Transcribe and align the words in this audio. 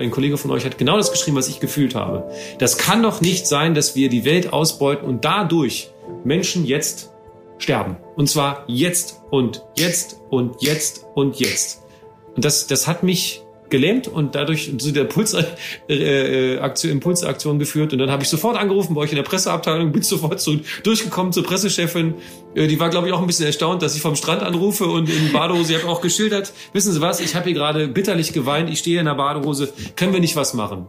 Ein 0.00 0.10
Kollege 0.10 0.38
von 0.38 0.50
euch 0.50 0.64
hat 0.64 0.78
genau 0.78 0.96
das 0.96 1.12
geschrieben, 1.12 1.36
was 1.36 1.48
ich 1.48 1.60
gefühlt 1.60 1.94
habe. 1.94 2.30
Das 2.58 2.78
kann 2.78 3.02
doch 3.02 3.20
nicht 3.20 3.46
sein, 3.46 3.74
dass 3.74 3.94
wir 3.94 4.08
die 4.08 4.24
Welt 4.24 4.50
ausbeuten 4.50 5.06
und 5.06 5.26
dadurch 5.26 5.90
Menschen 6.24 6.64
jetzt 6.64 7.10
sterben. 7.58 7.98
Und 8.16 8.26
zwar 8.26 8.64
jetzt 8.66 9.20
und 9.30 9.62
jetzt 9.76 10.16
und 10.30 10.62
jetzt 10.62 11.04
und 11.14 11.38
jetzt. 11.38 11.82
Und 12.34 12.46
das, 12.46 12.66
das 12.66 12.86
hat 12.86 13.02
mich 13.02 13.42
gelähmt 13.70 14.08
und 14.08 14.34
dadurch 14.34 14.72
zu 14.78 14.92
der 14.92 15.04
Pulsaktion, 15.04 15.56
äh, 15.88 16.58
Aktion, 16.58 16.92
Impulsaktion 16.92 17.58
geführt. 17.58 17.92
Und 17.92 17.98
dann 17.98 18.10
habe 18.10 18.22
ich 18.22 18.28
sofort 18.28 18.56
angerufen 18.56 18.94
bei 18.94 19.02
euch 19.02 19.10
in 19.10 19.16
der 19.16 19.22
Presseabteilung, 19.22 19.92
bin 19.92 20.02
sofort 20.02 20.40
zu, 20.40 20.60
durchgekommen 20.82 21.32
zur 21.32 21.44
Pressechefin. 21.44 22.14
Äh, 22.54 22.66
die 22.66 22.78
war, 22.78 22.90
glaube 22.90 23.08
ich, 23.08 23.12
auch 23.12 23.20
ein 23.20 23.26
bisschen 23.26 23.46
erstaunt, 23.46 23.82
dass 23.82 23.94
ich 23.94 24.02
vom 24.02 24.16
Strand 24.16 24.42
anrufe 24.42 24.84
und 24.84 25.08
in 25.08 25.32
Badehose. 25.32 25.64
Sie 25.64 25.76
hat 25.76 25.84
auch 25.84 26.00
geschildert, 26.00 26.52
wissen 26.72 26.92
Sie 26.92 27.00
was, 27.00 27.20
ich 27.20 27.34
habe 27.34 27.44
hier 27.46 27.54
gerade 27.54 27.88
bitterlich 27.88 28.32
geweint, 28.32 28.68
ich 28.70 28.80
stehe 28.80 28.98
in 28.98 29.06
der 29.06 29.14
Badehose, 29.14 29.72
können 29.96 30.12
wir 30.12 30.20
nicht 30.20 30.36
was 30.36 30.54
machen? 30.54 30.86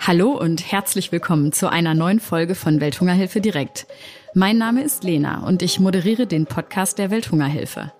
Hallo 0.00 0.30
und 0.30 0.72
herzlich 0.72 1.12
willkommen 1.12 1.52
zu 1.52 1.70
einer 1.70 1.92
neuen 1.92 2.18
Folge 2.18 2.54
von 2.54 2.80
Welthungerhilfe 2.80 3.42
direkt. 3.42 3.86
Mein 4.32 4.56
Name 4.56 4.82
ist 4.82 5.04
Lena 5.04 5.46
und 5.46 5.60
ich 5.60 5.80
moderiere 5.80 6.26
den 6.26 6.46
Podcast 6.46 6.96
der 6.96 7.10
Welthungerhilfe. 7.10 7.92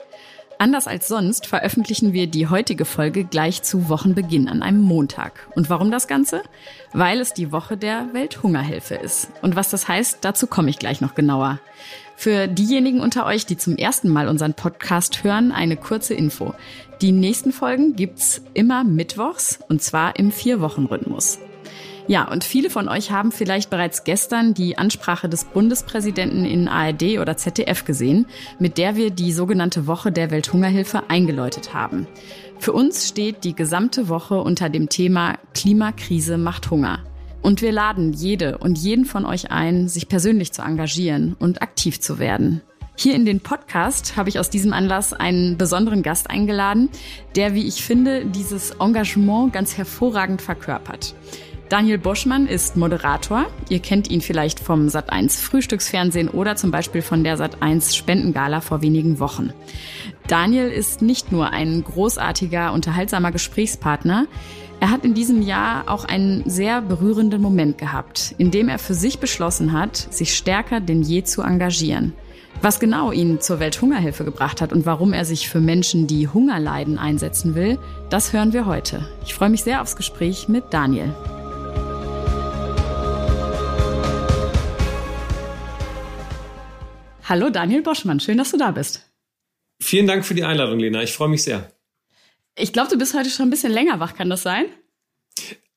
Anders 0.61 0.89
als 0.89 1.07
sonst 1.07 1.47
veröffentlichen 1.47 2.13
wir 2.13 2.27
die 2.27 2.49
heutige 2.49 2.85
Folge 2.85 3.23
gleich 3.23 3.63
zu 3.63 3.89
Wochenbeginn 3.89 4.49
an 4.49 4.63
einem 4.63 4.81
Montag. 4.81 5.49
Und 5.55 5.71
warum 5.71 5.93
das 5.93 6.09
Ganze? 6.09 6.43
Weil 6.93 7.21
es 7.21 7.33
die 7.33 7.53
Woche 7.53 7.77
der 7.77 8.09
Welthungerhilfe 8.13 8.97
ist. 8.97 9.31
Und 9.41 9.55
was 9.55 9.71
das 9.71 9.87
heißt, 9.87 10.19
dazu 10.23 10.49
komme 10.49 10.71
ich 10.71 10.81
gleich 10.81 11.01
noch 11.01 11.15
genauer. 11.15 11.61
Für 12.17 12.49
diejenigen 12.49 13.01
unter 13.01 13.25
euch, 13.25 13.47
die 13.47 13.57
zum 13.57 13.77
ersten 13.77 14.09
Mal 14.09 14.27
unseren 14.27 14.55
Podcast 14.55 15.23
hören, 15.23 15.53
eine 15.53 15.77
kurze 15.77 16.15
Info. 16.15 16.55
Die 17.03 17.13
nächsten 17.13 17.53
Folgen 17.53 17.95
gibt's 17.95 18.43
immer 18.55 18.83
mittwochs 18.83 19.61
und 19.69 19.81
zwar 19.81 20.19
im 20.19 20.33
Vier-Wochen-Rhythmus. 20.33 21.39
Ja, 22.09 22.27
und 22.27 22.43
viele 22.43 22.71
von 22.71 22.89
euch 22.89 23.11
haben 23.11 23.33
vielleicht 23.33 23.69
bereits 23.69 24.03
gestern 24.03 24.55
die 24.55 24.79
Ansprache 24.79 25.29
des 25.29 25.45
Bundespräsidenten 25.45 26.47
in 26.47 26.67
ARD 26.67 27.19
oder 27.21 27.37
ZDF 27.37 27.85
gesehen, 27.85 28.25
mit 28.59 28.79
der 28.79 28.97
wir 28.97 29.11
die 29.11 29.31
sogenannte 29.31 29.87
Woche 29.87 30.11
der 30.11 30.31
Welthungerhilfe 30.31 31.11
eingeläutet 31.11 31.75
haben. 31.75 32.07
Für 32.59 32.73
uns 32.73 33.09
steht 33.09 33.45
die 33.45 33.55
gesamte 33.55 34.09
Woche 34.09 34.41
unter 34.41 34.71
dem 34.71 34.89
Thema 34.89 35.35
Klimakrise 35.53 36.39
macht 36.39 36.71
Hunger. 36.71 37.01
Und 37.43 37.61
wir 37.61 37.73
laden 37.73 38.15
jede 38.15 38.57
und 38.57 38.79
jeden 38.79 39.05
von 39.05 39.27
euch 39.27 39.51
ein, 39.51 39.87
sich 39.89 40.09
persönlich 40.09 40.53
zu 40.53 40.63
engagieren 40.63 41.37
und 41.39 41.61
aktiv 41.61 42.01
zu 42.01 42.19
werden. 42.19 42.63
Hier 42.97 43.15
in 43.15 43.25
den 43.25 43.41
Podcast 43.41 44.17
habe 44.17 44.29
ich 44.29 44.41
aus 44.41 44.51
diesem 44.51 44.73
Anlass 44.73 45.13
einen 45.13 45.57
besonderen 45.57 46.03
Gast 46.03 46.31
eingeladen, 46.31 46.89
der, 47.37 47.55
wie 47.55 47.69
ich 47.69 47.85
finde, 47.85 48.27
dieses 48.27 48.73
Engagement 48.81 49.53
ganz 49.53 49.77
hervorragend 49.77 50.43
verkörpert. 50.43 51.15
Daniel 51.69 51.99
Boschmann 51.99 52.47
ist 52.47 52.79
Moderator. 52.79 53.45
Ihr 53.69 53.81
kennt 53.81 54.11
ihn 54.11 54.23
vielleicht 54.23 54.59
vom 54.59 54.87
Sat1 54.87 55.39
Frühstücksfernsehen 55.39 56.31
oder 56.31 56.57
zum 56.57 56.71
Beispiel 56.71 57.03
von 57.03 57.25
der 57.25 57.37
Sat1 57.37 57.95
Spendengala 57.95 58.63
vor 58.63 58.81
wenigen 58.81 59.21
Wochen. 59.21 59.53
Daniel 60.29 60.69
ist 60.69 61.03
nicht 61.03 61.31
nur 61.31 61.51
ein 61.51 61.85
großartiger, 61.85 62.73
unterhaltsamer 62.73 63.33
Gesprächspartner. 63.33 64.27
Er 64.81 64.91
hat 64.91 65.05
in 65.05 65.13
diesem 65.13 65.43
Jahr 65.43 65.85
auch 65.89 66.07
einen 66.07 66.49
sehr 66.49 66.81
berührenden 66.81 67.43
Moment 67.43 67.77
gehabt, 67.77 68.35
in 68.39 68.51
dem 68.51 68.71
er 68.71 68.79
für 68.79 68.95
sich 68.95 69.19
beschlossen 69.19 69.73
hat, 69.73 69.97
sich 69.97 70.35
stärker 70.35 70.81
denn 70.81 71.03
je 71.03 71.25
zu 71.25 71.43
engagieren. 71.43 72.15
Was 72.63 72.81
genau 72.81 73.13
ihn 73.13 73.41
zur 73.41 73.61
Welthungerhilfe 73.61 74.25
gebracht 74.25 74.63
hat 74.63 74.73
und 74.73 74.87
warum 74.87 75.13
er 75.13 75.27
sich 75.27 75.51
für 75.51 75.61
Menschen, 75.61 76.07
die 76.07 76.29
Hunger 76.29 76.59
leiden, 76.61 76.99
einsetzen 76.99 77.55
will, 77.55 77.79
das 78.09 78.33
hören 78.33 78.55
wir 78.55 78.65
heute. 78.65 79.07
Ich 79.27 79.35
freue 79.35 79.51
mich 79.51 79.65
sehr 79.65 79.83
aufs 79.83 79.97
Gespräch 79.97 80.49
mit 80.49 80.65
Daniel. 80.71 81.15
Hallo 87.29 87.51
Daniel 87.51 87.83
Boschmann, 87.83 88.21
schön, 88.21 88.39
dass 88.39 88.53
du 88.53 88.57
da 88.57 88.71
bist. 88.71 89.03
Vielen 89.83 90.07
Dank 90.07 90.25
für 90.25 90.35
die 90.35 90.45
Einladung, 90.45 90.79
Lena. 90.79 91.03
Ich 91.03 91.13
freue 91.13 91.29
mich 91.29 91.43
sehr. 91.43 91.71
Ich 92.57 92.73
glaube, 92.73 92.89
du 92.89 92.97
bist 92.97 93.15
heute 93.15 93.29
schon 93.29 93.49
ein 93.49 93.51
bisschen 93.51 93.71
länger 93.71 94.01
wach, 94.01 94.15
kann 94.15 94.31
das 94.31 94.43
sein? 94.43 94.65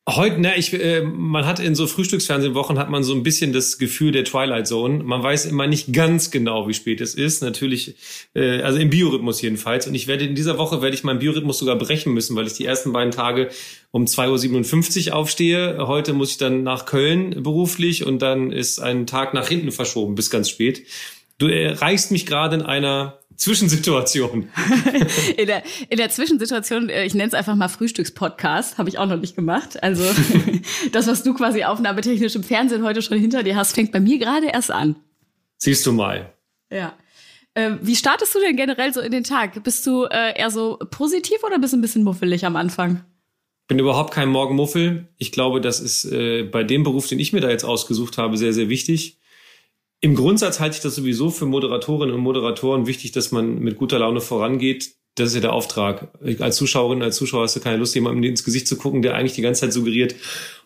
Heute, 0.07 0.39
ne, 0.39 0.57
ich, 0.57 0.73
äh, 0.73 1.01
man 1.01 1.45
hat 1.45 1.59
in 1.59 1.75
so 1.75 1.87
Frühstücksfernsehwochen 1.87 2.79
hat 2.79 2.89
man 2.89 3.03
so 3.03 3.13
ein 3.13 3.21
bisschen 3.21 3.51
das 3.51 3.77
Gefühl 3.77 4.13
der 4.13 4.23
Twilight 4.23 4.65
Zone. 4.65 5.03
Man 5.03 5.21
weiß 5.21 5.45
immer 5.45 5.67
nicht 5.67 5.93
ganz 5.93 6.31
genau, 6.31 6.69
wie 6.69 6.73
spät 6.73 7.01
es 7.01 7.15
ist. 7.15 7.43
Natürlich, 7.43 7.95
äh, 8.33 8.61
also 8.61 8.79
im 8.79 8.89
Biorhythmus 8.89 9.41
jedenfalls. 9.41 9.87
Und 9.87 9.93
ich 9.93 10.07
werde 10.07 10.25
in 10.25 10.35
dieser 10.35 10.57
Woche 10.57 10.81
werde 10.81 10.95
ich 10.95 11.03
meinen 11.03 11.19
Biorhythmus 11.19 11.59
sogar 11.59 11.75
brechen 11.75 12.13
müssen, 12.13 12.35
weil 12.35 12.47
ich 12.47 12.53
die 12.53 12.65
ersten 12.65 12.93
beiden 12.93 13.11
Tage 13.11 13.49
um 13.91 14.05
2.57 14.05 15.09
Uhr 15.09 15.15
aufstehe. 15.15 15.85
Heute 15.85 16.13
muss 16.13 16.31
ich 16.31 16.37
dann 16.37 16.63
nach 16.63 16.85
Köln 16.85 17.43
beruflich 17.43 18.05
und 18.05 18.21
dann 18.21 18.51
ist 18.51 18.79
ein 18.79 19.05
Tag 19.05 19.33
nach 19.33 19.49
hinten 19.49 19.71
verschoben 19.71 20.15
bis 20.15 20.31
ganz 20.31 20.49
spät. 20.49 20.83
Du 21.41 21.47
erreichst 21.47 22.11
mich 22.11 22.27
gerade 22.27 22.55
in 22.55 22.61
einer 22.61 23.17
Zwischensituation. 23.35 24.49
in, 25.37 25.47
der, 25.47 25.63
in 25.89 25.97
der 25.97 26.11
Zwischensituation, 26.11 26.89
äh, 26.89 27.03
ich 27.05 27.15
nenne 27.15 27.29
es 27.29 27.33
einfach 27.33 27.55
mal 27.55 27.67
Frühstückspodcast, 27.67 28.77
habe 28.77 28.89
ich 28.89 28.99
auch 28.99 29.07
noch 29.07 29.19
nicht 29.19 29.35
gemacht. 29.35 29.81
Also 29.81 30.03
das, 30.91 31.07
was 31.07 31.23
du 31.23 31.33
quasi 31.33 31.63
aufnahmetechnisch 31.63 32.35
im 32.35 32.43
Fernsehen 32.43 32.83
heute 32.83 33.01
schon 33.01 33.17
hinter 33.17 33.41
dir 33.41 33.55
hast, 33.55 33.73
fängt 33.73 33.91
bei 33.91 33.99
mir 33.99 34.19
gerade 34.19 34.49
erst 34.49 34.69
an. 34.69 34.97
Siehst 35.57 35.83
du 35.87 35.93
mal. 35.93 36.31
Ja. 36.71 36.93
Äh, 37.55 37.71
wie 37.81 37.95
startest 37.95 38.35
du 38.35 38.39
denn 38.39 38.55
generell 38.55 38.93
so 38.93 39.01
in 39.01 39.11
den 39.11 39.23
Tag? 39.23 39.63
Bist 39.63 39.87
du 39.87 40.03
äh, 40.03 40.37
eher 40.37 40.51
so 40.51 40.77
positiv 40.91 41.43
oder 41.43 41.57
bist 41.57 41.73
du 41.73 41.77
ein 41.77 41.81
bisschen 41.81 42.03
muffelig 42.03 42.45
am 42.45 42.55
Anfang? 42.55 43.03
bin 43.71 43.79
überhaupt 43.79 44.13
kein 44.13 44.27
Morgenmuffel. 44.27 45.07
Ich 45.17 45.31
glaube, 45.31 45.61
das 45.61 45.79
ist 45.79 46.03
äh, 46.03 46.43
bei 46.43 46.65
dem 46.65 46.83
Beruf, 46.83 47.07
den 47.07 47.19
ich 47.19 47.31
mir 47.31 47.39
da 47.39 47.49
jetzt 47.49 47.63
ausgesucht 47.63 48.17
habe, 48.17 48.35
sehr, 48.35 48.51
sehr 48.51 48.67
wichtig. 48.67 49.20
Im 50.03 50.15
Grundsatz 50.15 50.59
halte 50.59 50.77
ich 50.77 50.81
das 50.81 50.95
sowieso 50.95 51.29
für 51.29 51.45
Moderatorinnen 51.45 52.15
und 52.15 52.21
Moderatoren 52.21 52.87
wichtig, 52.87 53.11
dass 53.11 53.31
man 53.31 53.59
mit 53.59 53.77
guter 53.77 53.99
Laune 53.99 54.19
vorangeht. 54.19 54.95
Das 55.13 55.29
ist 55.29 55.35
ja 55.35 55.41
der 55.41 55.53
Auftrag. 55.53 56.09
Als 56.39 56.55
Zuschauerin, 56.55 57.03
als 57.03 57.17
Zuschauer 57.17 57.43
hast 57.43 57.55
du 57.55 57.59
keine 57.59 57.77
Lust, 57.77 57.93
jemandem 57.93 58.23
ins 58.23 58.43
Gesicht 58.43 58.67
zu 58.67 58.77
gucken, 58.77 59.03
der 59.03 59.15
eigentlich 59.15 59.33
die 59.33 59.43
ganze 59.43 59.61
Zeit 59.61 59.73
suggeriert, 59.73 60.15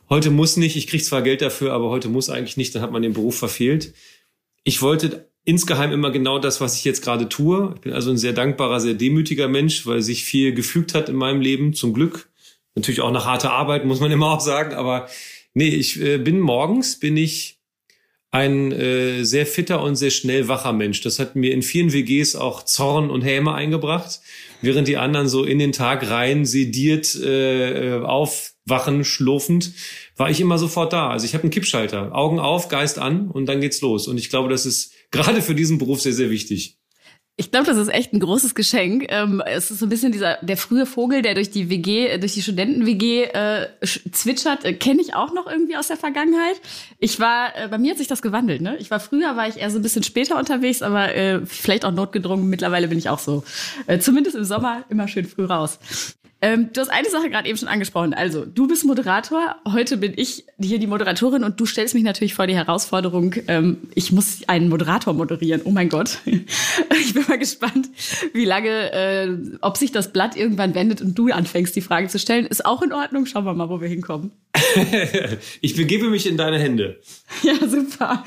heute 0.09 0.31
muss 0.31 0.55
nicht, 0.55 0.77
ich 0.77 0.87
krieg 0.87 1.03
zwar 1.03 1.21
Geld 1.21 1.41
dafür, 1.41 1.73
aber 1.73 1.89
heute 1.89 2.07
muss 2.07 2.29
eigentlich 2.29 2.55
nicht, 2.55 2.73
dann 2.73 2.81
hat 2.81 2.93
man 2.93 3.01
den 3.01 3.11
Beruf 3.11 3.37
verfehlt. 3.37 3.93
Ich 4.63 4.81
wollte 4.81 5.29
insgeheim 5.43 5.91
immer 5.91 6.11
genau 6.11 6.39
das, 6.39 6.61
was 6.61 6.77
ich 6.77 6.85
jetzt 6.85 7.03
gerade 7.03 7.27
tue. 7.27 7.73
Ich 7.75 7.81
bin 7.81 7.91
also 7.91 8.11
ein 8.11 8.17
sehr 8.17 8.33
dankbarer, 8.33 8.79
sehr 8.79 8.93
demütiger 8.93 9.49
Mensch, 9.49 9.85
weil 9.85 10.01
sich 10.01 10.23
viel 10.23 10.53
gefügt 10.53 10.93
hat 10.93 11.09
in 11.09 11.15
meinem 11.15 11.41
Leben, 11.41 11.73
zum 11.73 11.93
Glück. 11.93 12.29
Natürlich 12.75 13.01
auch 13.01 13.11
nach 13.11 13.25
harter 13.25 13.51
Arbeit, 13.51 13.83
muss 13.83 13.99
man 13.99 14.11
immer 14.11 14.31
auch 14.31 14.41
sagen, 14.41 14.73
aber 14.73 15.09
nee, 15.53 15.69
ich 15.69 15.99
äh, 16.01 16.19
bin 16.19 16.39
morgens, 16.39 16.99
bin 16.99 17.17
ich 17.17 17.59
ein 18.35 18.73
äh, 18.73 19.23
sehr 19.23 19.45
fitter 19.45 19.81
und 19.81 19.95
sehr 19.95 20.09
schnell 20.09 20.49
wacher 20.49 20.73
Mensch. 20.73 20.99
Das 20.99 21.19
hat 21.19 21.37
mir 21.37 21.53
in 21.53 21.61
vielen 21.61 21.93
WGs 21.93 22.35
auch 22.35 22.63
Zorn 22.63 23.09
und 23.09 23.21
Häme 23.21 23.53
eingebracht, 23.53 24.19
während 24.61 24.89
die 24.89 24.97
anderen 24.97 25.29
so 25.29 25.45
in 25.45 25.57
den 25.57 25.71
Tag 25.71 26.09
rein 26.09 26.43
sediert 26.43 27.15
äh, 27.15 28.01
aufwachen, 28.03 29.05
schlurfend, 29.05 29.71
war 30.17 30.29
ich 30.29 30.41
immer 30.41 30.57
sofort 30.57 30.91
da. 30.91 31.09
Also 31.11 31.25
ich 31.25 31.33
habe 31.33 31.43
einen 31.43 31.51
Kippschalter, 31.51 32.13
Augen 32.13 32.39
auf, 32.39 32.67
Geist 32.67 32.99
an 32.99 33.31
und 33.31 33.45
dann 33.45 33.61
geht's 33.61 33.79
los. 33.79 34.05
Und 34.09 34.17
ich 34.17 34.29
glaube, 34.29 34.49
das 34.49 34.65
ist 34.65 34.91
gerade 35.11 35.41
für 35.41 35.55
diesen 35.55 35.77
Beruf 35.77 36.01
sehr, 36.01 36.13
sehr 36.13 36.29
wichtig. 36.29 36.77
Ich 37.37 37.51
glaube, 37.51 37.65
das 37.65 37.75
ist 37.75 37.89
echt 37.89 38.13
ein 38.13 38.21
großes 38.21 38.55
Geschenk. 38.55 39.07
Ähm, 39.09 39.43
es 39.45 39.69
ist 39.69 39.79
so 39.79 39.85
ein 39.85 39.89
bisschen 39.89 40.13
dieser 40.13 40.37
der 40.41 40.55
frühe 40.55 40.85
Vogel, 40.85 41.21
der 41.21 41.33
durch 41.33 41.51
die 41.51 41.69
WG, 41.69 42.07
äh, 42.07 42.17
durch 42.17 42.33
die 42.33 42.41
Studenten-WG 42.41 43.23
äh, 43.23 43.67
zwitschert, 43.83 44.63
äh, 44.63 44.71
kenne 44.71 45.01
ich 45.01 45.15
auch 45.15 45.33
noch 45.33 45.45
irgendwie 45.45 45.75
aus 45.75 45.87
der 45.87 45.97
Vergangenheit. 45.97 46.61
Ich 46.97 47.19
war, 47.19 47.53
äh, 47.57 47.67
bei 47.67 47.77
mir 47.77 47.91
hat 47.91 47.97
sich 47.97 48.07
das 48.07 48.21
gewandelt. 48.21 48.61
Ne? 48.61 48.77
Ich 48.77 48.89
war 48.89 49.01
früher, 49.01 49.35
war 49.35 49.49
ich 49.49 49.57
eher 49.57 49.69
so 49.69 49.79
ein 49.79 49.81
bisschen 49.81 50.03
später 50.03 50.37
unterwegs, 50.37 50.81
aber 50.81 51.13
äh, 51.13 51.45
vielleicht 51.45 51.83
auch 51.83 51.91
notgedrungen. 51.91 52.49
Mittlerweile 52.49 52.87
bin 52.87 52.97
ich 52.97 53.09
auch 53.09 53.19
so. 53.19 53.43
Äh, 53.87 53.99
zumindest 53.99 54.37
im 54.37 54.45
Sommer 54.45 54.85
immer 54.87 55.09
schön 55.09 55.25
früh 55.25 55.43
raus. 55.43 55.79
Ähm, 56.41 56.69
du 56.73 56.81
hast 56.81 56.89
eine 56.89 57.09
Sache 57.09 57.29
gerade 57.29 57.47
eben 57.47 57.57
schon 57.57 57.69
angesprochen. 57.69 58.13
Also, 58.13 58.45
du 58.45 58.67
bist 58.67 58.85
Moderator. 58.85 59.55
Heute 59.71 59.97
bin 59.97 60.13
ich 60.15 60.43
hier 60.59 60.79
die 60.79 60.87
Moderatorin 60.87 61.43
und 61.43 61.59
du 61.59 61.65
stellst 61.65 61.95
mich 61.95 62.03
natürlich 62.03 62.33
vor 62.33 62.45
die 62.45 62.55
Herausforderung, 62.55 63.35
ähm, 63.47 63.77
ich 63.95 64.11
muss 64.11 64.41
einen 64.47 64.69
Moderator 64.69 65.13
moderieren. 65.13 65.61
Oh 65.63 65.71
mein 65.71 65.89
Gott. 65.89 66.19
ich 66.25 67.13
bin 67.13 67.23
mal 67.27 67.39
gespannt, 67.39 67.89
wie 68.33 68.45
lange, 68.45 68.91
äh, 68.91 69.29
ob 69.61 69.77
sich 69.77 69.93
das 69.93 70.11
Blatt 70.11 70.35
irgendwann 70.35 70.75
wendet 70.75 71.01
und 71.01 71.17
du 71.17 71.31
anfängst, 71.31 71.75
die 71.75 71.81
Frage 71.81 72.09
zu 72.09 72.19
stellen. 72.19 72.45
Ist 72.45 72.65
auch 72.65 72.81
in 72.81 72.91
Ordnung. 72.91 73.25
Schauen 73.25 73.45
wir 73.45 73.53
mal, 73.53 73.69
wo 73.69 73.79
wir 73.79 73.87
hinkommen. 73.87 74.31
ich 75.61 75.75
begebe 75.75 76.09
mich 76.09 76.27
in 76.27 76.37
deine 76.37 76.59
Hände. 76.59 76.99
Ja, 77.43 77.55
super. 77.67 78.23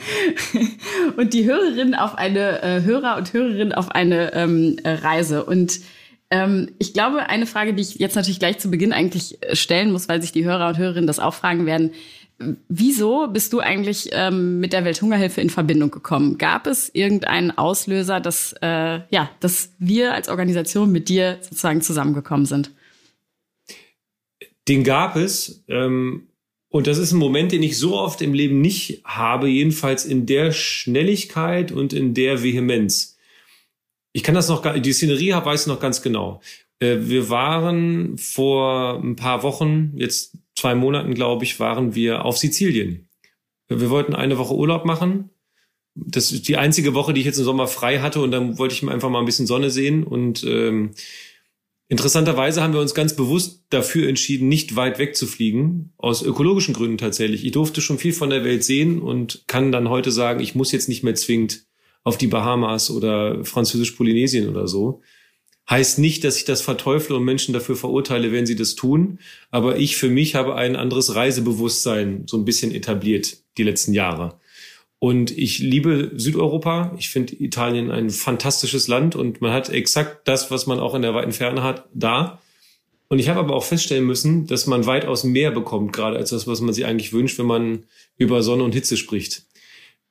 Und 1.17 1.35
die 1.35 1.45
Hörerin 1.45 1.95
auf 1.95 2.17
eine, 2.17 2.63
äh, 2.63 2.83
Hörer 2.83 3.17
und 3.17 3.33
Hörerin 3.33 3.73
auf 3.73 3.91
eine 3.91 4.33
ähm, 4.35 4.79
Reise. 4.85 5.45
Und 5.45 5.81
ähm, 6.31 6.71
ich 6.79 6.93
glaube, 6.93 7.29
eine 7.29 7.47
Frage, 7.47 7.75
die 7.75 7.83
ich 7.83 7.95
jetzt 7.97 8.15
natürlich 8.15 8.39
gleich 8.39 8.59
zu 8.59 8.71
Beginn 8.71 8.93
eigentlich 8.93 9.43
äh, 9.43 9.57
stellen 9.57 9.93
muss, 9.93 10.09
weil 10.09 10.21
sich 10.21 10.33
die 10.33 10.45
Hörer 10.45 10.69
und 10.69 10.79
Hörerinnen 10.79 11.07
das 11.07 11.19
auch 11.19 11.35
fragen 11.35 11.67
werden. 11.67 11.93
wieso 12.69 13.27
bist 13.27 13.53
du 13.53 13.59
eigentlich 13.59 14.11
ähm, 14.13 14.61
mit 14.61 14.73
der 14.73 14.85
Welthungerhilfe 14.85 15.41
in 15.41 15.51
Verbindung 15.51 15.91
gekommen? 15.91 16.39
Gab 16.39 16.69
es 16.69 16.89
irgendeinen 16.95 17.51
Auslöser, 17.51 18.21
dass, 18.21 18.55
äh, 18.63 19.01
ja, 19.11 19.31
dass 19.41 19.73
wir 19.81 20.15
als 20.15 20.29
Organisation 20.29 20.93
mit 20.93 21.09
dir 21.09 21.39
sozusagen 21.41 21.81
zusammengekommen 21.81 22.47
sind? 22.47 22.71
Den 24.69 24.85
gab 24.85 25.17
es. 25.17 25.65
Ähm, 25.67 26.29
und 26.69 26.87
das 26.87 26.99
ist 26.99 27.13
ein 27.13 27.19
Moment, 27.19 27.53
den 27.53 27.63
ich 27.63 27.79
so 27.79 27.97
oft 27.97 28.21
im 28.21 28.35
Leben 28.35 28.61
nicht 28.61 29.03
habe, 29.05 29.49
jedenfalls 29.49 30.05
in 30.05 30.27
der 30.27 30.53
Schnelligkeit 30.53 31.73
und 31.73 31.93
in 31.93 32.15
der 32.15 32.43
Vehemenz. 32.43 33.18
Ich 34.13 34.23
kann 34.23 34.35
das 34.35 34.49
noch, 34.49 34.63
gar, 34.63 34.79
die 34.79 34.93
Szenerie 34.93 35.33
weiß 35.33 35.63
ich 35.63 35.67
noch 35.67 35.81
ganz 35.81 36.03
genau. 36.03 36.41
Äh, 36.81 36.99
wir 37.01 37.29
waren 37.31 38.19
vor 38.19 39.01
ein 39.03 39.17
paar 39.17 39.43
Wochen, 39.43 39.93
jetzt 39.97 40.37
zwei 40.57 40.75
Monaten, 40.75 41.15
glaube 41.15 41.45
ich, 41.45 41.61
waren 41.61 41.95
wir 41.95 42.25
auf 42.25 42.39
Sizilien. 42.39 43.09
Wir 43.69 43.91
wollten 43.91 44.15
eine 44.15 44.39
Woche 44.39 44.55
Urlaub 44.55 44.85
machen. 44.85 45.31
Das 45.95 46.33
ist 46.33 46.49
die 46.49 46.57
einzige 46.57 46.95
Woche, 46.95 47.13
die 47.13 47.21
ich 47.21 47.27
jetzt 47.27 47.39
im 47.39 47.45
Sommer 47.45 47.67
frei 47.67 48.01
hatte 48.01 48.21
und 48.21 48.31
dann 48.31 48.59
wollte 48.59 48.75
ich 48.75 48.89
einfach 48.89 49.11
mal 49.11 49.19
ein 49.19 49.27
bisschen 49.27 49.47
Sonne 49.47 49.71
sehen 49.71 50.05
und 50.05 50.45
ähm, 50.45 50.95
Interessanterweise 51.91 52.63
haben 52.63 52.75
wir 52.75 52.83
uns 52.83 52.95
ganz 52.95 53.17
bewusst 53.17 53.65
dafür 53.71 54.11
entschieden, 54.11 54.47
nicht 54.47 54.77
weit 54.77 54.99
weg 54.99 55.17
zu 55.17 55.27
fliegen, 55.27 55.95
aus 55.97 56.23
ökologischen 56.23 56.75
Gründen 56.75 56.99
tatsächlich. 56.99 57.47
Ich 57.47 57.53
durfte 57.53 57.81
schon 57.81 57.99
viel 57.99 58.13
von 58.13 58.29
der 58.29 58.45
Welt 58.45 58.63
sehen 58.63 59.01
und 59.01 59.45
kann 59.47 59.73
dann 59.73 59.89
heute 59.89 60.13
sagen, 60.13 60.41
ich 60.41 60.55
muss 60.55 60.71
jetzt 60.71 60.91
nicht 60.91 61.03
mehr 61.03 61.15
zwingend 61.15 61.65
auf 62.05 62.19
die 62.19 62.27
Bahamas 62.27 62.91
oder 62.91 63.45
Französisch-Polynesien 63.45 64.49
oder 64.49 64.67
so. 64.67 65.03
Heißt 65.69 65.99
nicht, 65.99 66.25
dass 66.25 66.39
ich 66.39 66.45
das 66.45 66.63
verteufle 66.63 67.17
und 67.17 67.25
Menschen 67.25 67.53
dafür 67.53 67.77
verurteile, 67.77 68.33
wenn 68.33 68.47
sie 68.47 68.57
das 68.57 68.75
tun. 68.75 69.19
Aber 69.51 69.77
ich 69.77 69.97
für 69.97 70.09
mich 70.09 70.35
habe 70.35 70.55
ein 70.55 70.77
anderes 70.77 71.15
Reisebewusstsein 71.15 72.25
so 72.27 72.39
ein 72.39 72.47
bisschen 72.47 72.73
etabliert 72.73 73.39
die 73.59 73.65
letzten 73.65 73.93
Jahre. 73.93 74.41
Und 74.99 75.31
ich 75.37 75.59
liebe 75.59 76.13
Südeuropa. 76.17 76.95
Ich 76.99 77.11
finde 77.11 77.37
Italien 77.37 77.91
ein 77.91 78.11
fantastisches 78.11 78.89
Land 78.89 79.15
und 79.15 79.41
man 79.41 79.53
hat 79.53 79.69
exakt 79.69 80.27
das, 80.27 80.51
was 80.51 80.67
man 80.67 80.81
auch 80.81 80.95
in 80.95 81.03
der 81.03 81.15
weiten 81.15 81.33
Ferne 81.33 81.63
hat, 81.63 81.89
da. 81.93 82.41
Und 83.09 83.19
ich 83.19 83.29
habe 83.29 83.41
aber 83.41 83.55
auch 83.55 83.65
feststellen 83.65 84.05
müssen, 84.05 84.47
dass 84.47 84.67
man 84.67 84.87
weitaus 84.87 85.25
mehr 85.25 85.51
bekommt, 85.51 85.93
gerade 85.93 86.17
als 86.17 86.31
das, 86.31 86.47
was 86.47 86.61
man 86.61 86.75
sich 86.75 86.85
eigentlich 86.85 87.13
wünscht, 87.13 87.39
wenn 87.39 87.47
man 87.47 87.85
über 88.17 88.43
Sonne 88.43 88.65
und 88.65 88.75
Hitze 88.75 88.97
spricht. 88.97 89.45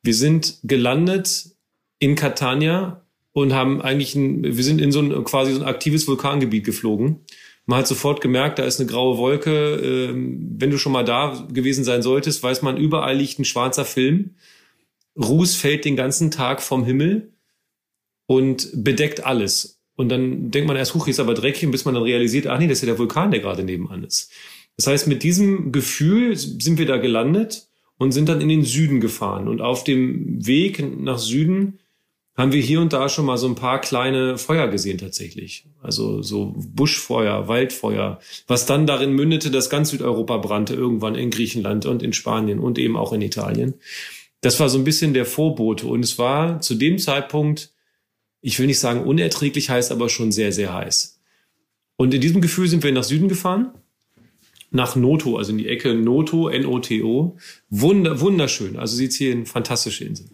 Wir 0.03 0.13
sind 0.13 0.59
gelandet 0.63 1.56
in 1.99 2.15
Catania 2.15 3.03
und 3.33 3.53
haben 3.53 3.81
eigentlich 3.81 4.15
ein, 4.15 4.43
wir 4.43 4.63
sind 4.63 4.81
in 4.81 4.91
so 4.91 4.99
ein 4.99 5.23
quasi 5.23 5.53
so 5.53 5.61
ein 5.61 5.67
aktives 5.67 6.07
Vulkangebiet 6.07 6.65
geflogen. 6.65 7.21
Man 7.65 7.79
hat 7.79 7.87
sofort 7.87 8.21
gemerkt, 8.21 8.59
da 8.59 8.63
ist 8.63 8.79
eine 8.79 8.89
graue 8.89 9.17
Wolke. 9.17 9.75
Ähm, 9.75 10.55
wenn 10.57 10.71
du 10.71 10.77
schon 10.77 10.93
mal 10.93 11.03
da 11.03 11.45
gewesen 11.51 11.83
sein 11.83 12.01
solltest, 12.01 12.41
weiß 12.41 12.61
man, 12.61 12.77
überall 12.77 13.17
liegt 13.17 13.39
ein 13.39 13.45
schwarzer 13.45 13.85
Film. 13.85 14.35
Ruß 15.17 15.55
fällt 15.55 15.85
den 15.85 15.95
ganzen 15.95 16.31
Tag 16.31 16.61
vom 16.61 16.85
Himmel 16.85 17.33
und 18.25 18.69
bedeckt 18.73 19.25
alles. 19.25 19.79
Und 19.95 20.09
dann 20.09 20.51
denkt 20.51 20.67
man 20.67 20.77
erst, 20.77 20.93
huch, 20.93 21.07
ist 21.07 21.19
aber 21.19 21.33
dreckig, 21.33 21.69
bis 21.71 21.83
man 21.83 21.95
dann 21.95 22.03
realisiert, 22.03 22.47
ach 22.47 22.59
nee, 22.59 22.67
das 22.67 22.77
ist 22.77 22.83
ja 22.83 22.87
der 22.87 22.99
Vulkan, 22.99 23.31
der 23.31 23.39
gerade 23.39 23.63
nebenan 23.63 24.03
ist. 24.03 24.31
Das 24.77 24.87
heißt, 24.87 25.07
mit 25.07 25.23
diesem 25.23 25.71
Gefühl 25.71 26.35
sind 26.35 26.77
wir 26.77 26.85
da 26.85 26.97
gelandet 26.97 27.67
und 27.97 28.11
sind 28.11 28.29
dann 28.29 28.41
in 28.41 28.49
den 28.49 28.63
Süden 28.63 29.01
gefahren. 29.01 29.47
Und 29.47 29.59
auf 29.59 29.83
dem 29.83 30.45
Weg 30.45 30.83
nach 30.99 31.17
Süden 31.17 31.79
haben 32.37 32.53
wir 32.53 32.61
hier 32.61 32.79
und 32.79 32.93
da 32.93 33.09
schon 33.09 33.25
mal 33.25 33.37
so 33.37 33.47
ein 33.47 33.55
paar 33.55 33.81
kleine 33.81 34.37
Feuer 34.37 34.67
gesehen 34.67 34.99
tatsächlich. 34.99 35.65
Also 35.81 36.21
so 36.21 36.53
Buschfeuer, 36.55 37.47
Waldfeuer, 37.47 38.19
was 38.47 38.65
dann 38.65 38.85
darin 38.85 39.11
mündete, 39.13 39.51
dass 39.51 39.69
ganz 39.69 39.89
Südeuropa 39.89 40.37
brannte, 40.37 40.75
irgendwann 40.75 41.15
in 41.15 41.31
Griechenland 41.31 41.85
und 41.85 42.03
in 42.03 42.13
Spanien 42.13 42.59
und 42.59 42.77
eben 42.77 42.95
auch 42.95 43.11
in 43.11 43.21
Italien 43.21 43.73
das 44.41 44.59
war 44.59 44.69
so 44.69 44.77
ein 44.77 44.83
bisschen 44.83 45.13
der 45.13 45.25
Vorbote. 45.25 45.87
Und 45.87 46.03
es 46.03 46.17
war 46.17 46.61
zu 46.61 46.75
dem 46.75 46.99
Zeitpunkt, 46.99 47.73
ich 48.41 48.59
will 48.59 48.67
nicht 48.67 48.79
sagen 48.79 49.03
unerträglich 49.03 49.69
heiß, 49.69 49.91
aber 49.91 50.09
schon 50.09 50.31
sehr, 50.31 50.51
sehr 50.51 50.73
heiß. 50.73 51.19
Und 51.97 52.13
in 52.13 52.21
diesem 52.21 52.41
Gefühl 52.41 52.67
sind 52.67 52.83
wir 52.83 52.91
nach 52.91 53.03
Süden 53.03 53.27
gefahren, 53.27 53.71
nach 54.69 54.95
Noto, 54.95 55.37
also 55.37 55.51
in 55.51 55.57
die 55.57 55.67
Ecke 55.67 55.95
Noto, 55.95 56.49
N-O-T-O. 56.49 57.37
Wunder, 57.69 58.21
wunderschön. 58.21 58.77
Also 58.77 58.95
Sizilien, 58.95 59.45
fantastische 59.45 60.05
Insel. 60.05 60.27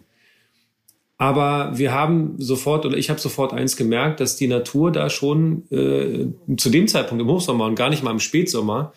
Aber 1.16 1.72
wir 1.76 1.92
haben 1.92 2.34
sofort, 2.38 2.84
oder 2.86 2.96
ich 2.96 3.08
habe 3.08 3.20
sofort 3.20 3.52
eins 3.52 3.76
gemerkt, 3.76 4.20
dass 4.20 4.36
die 4.36 4.48
Natur 4.48 4.90
da 4.90 5.08
schon 5.10 5.70
äh, 5.70 6.26
zu 6.56 6.70
dem 6.70 6.88
Zeitpunkt 6.88 7.22
im 7.22 7.28
Hochsommer 7.28 7.66
und 7.66 7.76
gar 7.76 7.90
nicht 7.90 8.02
mal 8.02 8.10
im 8.10 8.20
Spätsommer 8.20 8.92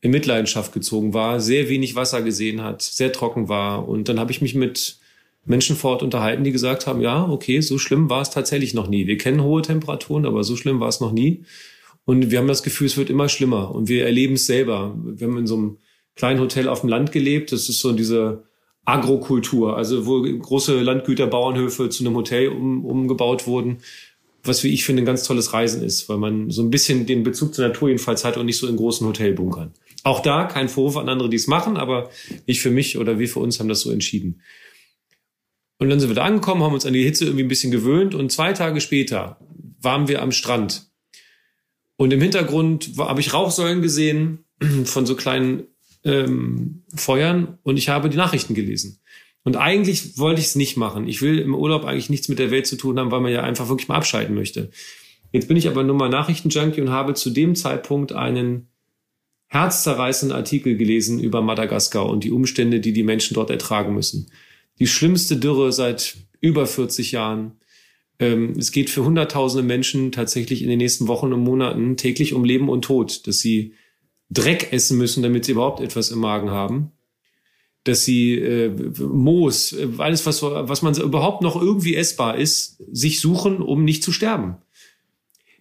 in 0.00 0.10
Mitleidenschaft 0.10 0.72
gezogen 0.72 1.14
war, 1.14 1.40
sehr 1.40 1.68
wenig 1.68 1.96
Wasser 1.96 2.22
gesehen 2.22 2.62
hat, 2.62 2.82
sehr 2.82 3.12
trocken 3.12 3.48
war. 3.48 3.88
Und 3.88 4.08
dann 4.08 4.18
habe 4.18 4.32
ich 4.32 4.42
mich 4.42 4.54
mit 4.54 4.98
Menschen 5.46 5.76
vor 5.76 5.92
Ort 5.92 6.02
unterhalten, 6.02 6.44
die 6.44 6.52
gesagt 6.52 6.86
haben, 6.86 7.00
ja, 7.00 7.26
okay, 7.28 7.60
so 7.60 7.78
schlimm 7.78 8.10
war 8.10 8.22
es 8.22 8.30
tatsächlich 8.30 8.74
noch 8.74 8.88
nie. 8.88 9.06
Wir 9.06 9.16
kennen 9.16 9.42
hohe 9.42 9.62
Temperaturen, 9.62 10.26
aber 10.26 10.42
so 10.44 10.56
schlimm 10.56 10.80
war 10.80 10.88
es 10.88 11.00
noch 11.00 11.12
nie. 11.12 11.44
Und 12.04 12.30
wir 12.30 12.38
haben 12.38 12.48
das 12.48 12.62
Gefühl, 12.62 12.86
es 12.86 12.96
wird 12.96 13.10
immer 13.10 13.28
schlimmer. 13.28 13.74
Und 13.74 13.88
wir 13.88 14.04
erleben 14.04 14.34
es 14.34 14.46
selber. 14.46 14.94
Wir 15.02 15.26
haben 15.26 15.38
in 15.38 15.46
so 15.46 15.56
einem 15.56 15.78
kleinen 16.16 16.40
Hotel 16.40 16.68
auf 16.68 16.80
dem 16.80 16.90
Land 16.90 17.12
gelebt. 17.12 17.52
Das 17.52 17.68
ist 17.68 17.80
so 17.80 17.92
diese 17.92 18.44
Agrokultur, 18.84 19.76
also 19.76 20.06
wo 20.06 20.22
große 20.22 20.80
Landgüter, 20.80 21.26
Bauernhöfe 21.26 21.88
zu 21.88 22.04
einem 22.04 22.16
Hotel 22.16 22.48
um, 22.48 22.84
umgebaut 22.84 23.46
wurden, 23.46 23.78
was 24.42 24.62
wie 24.62 24.68
ich 24.68 24.84
finde 24.84 25.02
ein 25.02 25.06
ganz 25.06 25.24
tolles 25.24 25.52
Reisen 25.52 25.82
ist, 25.82 26.08
weil 26.08 26.18
man 26.18 26.50
so 26.50 26.62
ein 26.62 26.70
bisschen 26.70 27.06
den 27.06 27.22
Bezug 27.22 27.54
zur 27.54 27.66
Natur 27.66 27.88
jedenfalls 27.88 28.24
hat 28.24 28.36
und 28.36 28.46
nicht 28.46 28.58
so 28.58 28.66
in 28.66 28.76
großen 28.76 29.06
Hotelbunkern. 29.06 29.72
Auch 30.02 30.20
da 30.20 30.44
kein 30.44 30.68
Vorwurf 30.68 30.98
an 30.98 31.08
andere, 31.08 31.30
die 31.30 31.36
es 31.36 31.46
machen, 31.46 31.78
aber 31.78 32.10
ich 32.44 32.60
für 32.60 32.70
mich 32.70 32.98
oder 32.98 33.18
wir 33.18 33.28
für 33.28 33.40
uns 33.40 33.58
haben 33.58 33.68
das 33.68 33.80
so 33.80 33.90
entschieden. 33.90 34.42
Und 35.78 35.88
dann 35.88 35.98
sind 35.98 36.10
wir 36.10 36.14
da 36.14 36.24
angekommen, 36.24 36.62
haben 36.62 36.74
uns 36.74 36.86
an 36.86 36.92
die 36.92 37.02
Hitze 37.02 37.24
irgendwie 37.24 37.44
ein 37.44 37.48
bisschen 37.48 37.72
gewöhnt 37.72 38.14
und 38.14 38.30
zwei 38.30 38.52
Tage 38.52 38.80
später 38.82 39.38
waren 39.80 40.08
wir 40.08 40.20
am 40.20 40.30
Strand. 40.30 40.90
Und 41.96 42.12
im 42.12 42.20
Hintergrund 42.20 42.92
habe 42.98 43.20
ich 43.20 43.32
Rauchsäulen 43.32 43.80
gesehen 43.80 44.44
von 44.84 45.06
so 45.06 45.16
kleinen 45.16 45.64
ähm, 46.04 46.82
Feuern 46.94 47.58
und 47.62 47.76
ich 47.76 47.88
habe 47.88 48.10
die 48.10 48.16
Nachrichten 48.16 48.54
gelesen. 48.54 49.00
Und 49.42 49.56
eigentlich 49.56 50.18
wollte 50.18 50.40
ich 50.40 50.46
es 50.46 50.54
nicht 50.54 50.76
machen. 50.76 51.06
Ich 51.06 51.20
will 51.20 51.38
im 51.38 51.54
Urlaub 51.54 51.84
eigentlich 51.84 52.08
nichts 52.08 52.28
mit 52.28 52.38
der 52.38 52.50
Welt 52.50 52.66
zu 52.66 52.76
tun 52.76 52.98
haben, 52.98 53.10
weil 53.10 53.20
man 53.20 53.32
ja 53.32 53.42
einfach 53.42 53.68
wirklich 53.68 53.88
mal 53.88 53.96
abschalten 53.96 54.34
möchte. 54.34 54.70
Jetzt 55.32 55.48
bin 55.48 55.56
ich 55.56 55.68
aber 55.68 55.82
nur 55.82 55.96
mal 55.96 56.08
Nachrichtenjunkie 56.08 56.80
und 56.80 56.90
habe 56.90 57.14
zu 57.14 57.30
dem 57.30 57.54
Zeitpunkt 57.54 58.12
einen 58.12 58.68
herzzerreißenden 59.48 60.36
Artikel 60.36 60.76
gelesen 60.76 61.20
über 61.20 61.42
Madagaskar 61.42 62.06
und 62.06 62.24
die 62.24 62.30
Umstände, 62.30 62.80
die 62.80 62.92
die 62.92 63.02
Menschen 63.02 63.34
dort 63.34 63.50
ertragen 63.50 63.94
müssen. 63.94 64.30
Die 64.78 64.86
schlimmste 64.86 65.36
Dürre 65.36 65.72
seit 65.72 66.16
über 66.40 66.66
40 66.66 67.12
Jahren. 67.12 67.52
Ähm, 68.18 68.54
es 68.58 68.72
geht 68.72 68.90
für 68.90 69.04
Hunderttausende 69.04 69.66
Menschen 69.66 70.10
tatsächlich 70.10 70.62
in 70.62 70.68
den 70.68 70.78
nächsten 70.78 71.06
Wochen 71.06 71.32
und 71.32 71.40
Monaten 71.40 71.96
täglich 71.96 72.32
um 72.32 72.44
Leben 72.44 72.68
und 72.68 72.82
Tod, 72.82 73.26
dass 73.26 73.38
sie 73.38 73.74
Dreck 74.30 74.72
essen 74.72 74.98
müssen, 74.98 75.22
damit 75.22 75.44
sie 75.44 75.52
überhaupt 75.52 75.80
etwas 75.80 76.10
im 76.10 76.18
Magen 76.18 76.50
haben. 76.50 76.92
Dass 77.84 78.04
sie 78.04 78.38
äh, 78.38 78.70
Moos, 78.98 79.72
äh, 79.72 79.88
alles, 79.98 80.24
was, 80.26 80.42
was 80.42 80.82
man 80.82 80.94
überhaupt 80.96 81.42
noch 81.42 81.60
irgendwie 81.60 81.96
essbar 81.96 82.36
ist, 82.36 82.82
sich 82.90 83.20
suchen, 83.20 83.60
um 83.60 83.84
nicht 83.84 84.02
zu 84.02 84.12
sterben. 84.12 84.56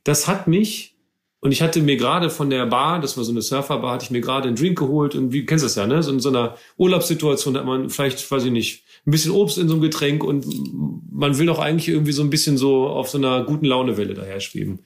Das 0.03 0.27
hat 0.27 0.47
mich 0.47 0.93
und 1.43 1.51
ich 1.51 1.61
hatte 1.61 1.81
mir 1.81 1.97
gerade 1.97 2.29
von 2.29 2.49
der 2.49 2.65
Bar, 2.67 3.01
das 3.01 3.17
war 3.17 3.25
so 3.25 3.33
eine 3.33 3.41
Surferbar, 3.41 3.91
hatte 3.91 4.05
ich 4.05 4.11
mir 4.11 4.21
gerade 4.21 4.47
einen 4.47 4.55
Drink 4.55 4.79
geholt 4.79 5.13
und 5.13 5.33
wie 5.33 5.45
kennst 5.45 5.61
du 5.61 5.65
das 5.65 5.75
ja, 5.75 5.85
ne? 5.85 6.01
So 6.01 6.09
in 6.09 6.21
so 6.21 6.29
einer 6.29 6.55
Urlaubssituation 6.77 7.57
hat 7.57 7.65
man 7.65 7.89
vielleicht, 7.89 8.31
weiß 8.31 8.45
ich 8.45 8.51
nicht, 8.51 8.85
ein 9.05 9.11
bisschen 9.11 9.33
Obst 9.33 9.57
in 9.57 9.67
so 9.67 9.73
einem 9.73 9.81
Getränk 9.81 10.23
und 10.23 10.45
man 11.11 11.37
will 11.37 11.47
doch 11.47 11.59
eigentlich 11.59 11.89
irgendwie 11.89 12.13
so 12.13 12.23
ein 12.23 12.29
bisschen 12.29 12.57
so 12.57 12.87
auf 12.87 13.09
so 13.09 13.17
einer 13.17 13.43
guten 13.43 13.65
Launewelle 13.65 14.13
daher 14.13 14.39
schweben. 14.39 14.85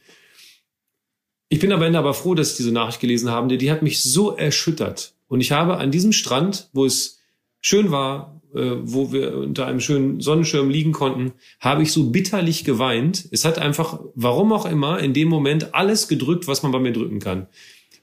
Ich 1.50 1.60
bin 1.60 1.72
am 1.72 1.82
Ende 1.82 2.00
aber 2.00 2.14
froh, 2.14 2.36
dass 2.36 2.52
ich 2.52 2.58
diese 2.58 2.72
Nachricht 2.72 3.00
gelesen 3.00 3.32
habe, 3.32 3.48
denn 3.48 3.60
die 3.60 3.72
hat 3.72 3.82
mich 3.82 4.02
so 4.02 4.36
erschüttert. 4.36 5.14
Und 5.28 5.42
ich 5.42 5.52
habe 5.52 5.78
an 5.78 5.92
diesem 5.92 6.12
Strand, 6.12 6.70
wo 6.74 6.86
es 6.86 7.20
schön 7.62 7.92
war, 7.92 8.42
äh, 8.54 8.76
wo 8.82 9.12
wir 9.12 9.38
unter 9.38 9.66
einem 9.66 9.80
schönen 9.80 10.20
Sonnenschirm 10.20 10.70
liegen 10.70 10.92
konnten, 10.92 11.34
habe 11.60 11.84
ich 11.84 11.92
so 11.92 12.10
bitterlich 12.10 12.66
geweint. 12.66 13.28
Es 13.32 13.46
hat 13.46 13.60
einfach, 13.60 14.00
warum 14.14 14.52
auch 14.52 14.66
immer, 14.66 15.00
in 15.00 15.14
dem 15.14 15.30
Moment 15.30 15.74
alles 15.74 16.08
gedrückt, 16.08 16.48
was 16.48 16.64
man 16.64 16.72
bei 16.72 16.80
mir 16.80 16.92
drücken 16.94 17.20
kann. 17.20 17.48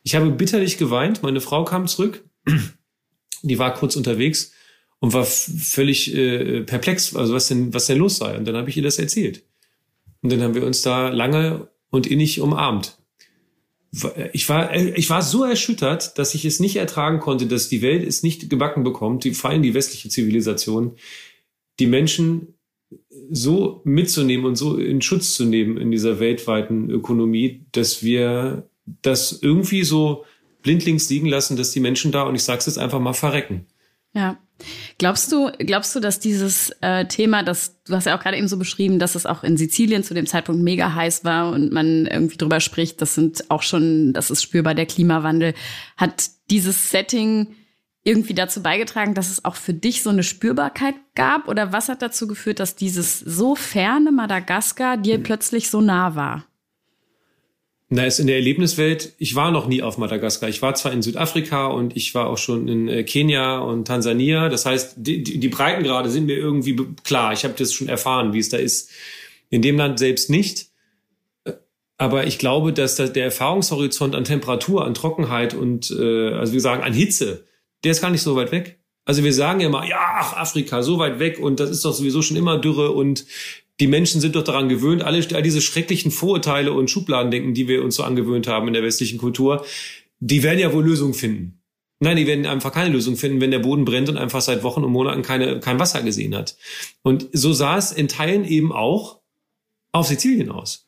Ich 0.02 0.14
habe 0.14 0.30
bitterlich 0.30 0.78
geweint. 0.78 1.22
Meine 1.22 1.40
Frau 1.40 1.64
kam 1.64 1.86
zurück. 1.86 2.24
Die 3.42 3.58
war 3.58 3.74
kurz 3.74 3.96
unterwegs 3.96 4.52
und 5.00 5.12
war 5.12 5.24
völlig 5.24 6.14
äh, 6.14 6.62
perplex, 6.62 7.14
also 7.14 7.34
was 7.34 7.48
denn, 7.48 7.74
was 7.74 7.86
denn 7.86 7.98
los 7.98 8.16
sei. 8.16 8.38
Und 8.38 8.46
dann 8.46 8.56
habe 8.56 8.70
ich 8.70 8.76
ihr 8.78 8.82
das 8.82 8.98
erzählt. 8.98 9.44
Und 10.22 10.32
dann 10.32 10.42
haben 10.42 10.54
wir 10.54 10.64
uns 10.64 10.80
da 10.80 11.10
lange 11.10 11.68
und 11.90 12.06
innig 12.06 12.40
umarmt 12.40 12.96
ich 14.32 14.48
war, 14.48 14.74
ich 14.74 15.08
war 15.10 15.22
so 15.22 15.44
erschüttert, 15.44 16.18
dass 16.18 16.34
ich 16.34 16.44
es 16.44 16.60
nicht 16.60 16.76
ertragen 16.76 17.20
konnte, 17.20 17.46
dass 17.46 17.68
die 17.68 17.82
Welt 17.82 18.06
es 18.06 18.22
nicht 18.22 18.50
gebacken 18.50 18.82
bekommt, 18.82 19.24
die, 19.24 19.34
vor 19.34 19.50
allem 19.50 19.62
die 19.62 19.74
westliche 19.74 20.08
Zivilisation, 20.08 20.96
die 21.78 21.86
Menschen 21.86 22.54
so 23.30 23.80
mitzunehmen 23.84 24.46
und 24.46 24.56
so 24.56 24.76
in 24.76 25.02
Schutz 25.02 25.34
zu 25.34 25.44
nehmen 25.44 25.76
in 25.76 25.90
dieser 25.90 26.20
weltweiten 26.20 26.90
Ökonomie, 26.90 27.66
dass 27.72 28.02
wir 28.02 28.68
das 29.02 29.38
irgendwie 29.40 29.84
so 29.84 30.24
blindlings 30.62 31.08
liegen 31.10 31.26
lassen, 31.26 31.56
dass 31.56 31.72
die 31.72 31.80
Menschen 31.80 32.12
da, 32.12 32.22
und 32.22 32.34
ich 32.34 32.42
sage 32.42 32.58
es 32.58 32.66
jetzt 32.66 32.78
einfach 32.78 33.00
mal, 33.00 33.12
verrecken. 33.12 33.66
Ja. 34.12 34.38
Glaubst 34.98 35.32
du, 35.32 35.50
glaubst 35.58 35.94
du, 35.94 36.00
dass 36.00 36.20
dieses 36.20 36.70
äh, 36.80 37.06
Thema, 37.06 37.42
das 37.42 37.82
du 37.84 37.94
hast 37.94 38.06
ja 38.06 38.16
auch 38.16 38.22
gerade 38.22 38.36
eben 38.36 38.48
so 38.48 38.56
beschrieben, 38.56 38.98
dass 38.98 39.14
es 39.14 39.26
auch 39.26 39.42
in 39.42 39.56
Sizilien 39.56 40.04
zu 40.04 40.14
dem 40.14 40.26
Zeitpunkt 40.26 40.62
mega 40.62 40.94
heiß 40.94 41.24
war 41.24 41.50
und 41.50 41.72
man 41.72 42.06
irgendwie 42.06 42.36
drüber 42.36 42.60
spricht, 42.60 43.02
das 43.02 43.14
sind 43.14 43.50
auch 43.50 43.62
schon, 43.62 44.12
das 44.12 44.30
ist 44.30 44.42
spürbar 44.42 44.74
der 44.74 44.86
Klimawandel, 44.86 45.54
hat 45.96 46.30
dieses 46.50 46.90
Setting 46.90 47.48
irgendwie 48.04 48.34
dazu 48.34 48.62
beigetragen, 48.62 49.14
dass 49.14 49.30
es 49.30 49.44
auch 49.44 49.56
für 49.56 49.74
dich 49.74 50.02
so 50.02 50.10
eine 50.10 50.22
Spürbarkeit 50.22 50.94
gab? 51.14 51.48
Oder 51.48 51.72
was 51.72 51.88
hat 51.88 52.02
dazu 52.02 52.26
geführt, 52.26 52.60
dass 52.60 52.76
dieses 52.76 53.18
so 53.18 53.56
ferne 53.56 54.12
Madagaskar 54.12 54.98
dir 54.98 55.22
plötzlich 55.22 55.70
so 55.70 55.80
nah 55.80 56.14
war? 56.14 56.44
Na, 57.90 58.06
ist 58.06 58.18
in 58.18 58.26
der 58.26 58.36
Erlebniswelt, 58.36 59.14
ich 59.18 59.34
war 59.34 59.50
noch 59.50 59.66
nie 59.66 59.82
auf 59.82 59.98
Madagaskar. 59.98 60.48
Ich 60.48 60.62
war 60.62 60.74
zwar 60.74 60.92
in 60.92 61.02
Südafrika 61.02 61.66
und 61.66 61.96
ich 61.96 62.14
war 62.14 62.28
auch 62.28 62.38
schon 62.38 62.66
in 62.66 62.88
äh, 62.88 63.04
Kenia 63.04 63.58
und 63.58 63.86
Tansania. 63.86 64.48
Das 64.48 64.64
heißt, 64.64 64.94
die, 64.96 65.22
die 65.22 65.48
Breitengrade 65.48 66.08
sind 66.08 66.26
mir 66.26 66.36
irgendwie 66.36 66.76
klar. 67.04 67.32
Ich 67.34 67.44
habe 67.44 67.54
das 67.56 67.72
schon 67.72 67.88
erfahren, 67.88 68.32
wie 68.32 68.38
es 68.38 68.48
da 68.48 68.56
ist. 68.56 68.90
In 69.50 69.60
dem 69.60 69.76
Land 69.76 69.98
selbst 69.98 70.30
nicht. 70.30 70.68
Aber 71.98 72.26
ich 72.26 72.38
glaube, 72.38 72.72
dass 72.72 72.96
der 72.96 73.24
Erfahrungshorizont 73.24 74.14
an 74.14 74.24
Temperatur, 74.24 74.84
an 74.84 74.94
Trockenheit 74.94 75.54
und, 75.54 75.90
äh, 75.90 76.32
also 76.32 76.52
wir 76.52 76.60
sagen, 76.60 76.82
an 76.82 76.92
Hitze, 76.92 77.44
der 77.84 77.92
ist 77.92 78.00
gar 78.00 78.10
nicht 78.10 78.22
so 78.22 78.34
weit 78.34 78.50
weg. 78.50 78.78
Also 79.04 79.22
wir 79.22 79.32
sagen 79.32 79.60
ja 79.60 79.66
immer, 79.66 79.86
ja, 79.86 79.98
ach, 80.00 80.36
Afrika, 80.36 80.82
so 80.82 80.98
weit 80.98 81.18
weg 81.18 81.38
und 81.38 81.60
das 81.60 81.70
ist 81.70 81.84
doch 81.84 81.92
sowieso 81.92 82.22
schon 82.22 82.38
immer 82.38 82.58
Dürre 82.58 82.92
und 82.92 83.26
die 83.80 83.86
Menschen 83.86 84.20
sind 84.20 84.36
doch 84.36 84.44
daran 84.44 84.68
gewöhnt, 84.68 85.02
alle 85.02 85.26
all 85.34 85.42
diese 85.42 85.60
schrecklichen 85.60 86.10
Vorurteile 86.10 86.72
und 86.72 86.90
Schubladendenken, 86.90 87.54
die 87.54 87.68
wir 87.68 87.82
uns 87.82 87.96
so 87.96 88.04
angewöhnt 88.04 88.46
haben 88.46 88.68
in 88.68 88.74
der 88.74 88.82
westlichen 88.82 89.18
Kultur, 89.18 89.64
die 90.20 90.42
werden 90.42 90.60
ja 90.60 90.72
wohl 90.72 90.84
Lösungen 90.84 91.14
finden. 91.14 91.60
Nein, 92.00 92.16
die 92.16 92.26
werden 92.26 92.46
einfach 92.46 92.72
keine 92.72 92.90
Lösung 92.90 93.16
finden, 93.16 93.40
wenn 93.40 93.50
der 93.50 93.60
Boden 93.60 93.84
brennt 93.84 94.08
und 94.08 94.18
einfach 94.18 94.40
seit 94.40 94.62
Wochen 94.62 94.84
und 94.84 94.92
Monaten 94.92 95.22
keine, 95.22 95.60
kein 95.60 95.78
Wasser 95.78 96.02
gesehen 96.02 96.34
hat. 96.34 96.56
Und 97.02 97.28
so 97.32 97.52
sah 97.52 97.78
es 97.78 97.92
in 97.92 98.08
Teilen 98.08 98.44
eben 98.44 98.72
auch 98.72 99.20
auf 99.92 100.06
Sizilien 100.06 100.50
aus. 100.50 100.86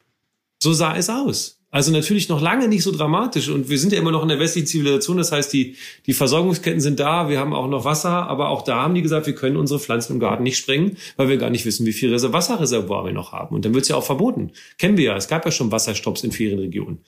So 0.63 0.73
sah 0.73 0.97
es 0.97 1.09
aus. 1.09 1.56
Also 1.71 1.91
natürlich 1.91 2.29
noch 2.29 2.41
lange 2.41 2.69
nicht 2.69 2.85
so 2.85 2.93
dramatisch 2.93 3.49
und 3.49 3.69
wir 3.69 3.79
sind 3.79 3.93
ja 3.93 3.99
immer 3.99 4.13
noch 4.13 4.23
in 4.23 4.29
der 4.29 4.39
westlichen 4.39 4.69
Zivilisation, 4.69 5.17
das 5.17 5.33
heißt, 5.33 5.53
die, 5.53 5.75
die 6.07 6.13
Versorgungsketten 6.13 6.81
sind 6.81 7.01
da, 7.01 7.29
wir 7.29 7.41
haben 7.41 7.53
auch 7.53 7.69
noch 7.69 7.85
Wasser, 7.85 8.29
aber 8.29 8.51
auch 8.51 8.63
da 8.63 8.83
haben 8.83 8.95
die 8.95 9.03
gesagt, 9.03 9.27
wir 9.27 9.35
können 9.35 9.57
unsere 9.57 9.81
Pflanzen 9.81 10.15
im 10.15 10.21
Garten 10.21 10.45
nicht 10.45 10.59
sprengen, 10.59 10.97
weil 11.17 11.29
wir 11.29 11.39
gar 11.39 11.51
nicht 11.51 11.67
wissen, 11.67 11.85
wie 11.85 11.93
viel 11.93 12.13
Wasserreservoir 12.13 13.05
wir 13.05 13.13
noch 13.13 13.33
haben. 13.33 13.55
Und 13.55 13.65
dann 13.65 13.75
wird 13.75 13.83
es 13.83 13.89
ja 13.89 13.97
auch 13.97 14.05
verboten. 14.05 14.53
Kennen 14.79 14.97
wir 14.97 15.05
ja, 15.05 15.17
es 15.17 15.27
gab 15.27 15.45
ja 15.45 15.51
schon 15.51 15.73
Wasserstopps 15.73 16.23
in 16.23 16.33
Ferienregionen. 16.33 17.01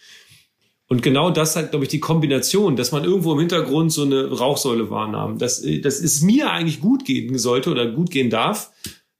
Und 0.88 1.02
genau 1.02 1.30
das 1.30 1.54
hat, 1.54 1.70
glaube 1.70 1.84
ich, 1.84 1.90
die 1.90 2.00
Kombination, 2.00 2.74
dass 2.74 2.92
man 2.92 3.04
irgendwo 3.04 3.34
im 3.34 3.38
Hintergrund 3.38 3.92
so 3.92 4.02
eine 4.02 4.30
Rauchsäule 4.30 4.90
wahrnahm, 4.90 5.38
dass, 5.38 5.62
dass 5.62 6.00
es 6.00 6.22
mir 6.22 6.50
eigentlich 6.50 6.80
gut 6.80 7.04
gehen 7.04 7.38
sollte 7.38 7.70
oder 7.70 7.86
gut 7.86 8.10
gehen 8.10 8.30
darf, 8.30 8.72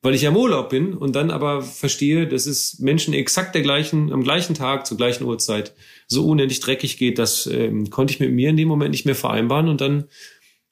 weil 0.02 0.14
ich 0.14 0.22
ja 0.22 0.30
im 0.30 0.36
Urlaub 0.36 0.70
bin 0.70 0.94
und 0.94 1.16
dann 1.16 1.30
aber 1.30 1.62
verstehe, 1.62 2.28
dass 2.28 2.46
es 2.46 2.78
Menschen 2.78 3.14
exakt 3.14 3.54
der 3.54 3.62
gleichen, 3.62 4.12
am 4.12 4.22
gleichen 4.22 4.54
Tag, 4.54 4.86
zur 4.86 4.96
gleichen 4.96 5.24
Uhrzeit 5.24 5.74
so 6.06 6.26
unendlich 6.26 6.60
dreckig 6.60 6.98
geht, 6.98 7.18
das 7.18 7.46
ähm, 7.46 7.90
konnte 7.90 8.14
ich 8.14 8.20
mit 8.20 8.32
mir 8.32 8.50
in 8.50 8.56
dem 8.56 8.68
Moment 8.68 8.92
nicht 8.92 9.06
mehr 9.06 9.16
vereinbaren 9.16 9.68
und 9.68 9.80
dann 9.80 10.08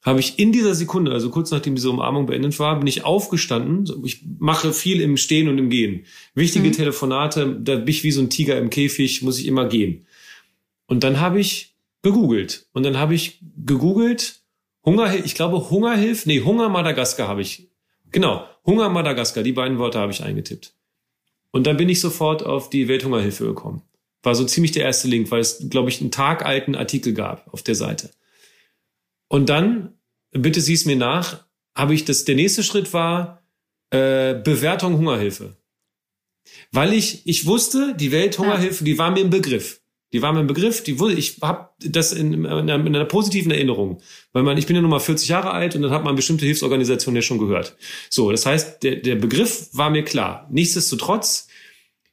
habe 0.07 0.21
ich 0.21 0.39
in 0.39 0.53
dieser 0.53 0.73
Sekunde, 0.73 1.11
also 1.11 1.29
kurz 1.29 1.51
nachdem 1.51 1.75
diese 1.75 1.89
Umarmung 1.89 2.27
beendet 2.27 2.57
war, 2.59 2.77
bin 2.77 2.87
ich 2.87 3.03
aufgestanden. 3.03 4.05
Ich 4.05 4.23
mache 4.39 4.71
viel 4.71 5.01
im 5.01 5.17
Stehen 5.17 5.49
und 5.49 5.57
im 5.57 5.69
Gehen. 5.69 6.05
Wichtige 6.33 6.69
mhm. 6.69 6.71
Telefonate, 6.71 7.57
da 7.59 7.75
bin 7.75 7.87
ich 7.89 8.03
wie 8.03 8.11
so 8.11 8.21
ein 8.21 8.29
Tiger 8.29 8.57
im 8.57 8.69
Käfig, 8.69 9.21
muss 9.23 9.37
ich 9.37 9.47
immer 9.47 9.67
gehen. 9.67 10.05
Und 10.85 11.03
dann 11.03 11.19
habe 11.19 11.41
ich 11.41 11.75
gegoogelt. 12.03 12.67
Und 12.71 12.83
dann 12.83 12.97
habe 12.97 13.15
ich 13.15 13.41
gegoogelt, 13.65 14.43
Hunger, 14.85 15.13
ich 15.25 15.35
glaube 15.35 15.69
Hungerhilf, 15.69 16.25
nee, 16.25 16.41
Hunger 16.41 16.69
Madagaskar 16.69 17.27
habe 17.27 17.41
ich 17.41 17.67
Genau, 18.11 18.47
Hunger 18.65 18.89
Madagaskar, 18.89 19.43
die 19.43 19.53
beiden 19.53 19.77
Worte 19.79 19.99
habe 19.99 20.11
ich 20.11 20.23
eingetippt. 20.23 20.73
Und 21.51 21.65
dann 21.65 21.77
bin 21.77 21.89
ich 21.89 22.01
sofort 22.01 22.45
auf 22.45 22.69
die 22.69 22.87
Welthungerhilfe 22.87 23.45
gekommen. 23.45 23.81
War 24.23 24.35
so 24.35 24.45
ziemlich 24.45 24.71
der 24.71 24.83
erste 24.83 25.07
Link, 25.07 25.31
weil 25.31 25.39
es, 25.39 25.69
glaube 25.69 25.89
ich, 25.89 26.01
einen 26.01 26.11
tagalten 26.11 26.75
Artikel 26.75 27.13
gab 27.13 27.51
auf 27.53 27.63
der 27.63 27.75
Seite. 27.75 28.11
Und 29.27 29.49
dann, 29.49 29.93
bitte 30.31 30.61
sieh 30.61 30.73
es 30.73 30.85
mir 30.85 30.95
nach, 30.95 31.45
habe 31.75 31.93
ich 31.93 32.05
das, 32.05 32.25
der 32.25 32.35
nächste 32.35 32.63
Schritt 32.63 32.93
war 32.93 33.43
äh, 33.89 34.33
Bewertung 34.35 34.97
Hungerhilfe. 34.97 35.55
Weil 36.71 36.93
ich, 36.93 37.25
ich 37.25 37.45
wusste, 37.45 37.95
die 37.95 38.11
Welthungerhilfe, 38.11 38.83
die 38.83 38.97
war 38.97 39.11
mir 39.11 39.21
im 39.21 39.29
Begriff. 39.29 39.81
Die 40.13 40.21
war 40.21 40.31
mir 40.31 40.39
ein 40.39 40.47
Begriff, 40.47 40.83
die 40.83 40.99
wurde, 40.99 41.15
ich 41.15 41.39
habe 41.41 41.69
das 41.79 42.13
in, 42.13 42.33
in, 42.33 42.45
einer, 42.45 42.75
in, 42.75 42.95
einer, 42.95 43.05
positiven 43.05 43.51
Erinnerung. 43.51 44.01
Weil 44.31 44.43
man, 44.43 44.57
ich 44.57 44.65
bin 44.65 44.75
ja 44.75 44.81
nun 44.81 44.91
mal 44.91 44.99
40 44.99 45.27
Jahre 45.27 45.51
alt 45.51 45.75
und 45.75 45.81
dann 45.81 45.91
hat 45.91 46.03
man 46.03 46.15
bestimmte 46.15 46.45
Hilfsorganisationen 46.45 47.17
ja 47.17 47.21
schon 47.21 47.39
gehört. 47.39 47.75
So, 48.09 48.31
das 48.31 48.45
heißt, 48.45 48.83
der, 48.83 48.97
der 48.97 49.15
Begriff 49.15 49.69
war 49.73 49.89
mir 49.89 50.03
klar. 50.03 50.47
Nichtsdestotrotz, 50.49 51.47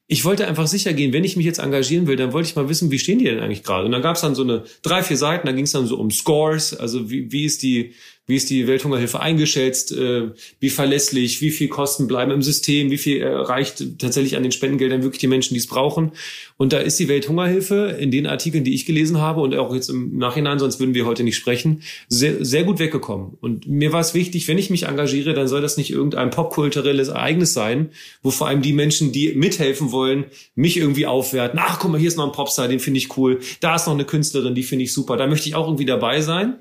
ich 0.06 0.24
wollte 0.24 0.46
einfach 0.46 0.66
sicher 0.66 0.92
gehen, 0.92 1.12
wenn 1.12 1.24
ich 1.24 1.36
mich 1.36 1.46
jetzt 1.46 1.60
engagieren 1.60 2.06
will, 2.06 2.16
dann 2.16 2.32
wollte 2.32 2.48
ich 2.48 2.56
mal 2.56 2.68
wissen, 2.68 2.90
wie 2.90 2.98
stehen 2.98 3.20
die 3.20 3.24
denn 3.24 3.40
eigentlich 3.40 3.62
gerade? 3.62 3.86
Und 3.86 3.92
dann 3.92 4.02
gab 4.02 4.16
es 4.16 4.22
dann 4.22 4.34
so 4.34 4.42
eine 4.42 4.64
drei, 4.82 5.02
vier 5.02 5.16
Seiten, 5.16 5.46
da 5.46 5.52
ging 5.52 5.64
es 5.64 5.72
dann 5.72 5.86
so 5.86 5.96
um 5.96 6.10
Scores, 6.10 6.74
also 6.74 7.10
wie, 7.10 7.32
wie 7.32 7.44
ist 7.44 7.62
die, 7.62 7.94
wie 8.26 8.36
ist 8.36 8.48
die 8.48 8.66
Welthungerhilfe 8.66 9.20
eingeschätzt? 9.20 9.92
Äh, 9.92 10.30
wie 10.58 10.70
verlässlich? 10.70 11.42
Wie 11.42 11.50
viel 11.50 11.68
Kosten 11.68 12.06
bleiben 12.06 12.30
im 12.30 12.40
System? 12.40 12.90
Wie 12.90 12.96
viel 12.96 13.20
erreicht 13.20 13.98
tatsächlich 13.98 14.36
an 14.36 14.42
den 14.42 14.52
Spendengeldern 14.52 15.02
wirklich 15.02 15.20
die 15.20 15.26
Menschen, 15.26 15.52
die 15.52 15.60
es 15.60 15.66
brauchen? 15.66 16.12
Und 16.56 16.72
da 16.72 16.78
ist 16.78 16.98
die 16.98 17.08
Welthungerhilfe 17.08 17.96
in 18.00 18.10
den 18.10 18.26
Artikeln, 18.26 18.64
die 18.64 18.74
ich 18.74 18.86
gelesen 18.86 19.20
habe 19.20 19.42
und 19.42 19.54
auch 19.54 19.74
jetzt 19.74 19.90
im 19.90 20.16
Nachhinein, 20.16 20.58
sonst 20.58 20.80
würden 20.80 20.94
wir 20.94 21.04
heute 21.04 21.22
nicht 21.22 21.36
sprechen, 21.36 21.82
sehr, 22.08 22.42
sehr 22.42 22.64
gut 22.64 22.78
weggekommen. 22.78 23.36
Und 23.42 23.66
mir 23.66 23.92
war 23.92 24.00
es 24.00 24.14
wichtig, 24.14 24.48
wenn 24.48 24.56
ich 24.56 24.70
mich 24.70 24.84
engagiere, 24.84 25.34
dann 25.34 25.48
soll 25.48 25.60
das 25.60 25.76
nicht 25.76 25.90
irgendein 25.90 26.30
popkulturelles 26.30 27.08
Ereignis 27.08 27.52
sein, 27.52 27.90
wo 28.22 28.30
vor 28.30 28.48
allem 28.48 28.62
die 28.62 28.72
Menschen, 28.72 29.12
die 29.12 29.34
mithelfen 29.34 29.92
wollen, 29.92 30.24
mich 30.54 30.78
irgendwie 30.78 31.06
aufwerten. 31.06 31.60
Ach, 31.62 31.78
guck 31.78 31.90
mal, 31.90 31.98
hier 31.98 32.08
ist 32.08 32.16
noch 32.16 32.26
ein 32.26 32.32
Popstar, 32.32 32.68
den 32.68 32.80
finde 32.80 32.98
ich 32.98 33.18
cool. 33.18 33.40
Da 33.60 33.74
ist 33.74 33.86
noch 33.86 33.94
eine 33.94 34.06
Künstlerin, 34.06 34.54
die 34.54 34.62
finde 34.62 34.84
ich 34.84 34.94
super. 34.94 35.18
Da 35.18 35.26
möchte 35.26 35.48
ich 35.48 35.54
auch 35.54 35.66
irgendwie 35.66 35.84
dabei 35.84 36.22
sein. 36.22 36.58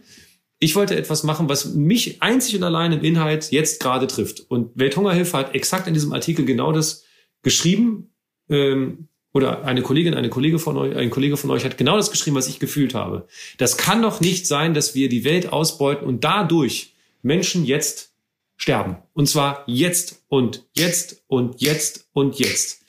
Ich 0.63 0.77
wollte 0.77 0.95
etwas 0.95 1.23
machen, 1.23 1.49
was 1.49 1.73
mich 1.73 2.21
einzig 2.21 2.55
und 2.55 2.63
allein 2.63 2.93
im 2.93 3.03
Inhalt 3.03 3.51
jetzt 3.51 3.81
gerade 3.81 4.07
trifft. 4.07 4.49
Und 4.49 4.71
Welthungerhilfe 4.75 5.37
hat 5.37 5.53
exakt 5.55 5.87
in 5.87 5.93
diesem 5.93 6.13
Artikel 6.13 6.45
genau 6.45 6.71
das 6.71 7.03
geschrieben. 7.41 8.13
Ähm, 8.49 9.09
oder 9.33 9.65
eine 9.65 9.81
Kollegin, 9.81 10.13
eine 10.13 10.29
Kollege 10.29 10.59
von 10.59 10.77
euch, 10.77 10.95
ein 10.95 11.09
Kollege 11.09 11.35
von 11.35 11.51
euch 11.51 11.65
hat 11.65 11.77
genau 11.77 11.97
das 11.97 12.11
geschrieben, 12.11 12.37
was 12.37 12.47
ich 12.47 12.59
gefühlt 12.59 12.93
habe. 12.93 13.27
Das 13.57 13.75
kann 13.75 14.01
doch 14.01 14.21
nicht 14.21 14.47
sein, 14.47 14.73
dass 14.73 14.95
wir 14.95 15.09
die 15.09 15.25
Welt 15.25 15.51
ausbeuten 15.51 16.07
und 16.07 16.23
dadurch 16.23 16.93
Menschen 17.23 17.65
jetzt 17.65 18.13
sterben. 18.55 18.95
Und 19.11 19.27
zwar 19.27 19.65
jetzt 19.67 20.23
und 20.29 20.65
jetzt 20.77 21.23
und 21.27 21.59
jetzt 21.59 22.07
und 22.13 22.39
jetzt. 22.39 22.85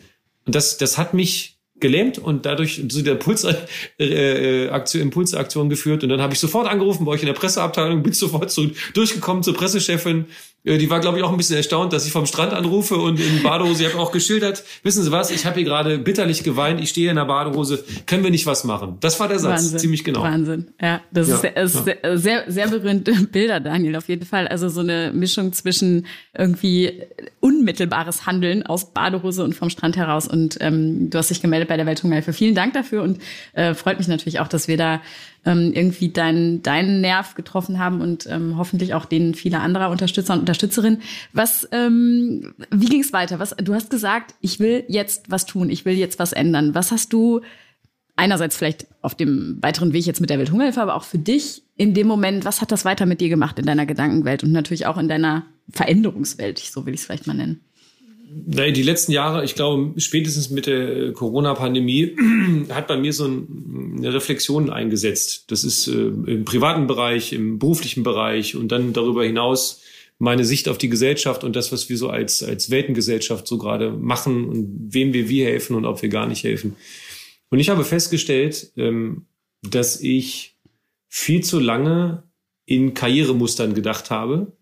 Und 0.47 0.55
das, 0.55 0.79
das 0.79 0.97
hat 0.97 1.13
mich 1.13 1.54
gelähmt 1.85 2.19
und 2.19 2.47
dadurch 2.47 2.83
zu 2.89 3.03
der 3.03 3.15
Puls, 3.15 3.45
äh, 3.45 3.55
äh, 3.99 4.71
Aktion, 4.71 5.03
Impulsaktion 5.03 5.69
geführt. 5.69 6.03
Und 6.03 6.09
dann 6.09 6.23
habe 6.23 6.33
ich 6.33 6.41
sofort 6.41 6.67
angerufen 6.67 7.05
bei 7.05 7.13
euch 7.13 7.21
in 7.21 7.27
der 7.27 7.35
Presseabteilung, 7.35 8.03
bin 8.03 8.13
sofort 8.25 8.51
zu, 8.51 8.71
durchgekommen 8.95 9.43
zur 9.43 9.55
Pressechefin, 9.55 10.25
die 10.65 10.89
war, 10.89 11.01
glaube 11.01 11.19
ich, 11.19 11.25
auch 11.25 11.31
ein 11.31 11.37
bisschen 11.37 11.57
erstaunt, 11.57 11.93
dass 11.93 12.07
ich 12.07 12.13
vom 12.13 12.25
Strand 12.25 12.55
anrufe 12.55 12.97
und 12.97 13.21
in 13.21 13.43
Badehose. 13.43 13.85
Ich 13.85 13.93
habe 13.93 14.03
auch 14.03 14.13
geschildert, 14.13 14.65
wissen 14.83 15.03
Sie 15.03 15.13
was, 15.13 15.31
ich 15.31 15.45
habe 15.45 15.57
hier 15.57 15.65
gerade 15.65 15.99
bitterlich 15.99 16.43
geweint, 16.43 16.81
ich 16.81 16.89
stehe 16.89 17.11
in 17.11 17.17
der 17.17 17.27
Badehose, 17.27 17.85
können 18.07 18.25
wir 18.25 18.31
nicht 18.31 18.47
was 18.47 18.65
machen? 18.65 18.97
Das 19.01 19.21
war 19.21 19.29
der 19.29 19.39
Satz, 19.39 19.63
Wahnsinn, 19.63 19.79
ziemlich 19.79 20.05
genau. 20.05 20.23
Wahnsinn, 20.23 20.69
ja. 20.81 21.03
Das 21.11 21.29
ja, 21.29 21.35
ist, 21.35 21.85
sehr, 21.85 21.99
ja. 22.03 22.17
sehr, 22.17 22.45
sehr 22.51 22.69
berühmte 22.69 23.13
Bilder, 23.33 23.61
Daniel, 23.61 23.97
auf 23.97 24.09
jeden 24.09 24.25
Fall. 24.25 24.49
Also 24.49 24.71
so 24.71 24.81
eine 24.81 25.13
Mischung 25.13 25.53
zwischen 25.53 26.07
irgendwie 26.37 27.03
unmittelbares 27.41 28.25
Handeln 28.25 28.65
aus 28.65 28.93
Badehose 28.93 29.45
und 29.45 29.55
vom 29.55 29.69
Strand 29.69 29.99
heraus. 29.99 30.27
Und 30.27 30.57
ähm, 30.61 31.11
du 31.11 31.19
hast 31.19 31.29
dich 31.29 31.43
gemeldet 31.43 31.69
bei 31.69 31.77
der 31.77 31.85
Welthungerhilfe. 31.85 32.33
Vielen 32.33 32.55
Dank 32.55 32.73
dafür 32.73 33.03
und 33.03 33.21
äh, 33.53 33.75
freut 33.75 33.99
mich 33.99 34.09
natürlich 34.09 34.41
auch, 34.41 34.49
dass 34.49 34.67
wir 34.67 34.79
da 34.79 35.03
ähm, 35.45 35.73
irgendwie 35.73 36.11
deinen 36.11 36.63
deinen 36.63 37.01
Nerv 37.01 37.35
getroffen 37.35 37.79
haben 37.79 38.01
und 38.01 38.27
ähm, 38.29 38.57
hoffentlich 38.57 38.95
auch 38.95 39.05
den 39.05 39.35
vieler 39.35 39.61
anderer 39.61 39.91
Unterstützer 39.91 40.35
und 40.35 40.41
Unterstützerinnen. 40.41 41.03
Was, 41.33 41.69
ähm, 41.73 42.55
wie 42.71 42.87
ging 42.87 43.01
es 43.01 43.13
weiter? 43.13 43.39
Was, 43.39 43.55
du 43.57 43.75
hast 43.75 43.91
gesagt, 43.91 44.35
ich 44.41 44.61
will 44.61 44.85
jetzt 44.89 45.31
was 45.31 45.47
tun, 45.47 45.71
ich 45.71 45.85
will 45.85 45.95
jetzt 45.95 46.19
was 46.19 46.33
ändern. 46.33 46.75
Was 46.75 46.93
hast 46.93 47.13
du 47.13 47.41
einerseits 48.17 48.57
vielleicht 48.57 48.87
auf 49.03 49.15
dem 49.15 49.59
weiteren 49.61 49.93
Weg 49.93 50.07
jetzt 50.07 50.21
mit 50.21 50.31
der 50.31 50.39
Welthungerhilfe, 50.39 50.81
aber 50.81 50.95
auch 50.95 51.05
für 51.05 51.19
dich 51.19 51.63
in 51.77 51.95
dem 51.95 52.07
Moment, 52.07 52.45
was 52.45 52.61
hat 52.61 52.71
das 52.71 52.85
weiter 52.85 53.07
mit 53.07 53.21
dir 53.21 53.29
gemacht 53.29 53.59
in 53.59 53.67
deiner 53.67 53.87
Gedankenwelt 53.87 54.45
und 54.45 54.53
natürlich 54.53 54.87
auch 54.87 54.99
in 54.99 55.09
deiner 55.09 55.45
Veränderungswelt, 55.69 56.59
so 56.59 56.87
will 56.87 56.95
ich 56.95 57.01
es 57.01 57.07
vielleicht 57.07 57.27
mal 57.27 57.35
nennen? 57.35 57.61
Die 58.37 58.83
letzten 58.83 59.13
Jahre, 59.13 59.45
ich 59.45 59.55
glaube, 59.55 60.01
spätestens 60.01 60.51
mit 60.51 60.67
der 60.67 61.13
Corona-Pandemie 61.13 62.17
hat 62.71 62.89
bei 62.89 62.97
mir 62.97 63.13
so 63.13 63.25
eine 63.25 64.13
Reflexion 64.13 64.71
eingesetzt. 64.71 65.45
Das 65.51 65.63
ist 65.63 65.87
äh, 65.87 65.93
im 65.93 66.45
privaten 66.45 66.87
Bereich, 66.87 67.33
im 67.33 67.59
beruflichen 67.59 68.03
Bereich 68.03 68.57
und 68.57 68.73
dann 68.73 68.93
darüber 68.93 69.25
hinaus 69.25 69.83
meine 70.19 70.45
Sicht 70.45 70.69
auf 70.69 70.79
die 70.79 70.89
Gesellschaft 70.89 71.45
und 71.45 71.55
das, 71.55 71.71
was 71.71 71.89
wir 71.89 71.97
so 71.97 72.09
als, 72.09 72.43
als 72.43 72.71
Weltengesellschaft 72.71 73.47
so 73.47 73.59
gerade 73.59 73.91
machen 73.91 74.45
und 74.45 74.95
wem 74.95 75.13
wir 75.13 75.29
wie 75.29 75.45
helfen 75.45 75.77
und 75.77 75.85
ob 75.85 76.03
wir 76.03 76.09
gar 76.09 76.27
nicht 76.27 76.45
helfen. 76.45 76.77
Und 77.51 77.61
ich 77.61 77.69
habe 77.69 77.85
festgestellt, 77.85 78.73
ähm, 78.77 79.27
dass 79.63 80.01
ich 80.01 80.57
viel 81.09 81.43
zu 81.43 81.61
lange 81.61 82.25
in 82.67 82.95
Karrieremustern 82.95 83.75
gedacht 83.75 84.11
habe 84.11 84.53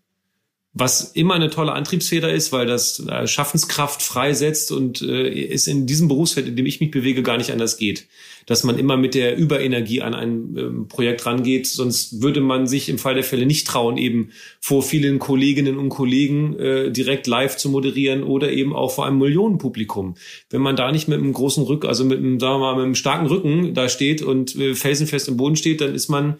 was 0.75 1.11
immer 1.11 1.35
eine 1.35 1.51
tolle 1.51 1.73
Antriebsfeder 1.73 2.33
ist, 2.33 2.51
weil 2.51 2.65
das 2.65 2.99
äh, 2.99 3.27
Schaffenskraft 3.27 4.01
freisetzt 4.01 4.71
und 4.71 5.03
äh, 5.03 5.53
es 5.53 5.67
in 5.67 5.85
diesem 5.85 6.07
Berufsfeld, 6.07 6.47
in 6.47 6.55
dem 6.55 6.65
ich 6.65 6.79
mich 6.79 6.89
bewege, 6.89 7.21
gar 7.21 7.37
nicht 7.37 7.51
anders 7.51 7.77
geht. 7.77 8.07
Dass 8.47 8.63
man 8.63 8.79
immer 8.79 8.97
mit 8.97 9.13
der 9.13 9.37
Überenergie 9.37 10.01
an 10.01 10.15
ein 10.15 10.57
ähm, 10.57 10.87
Projekt 10.87 11.27
rangeht, 11.27 11.67
sonst 11.67 12.23
würde 12.23 12.41
man 12.41 12.65
sich 12.65 12.89
im 12.89 12.97
Fall 12.97 13.13
der 13.13 13.23
Fälle 13.23 13.45
nicht 13.45 13.67
trauen, 13.67 13.97
eben 13.97 14.31
vor 14.59 14.81
vielen 14.81 15.19
Kolleginnen 15.19 15.77
und 15.77 15.89
Kollegen 15.89 16.57
äh, 16.57 16.91
direkt 16.91 17.27
live 17.27 17.55
zu 17.55 17.69
moderieren 17.69 18.23
oder 18.23 18.51
eben 18.51 18.75
auch 18.75 18.91
vor 18.91 19.05
einem 19.05 19.19
Millionenpublikum. 19.19 20.15
Wenn 20.49 20.61
man 20.61 20.75
da 20.75 20.91
nicht 20.91 21.07
mit 21.07 21.19
einem 21.19 21.33
großen 21.33 21.63
Rücken, 21.63 21.85
also 21.85 22.03
mit 22.03 22.17
einem, 22.17 22.39
sagen 22.39 22.55
wir 22.55 22.59
mal, 22.59 22.75
mit 22.77 22.85
einem 22.85 22.95
starken 22.95 23.27
Rücken 23.27 23.75
da 23.75 23.89
steht 23.89 24.23
und 24.23 24.55
äh, 24.55 24.73
felsenfest 24.73 25.27
im 25.27 25.37
Boden 25.37 25.55
steht, 25.55 25.81
dann 25.81 25.93
ist 25.93 26.09
man 26.09 26.37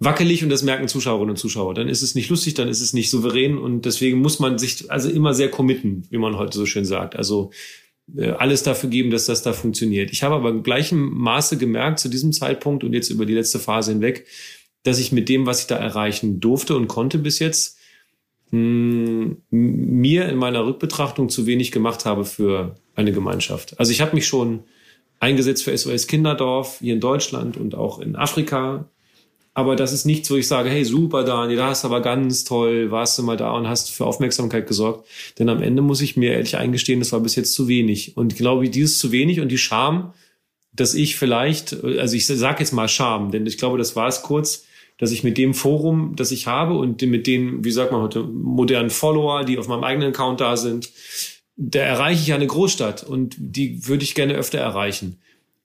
wackelig 0.00 0.42
und 0.42 0.50
das 0.50 0.62
merken 0.62 0.88
Zuschauerinnen 0.88 1.30
und 1.30 1.36
Zuschauer. 1.36 1.74
Dann 1.74 1.88
ist 1.88 2.02
es 2.02 2.14
nicht 2.14 2.30
lustig, 2.30 2.54
dann 2.54 2.68
ist 2.68 2.80
es 2.80 2.92
nicht 2.92 3.10
souverän 3.10 3.58
und 3.58 3.84
deswegen 3.84 4.20
muss 4.20 4.38
man 4.38 4.58
sich 4.58 4.90
also 4.90 5.10
immer 5.10 5.34
sehr 5.34 5.50
committen, 5.50 6.06
wie 6.10 6.18
man 6.18 6.36
heute 6.36 6.56
so 6.56 6.66
schön 6.66 6.84
sagt. 6.84 7.16
Also 7.16 7.50
äh, 8.16 8.30
alles 8.30 8.62
dafür 8.62 8.90
geben, 8.90 9.10
dass 9.10 9.26
das 9.26 9.42
da 9.42 9.52
funktioniert. 9.52 10.10
Ich 10.12 10.22
habe 10.22 10.36
aber 10.36 10.50
im 10.50 10.62
gleichen 10.62 10.98
Maße 10.98 11.58
gemerkt 11.58 11.98
zu 11.98 12.08
diesem 12.08 12.32
Zeitpunkt 12.32 12.84
und 12.84 12.92
jetzt 12.92 13.10
über 13.10 13.26
die 13.26 13.34
letzte 13.34 13.58
Phase 13.58 13.92
hinweg, 13.92 14.26
dass 14.84 14.98
ich 14.98 15.12
mit 15.12 15.28
dem, 15.28 15.46
was 15.46 15.60
ich 15.60 15.66
da 15.66 15.76
erreichen 15.76 16.40
durfte 16.40 16.76
und 16.76 16.88
konnte 16.88 17.18
bis 17.18 17.38
jetzt, 17.40 17.78
hm, 18.50 19.42
mir 19.50 20.28
in 20.28 20.36
meiner 20.36 20.64
Rückbetrachtung 20.64 21.28
zu 21.28 21.46
wenig 21.46 21.72
gemacht 21.72 22.06
habe 22.06 22.24
für 22.24 22.76
eine 22.94 23.12
Gemeinschaft. 23.12 23.78
Also 23.78 23.92
ich 23.92 24.00
habe 24.00 24.14
mich 24.14 24.26
schon 24.26 24.64
eingesetzt 25.20 25.64
für 25.64 25.76
SOS 25.76 26.06
Kinderdorf 26.06 26.78
hier 26.78 26.94
in 26.94 27.00
Deutschland 27.00 27.56
und 27.56 27.74
auch 27.74 27.98
in 27.98 28.16
Afrika 28.16 28.88
aber 29.58 29.74
das 29.74 29.92
ist 29.92 30.04
nichts, 30.04 30.30
wo 30.30 30.36
ich 30.36 30.46
sage, 30.46 30.70
hey, 30.70 30.84
super, 30.84 31.24
Daniel, 31.24 31.56
da 31.56 31.66
hast 31.70 31.82
du 31.82 31.88
aber 31.88 32.00
ganz 32.00 32.44
toll, 32.44 32.92
warst 32.92 33.18
du 33.18 33.24
mal 33.24 33.36
da 33.36 33.50
und 33.50 33.66
hast 33.66 33.90
für 33.90 34.06
Aufmerksamkeit 34.06 34.68
gesorgt. 34.68 35.08
Denn 35.36 35.48
am 35.48 35.60
Ende 35.62 35.82
muss 35.82 36.00
ich 36.00 36.16
mir 36.16 36.34
ehrlich 36.34 36.56
eingestehen, 36.56 37.00
das 37.00 37.10
war 37.10 37.18
bis 37.18 37.34
jetzt 37.34 37.54
zu 37.54 37.66
wenig. 37.66 38.16
Und 38.16 38.32
ich 38.32 38.38
glaube, 38.38 38.70
dieses 38.70 39.00
zu 39.00 39.10
wenig 39.10 39.40
und 39.40 39.48
die 39.48 39.58
Scham, 39.58 40.14
dass 40.72 40.94
ich 40.94 41.16
vielleicht, 41.16 41.72
also 41.82 42.14
ich 42.14 42.28
sage 42.28 42.60
jetzt 42.60 42.70
mal 42.70 42.86
Scham, 42.86 43.32
denn 43.32 43.46
ich 43.46 43.58
glaube, 43.58 43.78
das 43.78 43.96
war 43.96 44.06
es 44.06 44.22
kurz, 44.22 44.64
dass 44.96 45.10
ich 45.10 45.24
mit 45.24 45.36
dem 45.36 45.54
Forum, 45.54 46.12
das 46.14 46.30
ich 46.30 46.46
habe 46.46 46.74
und 46.74 47.02
mit 47.02 47.26
den, 47.26 47.64
wie 47.64 47.72
sagt 47.72 47.90
man 47.90 48.02
heute, 48.02 48.22
modernen 48.22 48.90
Follower, 48.90 49.44
die 49.44 49.58
auf 49.58 49.66
meinem 49.66 49.82
eigenen 49.82 50.10
Account 50.10 50.40
da 50.40 50.56
sind, 50.56 50.88
da 51.56 51.80
erreiche 51.80 52.22
ich 52.22 52.32
eine 52.32 52.46
Großstadt 52.46 53.02
und 53.02 53.34
die 53.36 53.88
würde 53.88 54.04
ich 54.04 54.14
gerne 54.14 54.34
öfter 54.34 54.58
erreichen 54.58 55.18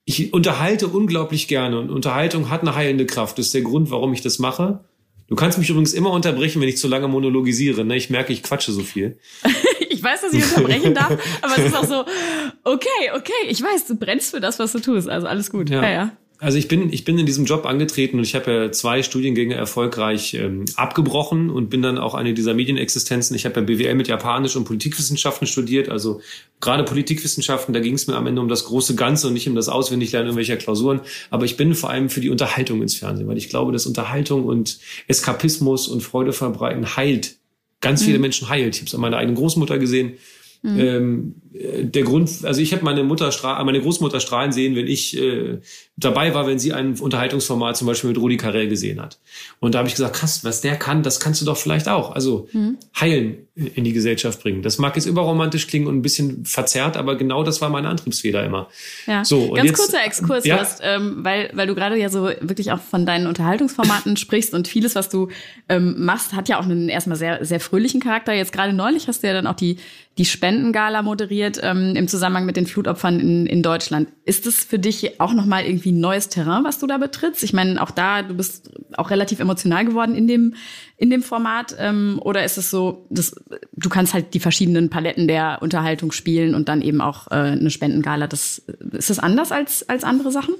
ich 0.06 0.34
unterhalte 0.34 0.88
unglaublich 0.88 1.48
gerne 1.48 1.80
und 1.80 1.90
Unterhaltung 1.90 2.50
hat 2.50 2.62
eine 2.62 2.76
heilende 2.76 3.06
Kraft. 3.06 3.38
Das 3.38 3.48
ist 3.48 3.54
der 3.54 3.62
Grund, 3.62 3.90
warum 3.90 4.14
ich 4.14 4.22
das 4.22 4.40
mache. 4.40 4.84
Du 5.28 5.36
kannst 5.36 5.58
mich 5.58 5.70
übrigens 5.70 5.94
immer 5.94 6.12
unterbrechen, 6.12 6.62
wenn 6.62 6.68
ich 6.68 6.78
zu 6.78 6.88
lange 6.88 7.08
monologisiere. 7.08 7.86
Ne? 7.86 7.96
Ich 7.96 8.10
merke, 8.10 8.34
ich 8.34 8.44
quatsche 8.44 8.72
so 8.72 8.82
viel. 8.82 9.18
ich 9.90 10.04
weiß, 10.04 10.22
dass 10.22 10.34
ich 10.34 10.44
unterbrechen 10.44 10.94
darf, 10.94 11.18
aber 11.42 11.58
es 11.58 11.66
ist 11.66 11.76
auch 11.76 11.86
so, 11.86 12.06
okay, 12.64 13.12
okay, 13.16 13.32
ich 13.48 13.62
weiß, 13.62 13.88
du 13.88 13.96
brennst 13.96 14.32
für 14.32 14.42
das, 14.42 14.60
was 14.60 14.74
du 14.74 14.80
tust. 14.80 15.08
Also 15.08 15.28
alles 15.28 15.50
gut. 15.50 15.70
Ja, 15.70 15.82
ja. 15.82 15.90
ja. 15.90 16.12
Also 16.44 16.58
ich 16.58 16.68
bin, 16.68 16.92
ich 16.92 17.06
bin 17.06 17.18
in 17.18 17.26
diesem 17.26 17.46
Job 17.46 17.66
angetreten 17.66 18.18
und 18.18 18.26
ich 18.26 18.36
habe 18.36 18.52
ja 18.52 18.72
zwei 18.74 19.02
Studiengänge 19.02 19.56
erfolgreich 19.56 20.34
ähm, 20.34 20.66
abgebrochen 20.76 21.50
und 21.50 21.70
bin 21.70 21.82
dann 21.82 21.98
auch 21.98 22.16
eine 22.16 22.34
dieser 22.34 22.54
Medienexistenzen. 22.54 23.34
Ich 23.34 23.46
habe 23.46 23.62
ja 23.62 23.66
BWL 23.66 23.96
mit 23.96 24.10
Japanisch 24.10 24.58
und 24.58 24.66
Politikwissenschaften 24.66 25.48
studiert, 25.48 25.88
also 25.88 26.20
gerade 26.60 26.84
Politikwissenschaften, 26.84 27.74
da 27.74 27.80
ging 27.80 27.94
es 27.94 28.08
mir 28.08 28.18
am 28.18 28.28
Ende 28.28 28.42
um 28.42 28.50
das 28.50 28.66
große 28.66 28.96
Ganze 28.96 29.28
und 29.28 29.34
nicht 29.36 29.48
um 29.48 29.56
das 29.56 29.70
Auswendiglernen 29.70 30.28
irgendwelcher 30.28 30.58
Klausuren. 30.58 31.00
Aber 31.30 31.46
ich 31.46 31.56
bin 31.56 31.76
vor 31.76 31.90
allem 31.90 32.10
für 32.10 32.20
die 32.20 32.30
Unterhaltung 32.30 32.82
ins 32.82 32.96
Fernsehen, 32.96 33.30
weil 33.30 33.38
ich 33.38 33.48
glaube, 33.48 33.72
dass 33.72 33.86
Unterhaltung 33.86 34.44
und 34.44 34.80
Eskapismus 35.08 35.88
und 35.88 36.02
Freude 36.02 36.34
verbreiten 36.34 36.98
heilt. 36.98 37.38
Ganz 37.80 38.02
mhm. 38.02 38.06
viele 38.08 38.20
Menschen 38.20 38.50
heilt. 38.50 38.76
Ich 38.76 38.82
habe 38.82 38.88
es 38.88 38.96
an 38.96 39.00
meiner 39.00 39.16
eigenen 39.16 39.38
Großmutter 39.38 39.80
gesehen 39.80 40.18
Mhm. 40.64 40.80
Ähm, 40.80 41.36
der 41.54 42.04
Grund, 42.04 42.32
also 42.44 42.62
ich 42.62 42.74
habe 42.74 42.84
meine 42.84 43.04
Mutter, 43.04 43.32
meine 43.64 43.80
Großmutter 43.80 44.20
strahlen 44.20 44.52
sehen, 44.52 44.76
wenn 44.76 44.88
ich 44.88 45.16
äh, 45.22 45.60
dabei 45.98 46.34
war, 46.34 46.48
wenn 46.48 46.58
sie 46.58 46.74
ein 46.74 47.00
Unterhaltungsformat 47.00 47.78
zum 47.78 47.86
Beispiel 47.86 48.10
mit 48.10 48.18
Rudi 48.18 48.38
Carell 48.38 48.68
gesehen 48.68 49.00
hat. 49.00 49.20
Und 49.60 49.76
da 49.76 49.80
habe 49.80 49.88
ich 49.88 49.94
gesagt, 49.94 50.16
krass, 50.16 50.44
was 50.44 50.62
der 50.62 50.78
kann, 50.78 51.04
das 51.04 51.20
kannst 51.20 51.42
du 51.42 51.46
doch 51.46 51.58
vielleicht 51.58 51.88
auch. 51.88 52.16
Also 52.16 52.48
mhm. 52.54 52.78
heilen 53.00 53.48
in 53.56 53.84
die 53.84 53.94
Gesellschaft 53.94 54.42
bringen. 54.42 54.64
Das 54.64 54.80
mag 54.80 54.96
jetzt 54.96 55.06
überromantisch 55.06 55.68
klingen 55.68 55.86
und 55.86 55.98
ein 55.98 56.02
bisschen 56.02 56.44
verzerrt, 56.44 56.98
aber 56.98 57.16
genau 57.18 57.44
das 57.44 57.62
war 57.62 57.70
meine 57.70 57.88
Antriebsfeder 57.88 58.44
immer. 58.44 58.68
Ja. 59.06 59.24
So, 59.24 59.44
und 59.44 59.56
Ganz 59.58 59.70
jetzt, 59.70 59.80
kurzer 59.80 60.04
Exkurs, 60.04 60.46
ja? 60.46 60.58
hast, 60.58 60.82
ähm, 60.84 61.18
weil, 61.20 61.52
weil 61.54 61.68
du 61.68 61.76
gerade 61.76 61.96
ja 61.96 62.10
so 62.10 62.24
wirklich 62.42 62.72
auch 62.72 62.82
von 62.82 63.06
deinen 63.06 63.28
Unterhaltungsformaten 63.28 64.18
sprichst 64.18 64.56
und 64.56 64.68
vieles, 64.68 64.96
was 64.96 65.10
du 65.10 65.28
ähm, 65.70 66.04
machst, 66.04 66.34
hat 66.34 66.50
ja 66.50 66.60
auch 66.60 66.64
einen 66.64 66.90
erstmal 66.90 67.18
sehr, 67.18 67.46
sehr 67.46 67.60
fröhlichen 67.60 68.02
Charakter. 68.02 68.34
Jetzt 68.34 68.54
gerade 68.54 68.74
neulich 68.74 69.08
hast 69.08 69.22
du 69.22 69.28
ja 69.28 69.34
dann 69.34 69.46
auch 69.46 69.56
die 69.56 69.78
die 70.18 70.26
Spendengala 70.26 71.02
moderiert 71.02 71.60
ähm, 71.64 71.96
im 71.96 72.08
Zusammenhang 72.08 72.46
mit 72.46 72.56
den 72.56 72.68
Flutopfern 72.68 73.20
in, 73.20 73.46
in 73.48 73.64
Deutschland. 73.64 74.10
Ist 74.26 74.46
es 74.46 74.64
für 74.64 74.78
dich 74.78 75.20
auch 75.20 75.34
nochmal 75.34 75.66
irgendwie 75.66 75.92
ein 75.92 76.00
neues 76.00 76.30
Terrain, 76.30 76.64
was 76.64 76.78
du 76.78 76.86
da 76.86 77.00
betrittst? 77.00 77.44
Ich 77.44 77.52
meine, 77.52 77.82
auch 77.82 77.90
da, 77.90 78.22
du 78.22 78.36
bist 78.36 78.72
auch 78.96 79.10
relativ 79.10 79.40
emotional 79.40 79.86
geworden 79.86 80.14
in 80.14 80.28
dem, 80.28 80.54
in 80.98 81.10
dem 81.10 81.24
Format. 81.24 81.76
Ähm, 81.80 82.20
oder 82.22 82.44
ist 82.44 82.60
es 82.60 82.70
so, 82.70 83.08
dass 83.10 83.36
du 83.72 83.90
kannst 83.90 84.14
halt 84.14 84.36
die 84.36 84.40
verschiedenen 84.40 84.92
Paletten 84.92 85.28
der 85.28 85.58
Unterhaltung 85.62 86.12
spielen 86.12 86.54
und 86.54 86.70
dann 86.70 86.84
eben 86.84 87.02
auch 87.02 87.28
äh, 87.32 87.36
eine 87.36 87.72
Spendengala? 87.72 88.28
Das, 88.28 88.60
ist 88.92 89.10
das 89.10 89.18
anders 89.18 89.52
als, 89.52 89.90
als 89.90 90.04
andere 90.04 90.32
Sachen? 90.32 90.54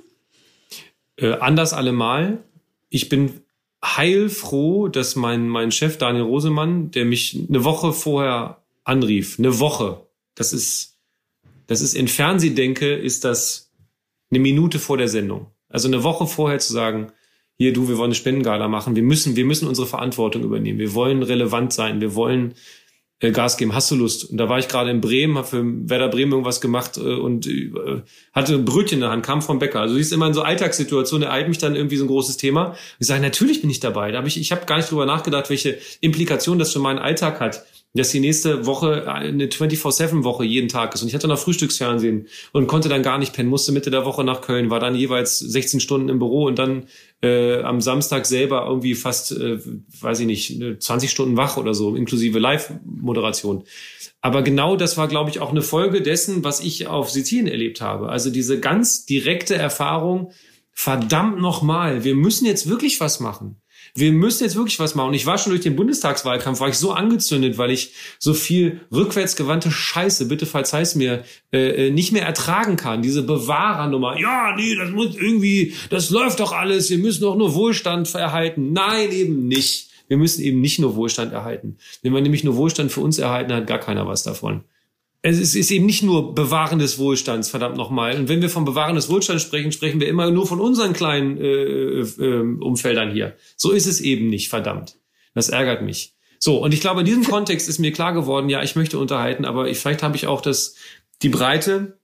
Äh, 1.18 1.34
anders 1.34 1.74
allemal. 1.74 2.40
Ich 2.90 3.08
bin 3.08 3.42
heilfroh, 3.84 4.88
dass 4.88 5.16
mein, 5.16 5.48
mein 5.48 5.72
Chef 5.72 5.98
Daniel 6.00 6.24
Rosemann, 6.24 6.90
der 6.90 7.06
mich 7.06 7.46
eine 7.48 7.64
Woche 7.64 7.94
vorher 7.94 8.63
anrief, 8.84 9.40
eine 9.40 9.60
Woche. 9.60 10.08
Das 10.36 10.54
ist, 10.54 10.98
das 11.68 11.82
ist 11.82 11.94
in 11.96 12.08
Fernsehdenke 12.08 12.94
ist 12.94 13.24
das 13.24 13.72
eine 14.32 14.40
Minute 14.40 14.80
vor 14.80 14.98
der 14.98 15.08
Sendung. 15.08 15.48
Also 15.70 15.88
eine 15.88 16.04
Woche 16.04 16.28
vorher 16.28 16.60
zu 16.60 16.74
sagen, 16.74 17.12
hier 17.58 17.74
du, 17.74 17.88
wir 17.88 17.98
wollen 17.98 18.08
eine 18.08 18.16
Spendengala 18.16 18.68
machen, 18.68 18.96
wir 18.96 19.04
müssen, 19.04 19.36
wir 19.36 19.46
müssen 19.46 19.68
unsere 19.68 19.88
Verantwortung 19.88 20.44
übernehmen, 20.44 20.80
wir 20.80 20.94
wollen 20.94 21.22
relevant 21.24 21.72
sein, 21.72 22.02
wir 22.02 22.16
wollen 22.16 22.56
äh, 23.20 23.32
Gas 23.32 23.58
geben, 23.58 23.74
hast 23.74 23.90
du 23.92 23.96
Lust? 23.96 24.26
Und 24.26 24.38
da 24.38 24.50
war 24.50 24.60
ich 24.60 24.68
gerade 24.68 24.90
in 24.90 25.02
Bremen, 25.02 25.38
habe 25.38 25.48
für 25.48 25.64
Werder 25.64 26.10
Bremen 26.10 26.32
irgendwas 26.32 26.62
gemacht 26.62 26.98
äh, 26.98 27.02
und 27.02 27.48
äh, 27.48 27.72
hatte 28.34 28.56
ein 28.56 28.66
Brötchen 28.66 28.98
in 28.98 29.02
der 29.02 29.12
Hand, 29.12 29.26
kam 29.26 29.42
vom 29.42 29.60
Bäcker. 29.60 29.82
Also 29.82 29.96
siehst 29.96 30.12
immer 30.14 30.28
in 30.28 30.34
so 30.34 30.42
Alltagssituationen, 30.42 31.28
ereilt 31.28 31.48
mich 31.48 31.60
dann 31.60 31.76
irgendwie 31.76 31.98
so 31.98 32.06
ein 32.06 32.08
großes 32.10 32.38
Thema. 32.38 32.76
Ich 33.00 33.08
sage, 33.08 33.22
natürlich 33.22 33.62
bin 33.62 33.70
ich 33.70 33.80
dabei. 33.80 34.12
Da 34.12 34.18
hab 34.18 34.28
ich, 34.28 34.40
ich 34.40 34.52
habe 34.52 34.66
gar 34.66 34.78
nicht 34.78 34.92
drüber 34.92 35.06
nachgedacht, 35.06 35.50
welche 35.50 35.78
Implikationen 36.02 36.60
das 36.60 36.74
für 36.74 36.80
meinen 36.80 37.00
Alltag 37.00 37.40
hat 37.40 37.64
dass 37.94 38.10
die 38.10 38.20
nächste 38.20 38.66
Woche 38.66 39.08
eine 39.08 39.46
24-7-Woche 39.46 40.44
jeden 40.44 40.68
Tag 40.68 40.96
ist. 40.96 41.04
Und 41.04 41.10
ich 41.10 41.14
hatte 41.14 41.28
noch 41.28 41.38
Frühstücksfernsehen 41.38 42.28
und 42.52 42.66
konnte 42.66 42.90
dann 42.90 43.04
gar 43.04 43.20
nicht 43.20 43.34
pennen, 43.34 43.50
musste 43.50 43.72
Mitte 43.72 43.92
der 43.92 44.04
Woche 44.04 44.24
nach 44.24 44.42
Köln, 44.42 44.72
war 44.72 44.80
dann 44.80 44.96
jeweils 44.96 45.38
16 45.38 45.80
Stunden 45.80 46.10
im 46.10 46.18
Büro 46.18 46.46
und 46.46 46.58
dann 46.58 46.88
äh, 47.22 47.62
am 47.62 47.82
Samstag 47.82 48.26
selber 48.26 48.66
irgendwie 48.68 48.96
fast, 48.96 49.32
äh, 49.32 49.60
weiß 50.02 50.22
ich 50.22 50.26
nicht, 50.26 50.60
20 50.80 51.12
Stunden 51.12 51.38
wach 51.38 51.58
oder 51.58 51.76
so, 51.76 51.96
inklusive 51.96 52.40
Live-Moderation. 52.40 53.64
Aber 54.22 54.42
genau 54.42 54.76
das 54.76 54.98
war, 54.98 55.08
glaube 55.08 55.30
ich, 55.30 55.40
auch 55.40 55.52
eine 55.52 55.62
Folge 55.62 56.02
dessen, 56.02 56.44
was 56.44 56.62
ich 56.62 56.88
auf 56.88 57.12
Sizilien 57.12 57.48
erlebt 57.48 57.82
habe. 57.82 58.10
Also 58.10 58.32
diese 58.32 58.60
ganz 58.60 59.06
direkte 59.06 59.56
Erfahrung, 59.56 60.32
verdammt 60.72 61.40
nochmal, 61.40 62.04
wir 62.04 62.16
müssen 62.16 62.48
jetzt 62.48 62.68
wirklich 62.68 63.00
was 63.00 63.20
machen 63.20 63.58
wir 63.96 64.12
müssen 64.12 64.44
jetzt 64.44 64.56
wirklich 64.56 64.80
was 64.80 64.96
machen. 64.96 65.14
ich 65.14 65.26
war 65.26 65.38
schon 65.38 65.52
durch 65.52 65.62
den 65.62 65.76
Bundestagswahlkampf, 65.76 66.60
war 66.60 66.70
ich 66.70 66.78
so 66.78 66.94
angezündet, 66.94 67.58
weil 67.58 67.70
ich 67.70 67.94
so 68.18 68.34
viel 68.34 68.82
rückwärtsgewandte 68.92 69.70
Scheiße, 69.70 70.28
bitte 70.28 70.46
verzeih's 70.48 70.96
mir, 70.96 71.24
äh, 71.52 71.88
äh, 71.88 71.92
nicht 71.92 72.12
mehr 72.12 72.26
ertragen 72.26 72.76
kann. 72.76 73.04
Diese 73.04 73.22
Bewahrernummer. 73.22 74.20
Ja, 74.20 74.56
nee, 74.56 74.76
das 74.76 74.90
muss 74.90 75.16
irgendwie, 75.16 75.76
das 75.90 76.10
läuft 76.10 76.40
doch 76.40 76.54
alles. 76.54 76.90
Wir 76.90 76.98
müssen 76.98 77.22
doch 77.22 77.36
nur 77.36 77.54
Wohlstand 77.54 78.14
erhalten. 78.16 78.74
Nein, 78.74 79.12
eben 79.12 79.48
nicht. 79.48 79.90
Wir 80.08 80.18
müssen 80.18 80.42
eben 80.42 80.60
nicht 80.60 80.80
nur 80.80 80.96
Wohlstand 80.96 81.32
erhalten. 81.32 81.78
Wenn 82.02 82.14
man 82.14 82.24
nämlich 82.24 82.44
nur 82.44 82.56
Wohlstand 82.56 82.92
für 82.92 83.02
uns 83.02 83.20
erhalten 83.20 83.54
hat, 83.54 83.68
gar 83.68 83.80
keiner 83.80 84.08
was 84.08 84.24
davon 84.24 84.64
es 85.26 85.56
ist 85.56 85.72
eben 85.72 85.86
nicht 85.86 86.04
nur 86.04 86.36
Bewahren 86.36 86.80
des 86.80 87.00
Wohlstands, 87.00 87.50
verdammt 87.50 87.78
nochmal. 87.78 88.18
Und 88.18 88.28
wenn 88.28 88.42
wir 88.42 88.50
vom 88.50 88.66
Bewahren 88.66 88.96
des 88.96 89.10
Wohlstands 89.10 89.42
sprechen, 89.42 89.72
sprechen 89.72 90.02
wir 90.02 90.08
immer 90.10 90.30
nur 90.30 90.46
von 90.46 90.60
unseren 90.60 90.92
kleinen 90.92 91.38
äh, 91.38 92.02
äh, 92.02 92.58
Umfeldern 92.60 93.12
hier. 93.12 93.38
So 93.56 93.72
ist 93.72 93.88
es 93.88 94.02
eben 94.02 94.30
nicht, 94.30 94.50
verdammt. 94.50 94.98
Das 95.34 95.48
ärgert 95.48 95.82
mich. 95.82 96.14
So, 96.40 96.62
und 96.62 96.74
ich 96.74 96.82
glaube, 96.82 97.00
in 97.00 97.06
diesem 97.06 97.24
Kontext 97.24 97.70
ist 97.70 97.80
mir 97.80 97.94
klar 97.94 98.14
geworden, 98.14 98.50
ja, 98.50 98.62
ich 98.64 98.76
möchte 98.76 99.00
unterhalten, 99.00 99.46
aber 99.46 99.70
ich, 99.70 99.80
vielleicht 99.80 100.04
habe 100.04 100.18
ich 100.18 100.28
auch 100.28 100.42
das, 100.42 100.76
die 101.22 101.30
Breite 101.30 101.98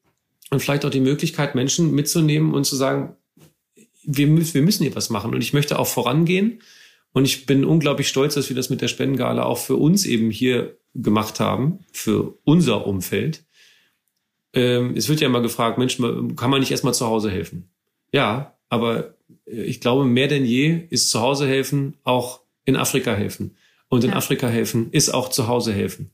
und 0.49 0.61
vielleicht 0.61 0.85
auch 0.85 0.89
die 0.89 1.01
Möglichkeit, 1.01 1.55
Menschen 1.55 1.91
mitzunehmen 1.91 2.53
und 2.53 2.63
zu 2.63 2.77
sagen, 2.77 3.17
wir, 4.03 4.27
wir 4.53 4.61
müssen 4.61 4.83
hier 4.83 4.95
was 4.95 5.09
machen. 5.09 5.35
Und 5.35 5.41
ich 5.41 5.51
möchte 5.51 5.77
auch 5.77 5.87
vorangehen. 5.87 6.61
Und 7.13 7.25
ich 7.25 7.45
bin 7.45 7.65
unglaublich 7.65 8.07
stolz, 8.07 8.35
dass 8.35 8.49
wir 8.49 8.55
das 8.55 8.69
mit 8.69 8.81
der 8.81 8.87
Spendengala 8.87 9.43
auch 9.43 9.57
für 9.57 9.75
uns 9.75 10.05
eben 10.05 10.29
hier 10.29 10.77
gemacht 10.93 11.39
haben 11.39 11.79
für 11.91 12.37
unser 12.43 12.85
Umfeld. 12.85 13.43
Ähm, 14.53 14.95
es 14.95 15.09
wird 15.09 15.21
ja 15.21 15.27
immer 15.27 15.41
gefragt, 15.41 15.77
Mensch, 15.77 15.97
kann 15.97 16.49
man 16.49 16.59
nicht 16.59 16.71
erstmal 16.71 16.93
zu 16.93 17.07
Hause 17.07 17.29
helfen? 17.29 17.69
Ja, 18.11 18.55
Aber 18.69 19.15
äh, 19.45 19.63
ich 19.63 19.81
glaube, 19.81 20.05
mehr 20.05 20.27
denn 20.27 20.45
je 20.45 20.85
ist 20.89 21.09
zu 21.09 21.19
Hause 21.19 21.47
helfen 21.47 21.95
auch 22.03 22.41
in 22.65 22.75
Afrika 22.75 23.13
helfen. 23.13 23.55
Und 23.87 24.03
in 24.03 24.11
ja. 24.11 24.15
Afrika 24.15 24.47
helfen 24.47 24.91
ist 24.91 25.09
auch 25.09 25.29
zu 25.29 25.47
Hause 25.47 25.73
helfen. 25.73 26.11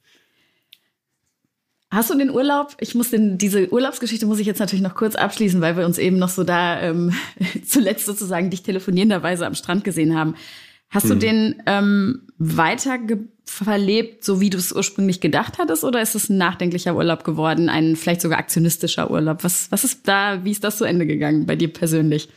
Hast 1.92 2.10
du 2.10 2.18
den 2.18 2.30
Urlaub? 2.30 2.76
Ich 2.80 2.96
muss 2.96 3.12
den, 3.12 3.38
diese 3.38 3.72
Urlaubsgeschichte 3.72 4.26
muss 4.26 4.40
ich 4.40 4.48
jetzt 4.48 4.60
natürlich 4.60 4.84
noch 4.84 4.96
kurz 4.96 5.16
abschließen, 5.16 5.62
weil 5.62 5.78
wir 5.78 5.86
uns 5.86 5.98
eben 5.98 6.18
noch 6.18 6.30
so 6.30 6.44
da 6.44 6.82
ähm, 6.82 7.14
zuletzt 7.66 8.06
sozusagen 8.06 8.50
dich 8.50 8.64
telefonierenderweise 8.64 9.46
am 9.46 9.56
Strand 9.56 9.84
gesehen 9.84 10.18
haben. 10.18 10.36
Hast 10.90 11.04
hm. 11.04 11.10
du 11.10 11.16
den 11.18 11.64
ähm, 11.66 12.22
weiter 12.38 12.98
verlebt, 13.46 14.24
so 14.24 14.42
wie 14.42 14.50
du 14.50 14.58
es 14.58 14.74
ursprünglich 14.74 15.22
gedacht 15.22 15.58
hattest, 15.58 15.84
oder 15.84 16.02
ist 16.02 16.16
es 16.16 16.30
ein 16.30 16.38
nachdenklicher 16.38 16.96
Urlaub 16.96 17.24
geworden, 17.24 17.70
ein 17.70 17.96
vielleicht 17.96 18.22
sogar 18.22 18.40
aktionistischer 18.40 19.12
Urlaub? 19.12 19.44
Was, 19.44 19.72
was 19.72 19.84
ist 19.84 20.08
da, 20.08 20.44
wie 20.44 20.52
ist 20.52 20.64
das 20.64 20.78
zu 20.78 20.86
Ende 20.86 21.06
gegangen 21.06 21.46
bei 21.46 21.56
dir 21.56 21.72
persönlich? 21.72 22.30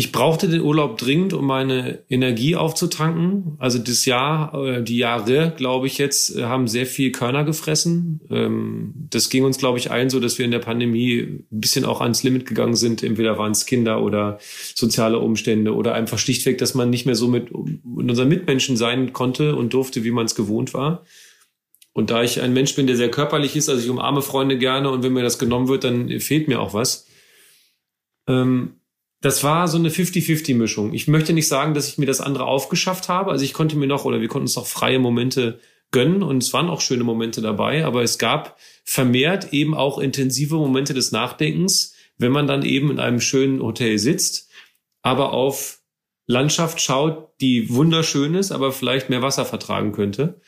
Ich 0.00 0.12
brauchte 0.12 0.48
den 0.48 0.62
Urlaub 0.62 0.96
dringend, 0.96 1.34
um 1.34 1.44
meine 1.44 1.98
Energie 2.08 2.56
aufzutanken. 2.56 3.56
Also 3.58 3.78
das 3.78 4.06
Jahr, 4.06 4.54
äh, 4.54 4.82
die 4.82 4.96
Jahre, 4.96 5.52
glaube 5.54 5.88
ich 5.88 5.98
jetzt, 5.98 6.34
äh, 6.34 6.44
haben 6.44 6.68
sehr 6.68 6.86
viel 6.86 7.12
Körner 7.12 7.44
gefressen. 7.44 8.22
Ähm, 8.30 8.94
das 9.10 9.28
ging 9.28 9.44
uns, 9.44 9.58
glaube 9.58 9.76
ich, 9.76 9.90
allen 9.90 10.08
so, 10.08 10.18
dass 10.18 10.38
wir 10.38 10.46
in 10.46 10.52
der 10.52 10.60
Pandemie 10.60 11.18
ein 11.18 11.46
bisschen 11.50 11.84
auch 11.84 12.00
ans 12.00 12.22
Limit 12.22 12.46
gegangen 12.46 12.76
sind. 12.76 13.02
Entweder 13.02 13.36
waren 13.36 13.52
es 13.52 13.66
Kinder 13.66 14.02
oder 14.02 14.38
soziale 14.74 15.18
Umstände 15.18 15.74
oder 15.74 15.92
einfach 15.92 16.18
schlichtweg, 16.18 16.56
dass 16.56 16.72
man 16.72 16.88
nicht 16.88 17.04
mehr 17.04 17.14
so 17.14 17.28
mit 17.28 17.50
unseren 17.52 18.28
Mitmenschen 18.28 18.78
sein 18.78 19.12
konnte 19.12 19.54
und 19.54 19.74
durfte, 19.74 20.02
wie 20.02 20.12
man 20.12 20.24
es 20.24 20.34
gewohnt 20.34 20.72
war. 20.72 21.04
Und 21.92 22.08
da 22.08 22.22
ich 22.22 22.40
ein 22.40 22.54
Mensch 22.54 22.74
bin, 22.74 22.86
der 22.86 22.96
sehr 22.96 23.10
körperlich 23.10 23.54
ist, 23.54 23.68
also 23.68 23.82
ich 23.82 23.90
umarme 23.90 24.22
Freunde 24.22 24.56
gerne 24.56 24.88
und 24.88 25.02
wenn 25.02 25.12
mir 25.12 25.22
das 25.22 25.38
genommen 25.38 25.68
wird, 25.68 25.84
dann 25.84 26.08
fehlt 26.20 26.48
mir 26.48 26.58
auch 26.58 26.72
was. 26.72 27.06
Ähm, 28.26 28.79
das 29.20 29.44
war 29.44 29.68
so 29.68 29.76
eine 29.78 29.90
50-50-Mischung. 29.90 30.94
Ich 30.94 31.06
möchte 31.06 31.32
nicht 31.32 31.48
sagen, 31.48 31.74
dass 31.74 31.88
ich 31.88 31.98
mir 31.98 32.06
das 32.06 32.20
andere 32.20 32.46
aufgeschafft 32.46 33.08
habe. 33.08 33.30
Also 33.30 33.44
ich 33.44 33.52
konnte 33.52 33.76
mir 33.76 33.86
noch 33.86 34.04
oder 34.04 34.20
wir 34.20 34.28
konnten 34.28 34.44
uns 34.44 34.56
noch 34.56 34.66
freie 34.66 34.98
Momente 34.98 35.60
gönnen 35.90 36.22
und 36.22 36.42
es 36.42 36.52
waren 36.52 36.68
auch 36.68 36.80
schöne 36.80 37.04
Momente 37.04 37.40
dabei, 37.40 37.84
aber 37.84 38.02
es 38.02 38.18
gab 38.18 38.58
vermehrt 38.84 39.52
eben 39.52 39.74
auch 39.74 39.98
intensive 39.98 40.54
Momente 40.56 40.94
des 40.94 41.12
Nachdenkens, 41.12 41.94
wenn 42.16 42.32
man 42.32 42.46
dann 42.46 42.64
eben 42.64 42.90
in 42.90 43.00
einem 43.00 43.20
schönen 43.20 43.60
Hotel 43.60 43.98
sitzt, 43.98 44.50
aber 45.02 45.32
auf 45.32 45.80
Landschaft 46.26 46.80
schaut, 46.80 47.32
die 47.40 47.70
wunderschön 47.70 48.34
ist, 48.34 48.52
aber 48.52 48.72
vielleicht 48.72 49.10
mehr 49.10 49.22
Wasser 49.22 49.44
vertragen 49.44 49.92
könnte. 49.92 50.40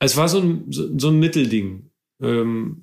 Es 0.00 0.16
war 0.16 0.28
so 0.28 0.40
ein, 0.40 0.64
so, 0.70 1.08
ein 1.08 1.18
Mittelding. 1.18 1.90
Ähm, 2.20 2.80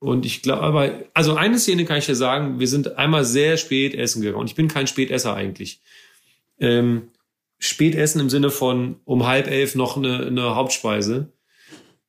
und 0.00 0.24
ich 0.24 0.42
glaube, 0.42 0.62
aber, 0.62 0.92
also 1.12 1.34
eine 1.34 1.58
Szene 1.58 1.84
kann 1.84 1.98
ich 1.98 2.06
dir 2.06 2.14
sagen, 2.14 2.60
wir 2.60 2.68
sind 2.68 2.96
einmal 2.96 3.24
sehr 3.24 3.56
spät 3.56 3.94
essen 3.94 4.22
gegangen. 4.22 4.40
Und 4.40 4.46
ich 4.48 4.54
bin 4.54 4.68
kein 4.68 4.86
Spätesser 4.86 5.34
eigentlich. 5.34 5.80
Ähm, 6.60 7.10
spät 7.58 7.96
essen 7.96 8.20
im 8.20 8.30
Sinne 8.30 8.50
von 8.50 9.00
um 9.04 9.26
halb 9.26 9.48
elf 9.48 9.74
noch 9.74 9.96
eine, 9.96 10.26
eine 10.26 10.54
Hauptspeise. 10.54 11.32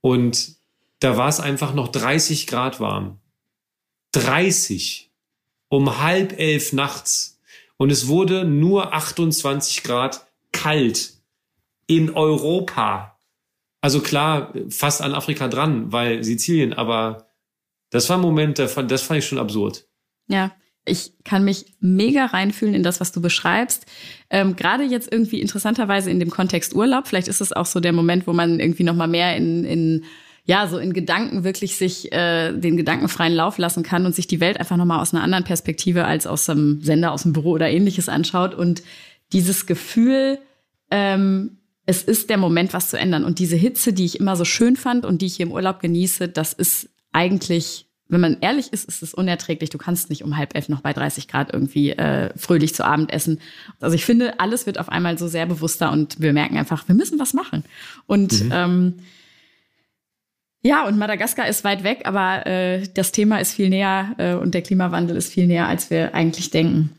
Und 0.01 0.55
da 0.99 1.17
war 1.17 1.29
es 1.29 1.39
einfach 1.39 1.73
noch 1.73 1.87
30 1.87 2.45
Grad 2.45 2.79
warm. 2.79 3.19
30. 4.11 5.09
Um 5.69 5.99
halb 5.99 6.37
elf 6.37 6.73
nachts. 6.73 7.39
Und 7.77 7.91
es 7.91 8.07
wurde 8.07 8.45
nur 8.45 8.93
28 8.93 9.83
Grad 9.83 10.27
kalt. 10.51 11.13
In 11.87 12.11
Europa. 12.11 13.17
Also 13.81 14.01
klar, 14.01 14.53
fast 14.69 15.01
an 15.01 15.15
Afrika 15.15 15.47
dran, 15.47 15.91
weil 15.91 16.23
Sizilien, 16.23 16.73
aber 16.73 17.28
das 17.89 18.09
war 18.09 18.17
ein 18.17 18.21
Moment, 18.21 18.59
das 18.59 18.73
fand, 18.73 18.91
ich 18.91 19.25
schon 19.25 19.37
absurd. 19.37 19.85
Ja, 20.27 20.51
ich 20.85 21.13
kann 21.23 21.43
mich 21.43 21.65
mega 21.79 22.25
reinfühlen 22.25 22.73
in 22.73 22.83
das, 22.83 22.99
was 22.99 23.11
du 23.11 23.21
beschreibst. 23.21 23.85
Ähm, 24.29 24.55
Gerade 24.55 24.83
jetzt 24.83 25.11
irgendwie 25.11 25.41
interessanterweise 25.41 26.09
in 26.09 26.19
dem 26.19 26.29
Kontext 26.29 26.75
Urlaub. 26.75 27.07
Vielleicht 27.07 27.27
ist 27.27 27.41
es 27.41 27.53
auch 27.53 27.65
so 27.65 27.79
der 27.79 27.93
Moment, 27.93 28.27
wo 28.27 28.33
man 28.33 28.59
irgendwie 28.59 28.83
noch 28.83 28.95
mal 28.95 29.07
mehr 29.07 29.35
in, 29.35 29.65
in 29.65 30.05
ja 30.45 30.67
so 30.67 30.79
in 30.79 30.93
Gedanken 30.93 31.43
wirklich 31.43 31.75
sich 31.77 32.11
äh, 32.11 32.53
den 32.53 32.75
gedankenfreien 32.77 33.33
Lauf 33.33 33.57
lassen 33.57 33.83
kann 33.83 34.05
und 34.05 34.15
sich 34.15 34.25
die 34.25 34.39
Welt 34.39 34.59
einfach 34.59 34.77
noch 34.77 34.85
mal 34.85 35.01
aus 35.01 35.13
einer 35.13 35.23
anderen 35.23 35.43
Perspektive 35.43 36.05
als 36.05 36.25
aus 36.25 36.49
einem 36.49 36.81
Sender 36.81 37.11
aus 37.11 37.23
dem 37.23 37.33
Büro 37.33 37.51
oder 37.51 37.69
ähnliches 37.69 38.09
anschaut 38.09 38.55
und 38.55 38.81
dieses 39.31 39.67
Gefühl 39.67 40.39
ähm, 40.89 41.57
es 41.85 42.03
ist 42.03 42.29
der 42.29 42.37
Moment, 42.37 42.73
was 42.73 42.89
zu 42.89 42.99
ändern. 42.99 43.23
Und 43.23 43.39
diese 43.39 43.55
Hitze, 43.55 43.93
die 43.93 44.05
ich 44.05 44.19
immer 44.19 44.35
so 44.35 44.45
schön 44.45 44.75
fand 44.75 45.05
und 45.05 45.23
die 45.23 45.25
ich 45.25 45.37
hier 45.37 45.47
im 45.47 45.51
Urlaub 45.51 45.79
genieße, 45.79 46.27
das 46.27 46.53
ist 46.53 46.87
eigentlich, 47.11 47.87
wenn 48.07 48.21
man 48.21 48.37
ehrlich 48.41 48.73
ist, 48.73 48.85
ist 48.85 49.03
es 49.03 49.13
unerträglich. 49.13 49.69
Du 49.69 49.77
kannst 49.77 50.09
nicht 50.09 50.23
um 50.23 50.37
halb 50.37 50.55
elf 50.55 50.69
noch 50.69 50.81
bei 50.81 50.93
30 50.93 51.27
Grad 51.27 51.53
irgendwie 51.53 51.91
äh, 51.91 52.31
fröhlich 52.37 52.73
zu 52.73 52.85
Abend 52.85 53.11
essen. 53.11 53.39
Also 53.79 53.95
ich 53.95 54.05
finde, 54.05 54.39
alles 54.39 54.65
wird 54.65 54.79
auf 54.79 54.89
einmal 54.89 55.17
so 55.17 55.27
sehr 55.27 55.45
bewusster 55.45 55.91
und 55.91 56.19
wir 56.19 56.33
merken 56.33 56.57
einfach, 56.57 56.87
wir 56.87 56.95
müssen 56.95 57.19
was 57.19 57.33
machen. 57.33 57.63
Und 58.07 58.45
mhm. 58.45 58.51
ähm, 58.53 58.93
ja, 60.61 60.85
und 60.85 60.97
Madagaskar 60.97 61.47
ist 61.47 61.63
weit 61.63 61.83
weg, 61.83 62.01
aber 62.03 62.45
äh, 62.45 62.87
das 62.93 63.13
Thema 63.13 63.37
ist 63.39 63.53
viel 63.53 63.69
näher 63.69 64.15
äh, 64.17 64.33
und 64.33 64.53
der 64.53 64.61
Klimawandel 64.61 65.15
ist 65.15 65.31
viel 65.31 65.47
näher, 65.47 65.67
als 65.67 65.89
wir 65.89 66.13
eigentlich 66.13 66.49
denken. 66.49 66.91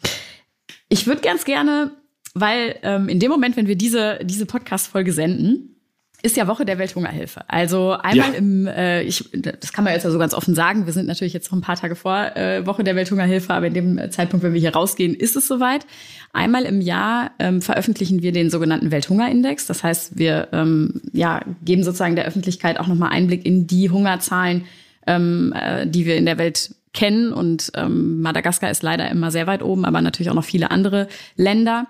Ich 0.89 1.07
würde 1.07 1.21
ganz 1.21 1.45
gerne, 1.45 1.91
weil 2.35 2.77
ähm, 2.83 3.09
in 3.09 3.21
dem 3.21 3.31
Moment, 3.31 3.57
wenn 3.57 3.67
wir 3.67 3.77
diese, 3.77 4.21
diese 4.23 4.47
Podcast-Folge 4.47 5.13
senden, 5.13 5.80
ist 6.23 6.37
ja 6.37 6.47
Woche 6.47 6.65
der 6.65 6.79
Welthungerhilfe. 6.79 7.43
Also 7.49 7.93
einmal 7.93 8.33
ja. 8.33 8.37
im, 8.37 8.67
äh, 8.67 9.03
ich, 9.03 9.31
das 9.33 9.73
kann 9.73 9.85
man 9.85 9.93
jetzt 9.95 10.05
ja 10.05 10.11
so 10.11 10.19
ganz 10.19 10.35
offen 10.35 10.55
sagen, 10.55 10.87
wir 10.87 10.93
sind 10.93 11.07
natürlich 11.07 11.33
jetzt 11.33 11.51
noch 11.51 11.59
ein 11.59 11.63
paar 11.63 11.77
Tage 11.77 11.95
vor 11.95 12.37
äh, 12.37 12.67
Woche 12.67 12.85
der 12.85 12.97
Welthungerhilfe, 12.97 13.53
aber 13.53 13.69
in 13.69 13.75
dem 13.75 14.11
Zeitpunkt, 14.11 14.45
wenn 14.45 14.53
wir 14.53 14.61
hier 14.61 14.75
rausgehen, 14.75 15.15
ist 15.15 15.37
es 15.37 15.47
soweit. 15.47 15.87
Einmal 16.33 16.65
im 16.65 16.81
Jahr 16.81 17.33
ähm, 17.39 17.63
veröffentlichen 17.63 18.23
wir 18.23 18.33
den 18.33 18.51
sogenannten 18.51 18.91
Welthungerindex. 18.91 19.67
Das 19.67 19.83
heißt, 19.83 20.19
wir 20.19 20.49
ähm, 20.53 21.01
ja, 21.13 21.41
geben 21.65 21.83
sozusagen 21.83 22.17
der 22.17 22.27
Öffentlichkeit 22.27 22.79
auch 22.79 22.87
nochmal 22.87 23.11
Einblick 23.11 23.45
in 23.45 23.67
die 23.67 23.91
Hungerzahlen, 23.91 24.65
ähm, 25.07 25.53
äh, 25.57 25.87
die 25.87 26.07
wir 26.07 26.17
in 26.17 26.27
der 26.27 26.39
Welt 26.39 26.75
kennen. 26.93 27.33
Und 27.33 27.73
ähm, 27.75 28.21
Madagaskar 28.21 28.71
ist 28.71 28.83
leider 28.83 29.11
immer 29.11 29.31
sehr 29.31 29.47
weit 29.47 29.63
oben, 29.63 29.85
aber 29.85 30.01
natürlich 30.03 30.31
auch 30.31 30.35
noch 30.35 30.45
viele 30.45 30.71
andere 30.71 31.09
Länder. 31.37 31.87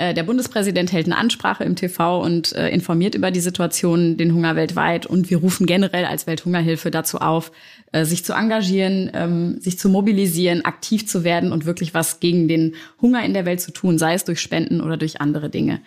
Äh, 0.00 0.14
der 0.14 0.22
Bundespräsident 0.22 0.92
hält 0.92 1.04
eine 1.04 1.18
Ansprache 1.18 1.62
im 1.62 1.76
TV 1.76 2.22
und 2.22 2.54
äh, 2.54 2.70
informiert 2.70 3.14
über 3.14 3.30
die 3.30 3.40
Situation, 3.40 4.16
den 4.16 4.32
Hunger 4.32 4.56
weltweit. 4.56 5.04
Und 5.04 5.28
wir 5.28 5.36
rufen 5.36 5.66
generell 5.66 6.06
als 6.06 6.26
Welthungerhilfe 6.26 6.90
dazu 6.90 7.18
auf, 7.18 7.52
äh, 7.92 8.06
sich 8.06 8.24
zu 8.24 8.32
engagieren, 8.32 9.10
ähm, 9.12 9.60
sich 9.60 9.78
zu 9.78 9.90
mobilisieren, 9.90 10.64
aktiv 10.64 11.06
zu 11.06 11.22
werden 11.22 11.52
und 11.52 11.66
wirklich 11.66 11.92
was 11.92 12.18
gegen 12.18 12.48
den 12.48 12.76
Hunger 13.02 13.22
in 13.26 13.34
der 13.34 13.44
Welt 13.44 13.60
zu 13.60 13.72
tun, 13.72 13.98
sei 13.98 14.14
es 14.14 14.24
durch 14.24 14.40
Spenden 14.40 14.80
oder 14.80 14.96
durch 14.96 15.20
andere 15.20 15.50
Dinge. 15.50 15.82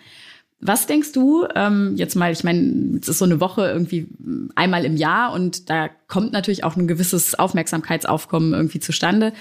Was 0.60 0.86
denkst 0.86 1.10
du, 1.10 1.48
ähm, 1.56 1.94
jetzt 1.96 2.14
mal, 2.14 2.30
ich 2.30 2.44
meine, 2.44 2.98
es 3.02 3.08
ist 3.08 3.18
so 3.18 3.24
eine 3.24 3.40
Woche 3.40 3.66
irgendwie 3.66 4.06
einmal 4.54 4.84
im 4.84 4.96
Jahr 4.96 5.32
und 5.32 5.68
da 5.68 5.88
kommt 6.06 6.32
natürlich 6.32 6.62
auch 6.62 6.76
ein 6.76 6.86
gewisses 6.86 7.36
Aufmerksamkeitsaufkommen 7.36 8.54
irgendwie 8.54 8.78
zustande. 8.78 9.32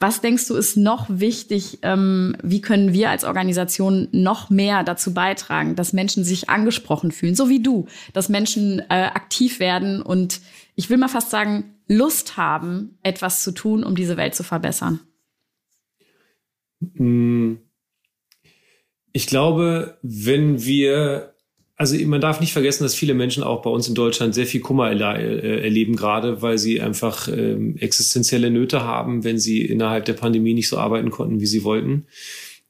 Was 0.00 0.20
denkst 0.20 0.46
du 0.46 0.54
ist 0.54 0.76
noch 0.76 1.06
wichtig? 1.08 1.80
Ähm, 1.82 2.36
wie 2.42 2.60
können 2.60 2.92
wir 2.92 3.10
als 3.10 3.24
Organisation 3.24 4.08
noch 4.12 4.48
mehr 4.48 4.84
dazu 4.84 5.12
beitragen, 5.12 5.74
dass 5.74 5.92
Menschen 5.92 6.22
sich 6.22 6.48
angesprochen 6.48 7.10
fühlen, 7.10 7.34
so 7.34 7.48
wie 7.48 7.62
du, 7.62 7.86
dass 8.12 8.28
Menschen 8.28 8.80
äh, 8.90 9.10
aktiv 9.12 9.58
werden 9.58 10.00
und 10.00 10.40
ich 10.76 10.88
will 10.88 10.98
mal 10.98 11.08
fast 11.08 11.30
sagen, 11.30 11.74
Lust 11.88 12.36
haben, 12.36 12.98
etwas 13.02 13.42
zu 13.42 13.50
tun, 13.52 13.82
um 13.82 13.96
diese 13.96 14.16
Welt 14.16 14.34
zu 14.34 14.44
verbessern? 14.44 15.00
Hm. 16.94 17.58
Ich 19.12 19.26
glaube, 19.26 19.98
wenn 20.02 20.64
wir 20.64 21.34
also 21.78 21.96
man 22.06 22.20
darf 22.20 22.40
nicht 22.40 22.52
vergessen, 22.52 22.82
dass 22.82 22.96
viele 22.96 23.14
Menschen 23.14 23.44
auch 23.44 23.62
bei 23.62 23.70
uns 23.70 23.86
in 23.88 23.94
Deutschland 23.94 24.34
sehr 24.34 24.46
viel 24.46 24.60
Kummer 24.60 24.90
äh, 24.90 25.62
erleben, 25.62 25.94
gerade 25.94 26.42
weil 26.42 26.58
sie 26.58 26.80
einfach 26.80 27.28
ähm, 27.28 27.76
existenzielle 27.76 28.50
Nöte 28.50 28.82
haben, 28.82 29.22
wenn 29.22 29.38
sie 29.38 29.62
innerhalb 29.64 30.04
der 30.04 30.14
Pandemie 30.14 30.54
nicht 30.54 30.68
so 30.68 30.76
arbeiten 30.76 31.10
konnten, 31.10 31.40
wie 31.40 31.46
sie 31.46 31.62
wollten. 31.62 32.06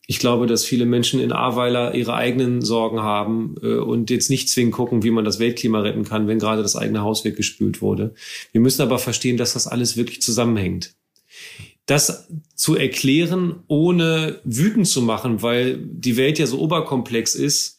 Ich 0.07 0.19
glaube, 0.19 0.47
dass 0.47 0.65
viele 0.65 0.85
Menschen 0.85 1.21
in 1.21 1.33
Ahrweiler 1.33 1.95
ihre 1.95 2.15
eigenen 2.15 2.61
Sorgen 2.61 3.01
haben 3.01 3.57
äh, 3.63 3.77
und 3.77 4.11
jetzt 4.11 4.29
nicht 4.29 4.51
zwingend 4.51 4.75
gucken, 4.75 5.03
wie 5.03 5.11
man 5.11 5.25
das 5.25 5.39
Weltklima 5.39 5.81
retten 5.81 6.05
kann, 6.05 6.29
wenn 6.29 6.39
gerade 6.39 6.61
das 6.61 6.77
eigene 6.77 7.01
Haus 7.01 7.25
weggespült 7.25 7.81
wurde. 7.81 8.15
Wir 8.53 8.61
müssen 8.61 8.83
aber 8.83 8.99
verstehen, 8.99 9.39
dass 9.39 9.55
das 9.55 9.67
alles 9.67 9.97
wirklich 9.97 10.21
zusammenhängt. 10.21 10.95
Das 11.87 12.29
zu 12.55 12.77
erklären, 12.77 13.63
ohne 13.69 14.41
wütend 14.45 14.87
zu 14.87 15.01
machen, 15.01 15.41
weil 15.41 15.79
die 15.79 16.19
Welt 16.19 16.39
ja 16.39 16.47
so 16.47 16.59
oberkomplex 16.59 17.35
ist, 17.35 17.78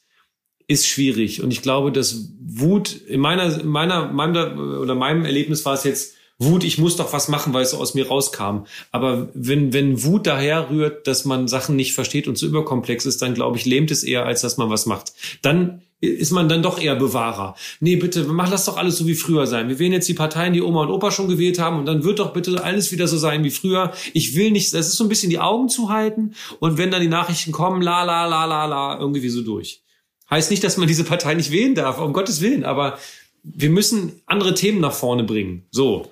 ist 0.69 0.87
schwierig. 0.87 1.41
Und 1.41 1.51
ich 1.51 1.61
glaube, 1.61 1.91
dass 1.91 2.29
Wut 2.39 2.95
in 3.07 3.19
meiner, 3.19 3.63
meiner, 3.63 4.11
meiner 4.11 4.79
oder 4.79 4.95
meinem 4.95 5.25
Erlebnis 5.25 5.65
war 5.65 5.73
es 5.73 5.83
jetzt 5.83 6.15
Wut, 6.41 6.63
ich 6.63 6.77
muss 6.77 6.95
doch 6.95 7.11
was 7.11 7.27
machen, 7.27 7.53
weil 7.53 7.63
es 7.63 7.73
aus 7.73 7.95
mir 7.95 8.07
rauskam. 8.07 8.65
Aber 8.91 9.27
wenn, 9.33 9.73
wenn 9.73 10.03
Wut 10.03 10.25
daher 10.25 10.69
rührt, 10.69 11.05
dass 11.05 11.25
man 11.25 11.49
Sachen 11.49 11.75
nicht 11.75 11.93
versteht 11.93 12.29
und 12.29 12.37
zu 12.37 12.45
überkomplex 12.45 13.05
ist, 13.05 13.21
dann 13.21 13.33
glaube 13.33 13.57
ich, 13.57 13.65
lähmt 13.65 13.91
es 13.91 14.03
eher, 14.03 14.25
als 14.25 14.39
dass 14.39 14.55
man 14.55 14.69
was 14.69 14.85
macht. 14.85 15.11
Dann 15.41 15.81
ist 15.99 16.31
man 16.31 16.47
dann 16.47 16.63
doch 16.63 16.79
eher 16.79 16.95
Bewahrer. 16.95 17.55
Nee, 17.81 17.97
bitte, 17.97 18.23
mach 18.23 18.49
das 18.49 18.63
doch 18.63 18.77
alles 18.77 18.97
so 18.97 19.05
wie 19.05 19.15
früher 19.15 19.47
sein. 19.47 19.67
Wir 19.67 19.79
wählen 19.79 19.91
jetzt 19.91 20.07
die 20.07 20.13
Parteien, 20.13 20.53
die 20.53 20.61
Oma 20.61 20.83
und 20.83 20.91
Opa 20.91 21.11
schon 21.11 21.27
gewählt 21.27 21.59
haben 21.59 21.77
und 21.77 21.87
dann 21.87 22.05
wird 22.05 22.19
doch 22.19 22.31
bitte 22.31 22.63
alles 22.63 22.93
wieder 22.93 23.07
so 23.07 23.17
sein 23.17 23.43
wie 23.43 23.49
früher. 23.49 23.91
Ich 24.13 24.33
will 24.35 24.51
nicht, 24.51 24.73
das 24.73 24.87
ist 24.87 24.95
so 24.95 25.03
ein 25.03 25.09
bisschen 25.09 25.29
die 25.29 25.39
Augen 25.39 25.67
zu 25.67 25.89
halten 25.89 26.35
und 26.59 26.77
wenn 26.77 26.91
dann 26.91 27.01
die 27.01 27.07
Nachrichten 27.07 27.51
kommen, 27.51 27.81
la 27.81 28.03
la 28.03 28.27
la 28.27 28.45
la 28.45 28.65
la, 28.65 28.97
irgendwie 28.97 29.27
so 29.27 29.41
durch. 29.41 29.81
Heißt 30.29 30.51
nicht, 30.51 30.63
dass 30.63 30.77
man 30.77 30.87
diese 30.87 31.03
Partei 31.03 31.33
nicht 31.33 31.51
wählen 31.51 31.75
darf, 31.75 31.99
um 31.99 32.13
Gottes 32.13 32.41
Willen, 32.41 32.63
aber 32.63 32.99
wir 33.43 33.69
müssen 33.69 34.21
andere 34.25 34.53
Themen 34.53 34.79
nach 34.79 34.93
vorne 34.93 35.23
bringen. 35.23 35.65
So. 35.71 36.11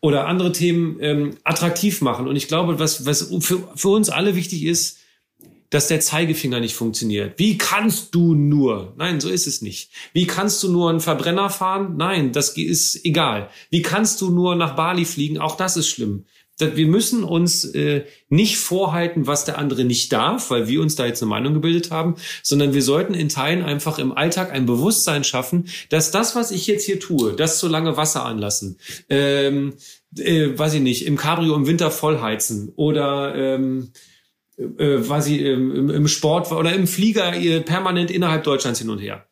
Oder 0.00 0.26
andere 0.26 0.52
Themen 0.52 0.98
ähm, 1.00 1.36
attraktiv 1.44 2.00
machen. 2.00 2.26
Und 2.26 2.36
ich 2.36 2.48
glaube, 2.48 2.78
was, 2.78 3.04
was 3.06 3.30
für, 3.40 3.68
für 3.74 3.88
uns 3.88 4.08
alle 4.08 4.34
wichtig 4.34 4.64
ist, 4.64 4.98
dass 5.70 5.86
der 5.86 6.00
Zeigefinger 6.00 6.58
nicht 6.58 6.74
funktioniert. 6.74 7.38
Wie 7.38 7.56
kannst 7.56 8.14
du 8.14 8.34
nur? 8.34 8.92
Nein, 8.96 9.20
so 9.20 9.28
ist 9.28 9.46
es 9.46 9.62
nicht. 9.62 9.90
Wie 10.12 10.26
kannst 10.26 10.62
du 10.62 10.70
nur 10.70 10.90
einen 10.90 11.00
Verbrenner 11.00 11.48
fahren? 11.48 11.96
Nein, 11.96 12.32
das 12.32 12.56
ist 12.56 13.04
egal. 13.04 13.50
Wie 13.70 13.82
kannst 13.82 14.20
du 14.20 14.30
nur 14.30 14.56
nach 14.56 14.74
Bali 14.74 15.04
fliegen? 15.04 15.38
Auch 15.38 15.56
das 15.56 15.76
ist 15.76 15.88
schlimm. 15.88 16.24
Wir 16.60 16.86
müssen 16.86 17.24
uns 17.24 17.64
äh, 17.64 18.04
nicht 18.28 18.58
vorhalten, 18.58 19.26
was 19.26 19.44
der 19.44 19.58
andere 19.58 19.84
nicht 19.84 20.12
darf, 20.12 20.50
weil 20.50 20.68
wir 20.68 20.80
uns 20.80 20.96
da 20.96 21.06
jetzt 21.06 21.22
eine 21.22 21.30
Meinung 21.30 21.54
gebildet 21.54 21.90
haben, 21.90 22.16
sondern 22.42 22.74
wir 22.74 22.82
sollten 22.82 23.14
in 23.14 23.28
Teilen 23.28 23.64
einfach 23.64 23.98
im 23.98 24.12
Alltag 24.12 24.52
ein 24.52 24.66
Bewusstsein 24.66 25.24
schaffen, 25.24 25.68
dass 25.88 26.10
das, 26.10 26.36
was 26.36 26.50
ich 26.50 26.66
jetzt 26.66 26.84
hier 26.84 27.00
tue, 27.00 27.34
das 27.34 27.58
zu 27.58 27.68
lange 27.68 27.96
Wasser 27.96 28.24
anlassen, 28.24 28.78
ähm, 29.08 29.74
äh, 30.16 30.48
weiß 30.58 30.74
ich 30.74 30.82
nicht, 30.82 31.06
im 31.06 31.16
Cabrio 31.16 31.54
im 31.54 31.66
Winter 31.66 31.90
vollheizen 31.90 32.72
oder 32.76 33.34
ähm, 33.34 33.92
äh, 34.56 35.08
weiß 35.08 35.28
ich, 35.28 35.40
im, 35.40 35.90
im 35.90 36.08
Sport 36.08 36.52
oder 36.52 36.74
im 36.74 36.86
Flieger 36.86 37.32
permanent 37.62 38.10
innerhalb 38.10 38.44
Deutschlands 38.44 38.80
hin 38.80 38.90
und 38.90 38.98
her. 38.98 39.29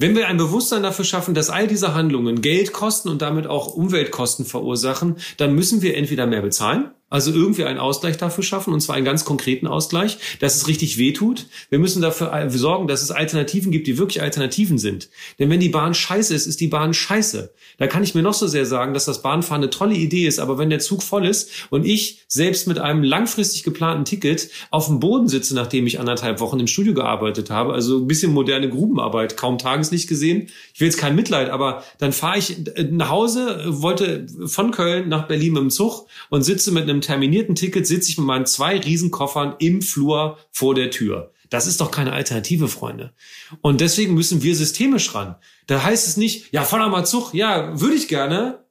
Wenn 0.00 0.16
wir 0.16 0.28
ein 0.28 0.38
Bewusstsein 0.38 0.82
dafür 0.82 1.04
schaffen, 1.04 1.34
dass 1.34 1.50
all 1.50 1.66
diese 1.66 1.92
Handlungen 1.92 2.40
Geld 2.40 2.72
kosten 2.72 3.10
und 3.10 3.20
damit 3.20 3.46
auch 3.46 3.66
Umweltkosten 3.66 4.46
verursachen, 4.46 5.16
dann 5.36 5.54
müssen 5.54 5.82
wir 5.82 5.94
entweder 5.94 6.26
mehr 6.26 6.40
bezahlen 6.40 6.90
also 7.10 7.32
irgendwie 7.32 7.64
einen 7.64 7.78
Ausgleich 7.78 8.16
dafür 8.16 8.44
schaffen, 8.44 8.72
und 8.72 8.80
zwar 8.80 8.96
einen 8.96 9.04
ganz 9.04 9.24
konkreten 9.24 9.66
Ausgleich, 9.66 10.18
dass 10.38 10.56
es 10.56 10.68
richtig 10.68 10.96
wehtut. 10.96 11.46
Wir 11.68 11.78
müssen 11.78 12.00
dafür 12.00 12.48
sorgen, 12.50 12.88
dass 12.88 13.02
es 13.02 13.10
Alternativen 13.10 13.72
gibt, 13.72 13.86
die 13.86 13.98
wirklich 13.98 14.22
Alternativen 14.22 14.78
sind. 14.78 15.10
Denn 15.38 15.50
wenn 15.50 15.60
die 15.60 15.68
Bahn 15.68 15.92
scheiße 15.92 16.34
ist, 16.34 16.46
ist 16.46 16.60
die 16.60 16.68
Bahn 16.68 16.94
scheiße. 16.94 17.52
Da 17.78 17.86
kann 17.86 18.04
ich 18.04 18.14
mir 18.14 18.22
noch 18.22 18.34
so 18.34 18.46
sehr 18.46 18.64
sagen, 18.64 18.94
dass 18.94 19.04
das 19.04 19.22
Bahnfahren 19.22 19.62
eine 19.62 19.70
tolle 19.70 19.94
Idee 19.94 20.26
ist, 20.26 20.38
aber 20.38 20.58
wenn 20.58 20.70
der 20.70 20.78
Zug 20.78 21.02
voll 21.02 21.26
ist 21.26 21.50
und 21.70 21.84
ich 21.84 22.20
selbst 22.28 22.68
mit 22.68 22.78
einem 22.78 23.02
langfristig 23.02 23.64
geplanten 23.64 24.04
Ticket 24.04 24.48
auf 24.70 24.86
dem 24.86 25.00
Boden 25.00 25.28
sitze, 25.28 25.54
nachdem 25.54 25.86
ich 25.86 25.98
anderthalb 25.98 26.40
Wochen 26.40 26.60
im 26.60 26.68
Studio 26.68 26.94
gearbeitet 26.94 27.50
habe, 27.50 27.72
also 27.72 27.98
ein 27.98 28.06
bisschen 28.06 28.32
moderne 28.32 28.68
Grubenarbeit, 28.68 29.36
kaum 29.36 29.58
Tageslicht 29.58 30.08
gesehen. 30.08 30.48
Ich 30.74 30.80
will 30.80 30.86
jetzt 30.86 30.98
kein 30.98 31.16
Mitleid, 31.16 31.50
aber 31.50 31.82
dann 31.98 32.12
fahre 32.12 32.38
ich 32.38 32.56
nach 32.90 33.08
Hause, 33.08 33.64
wollte 33.66 34.26
von 34.46 34.70
Köln 34.70 35.08
nach 35.08 35.26
Berlin 35.26 35.54
mit 35.54 35.62
dem 35.62 35.70
Zug 35.70 36.06
und 36.28 36.42
sitze 36.42 36.70
mit 36.70 36.84
einem 36.84 36.99
terminierten 37.00 37.54
Ticket 37.54 37.86
sitze 37.86 38.10
ich 38.10 38.18
mit 38.18 38.26
meinen 38.26 38.46
zwei 38.46 38.78
Riesenkoffern 38.78 39.56
im 39.58 39.82
Flur 39.82 40.38
vor 40.50 40.74
der 40.74 40.90
Tür. 40.90 41.32
Das 41.50 41.66
ist 41.66 41.80
doch 41.80 41.90
keine 41.90 42.12
Alternative, 42.12 42.68
Freunde. 42.68 43.12
Und 43.60 43.80
deswegen 43.80 44.14
müssen 44.14 44.42
wir 44.42 44.54
systemisch 44.54 45.14
ran. 45.14 45.34
Da 45.66 45.82
heißt 45.82 46.06
es 46.06 46.16
nicht, 46.16 46.52
ja, 46.52 46.62
fahr 46.62 47.04
Zug. 47.04 47.34
Ja, 47.34 47.80
würde 47.80 47.96
ich 47.96 48.08
gerne. 48.08 48.64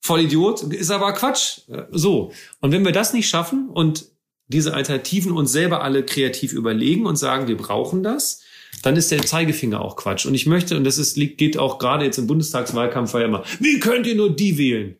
Voll 0.00 0.22
Idiot. 0.22 0.62
Ist 0.62 0.90
aber 0.90 1.12
Quatsch. 1.12 1.60
So. 1.90 2.32
Und 2.60 2.72
wenn 2.72 2.84
wir 2.84 2.92
das 2.92 3.12
nicht 3.12 3.28
schaffen 3.28 3.68
und 3.68 4.06
diese 4.48 4.74
Alternativen 4.74 5.32
uns 5.32 5.52
selber 5.52 5.82
alle 5.82 6.04
kreativ 6.04 6.52
überlegen 6.52 7.06
und 7.06 7.16
sagen, 7.16 7.48
wir 7.48 7.56
brauchen 7.56 8.02
das, 8.02 8.42
dann 8.82 8.96
ist 8.96 9.10
der 9.10 9.22
Zeigefinger 9.22 9.80
auch 9.80 9.96
Quatsch. 9.96 10.26
Und 10.26 10.34
ich 10.34 10.46
möchte, 10.46 10.76
und 10.76 10.84
das 10.84 10.98
ist, 10.98 11.14
geht 11.14 11.58
auch 11.58 11.78
gerade 11.78 12.04
jetzt 12.04 12.18
im 12.18 12.26
Bundestagswahlkampf 12.26 13.14
ja 13.14 13.24
immer, 13.24 13.44
wie 13.60 13.78
könnt 13.78 14.06
ihr 14.06 14.14
nur 14.14 14.34
die 14.34 14.58
wählen? 14.58 14.96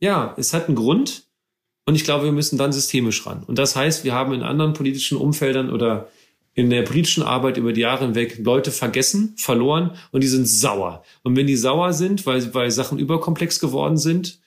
Ja, 0.00 0.34
es 0.36 0.52
hat 0.52 0.66
einen 0.66 0.76
Grund. 0.76 1.24
Und 1.84 1.94
ich 1.94 2.04
glaube, 2.04 2.24
wir 2.24 2.32
müssen 2.32 2.58
dann 2.58 2.72
systemisch 2.72 3.26
ran. 3.26 3.42
Und 3.44 3.58
das 3.58 3.74
heißt, 3.74 4.04
wir 4.04 4.12
haben 4.14 4.32
in 4.32 4.42
anderen 4.42 4.72
politischen 4.72 5.18
Umfeldern 5.18 5.70
oder 5.70 6.08
in 6.54 6.70
der 6.70 6.82
politischen 6.82 7.22
Arbeit 7.22 7.56
über 7.56 7.72
die 7.72 7.80
Jahre 7.80 8.04
hinweg 8.04 8.38
Leute 8.38 8.70
vergessen, 8.70 9.34
verloren 9.36 9.92
und 10.10 10.22
die 10.22 10.28
sind 10.28 10.46
sauer. 10.46 11.02
Und 11.22 11.34
wenn 11.34 11.46
die 11.46 11.56
sauer 11.56 11.92
sind, 11.92 12.26
weil, 12.26 12.52
weil 12.54 12.70
Sachen 12.70 12.98
überkomplex 12.98 13.58
geworden 13.58 13.96
sind, 13.96 14.40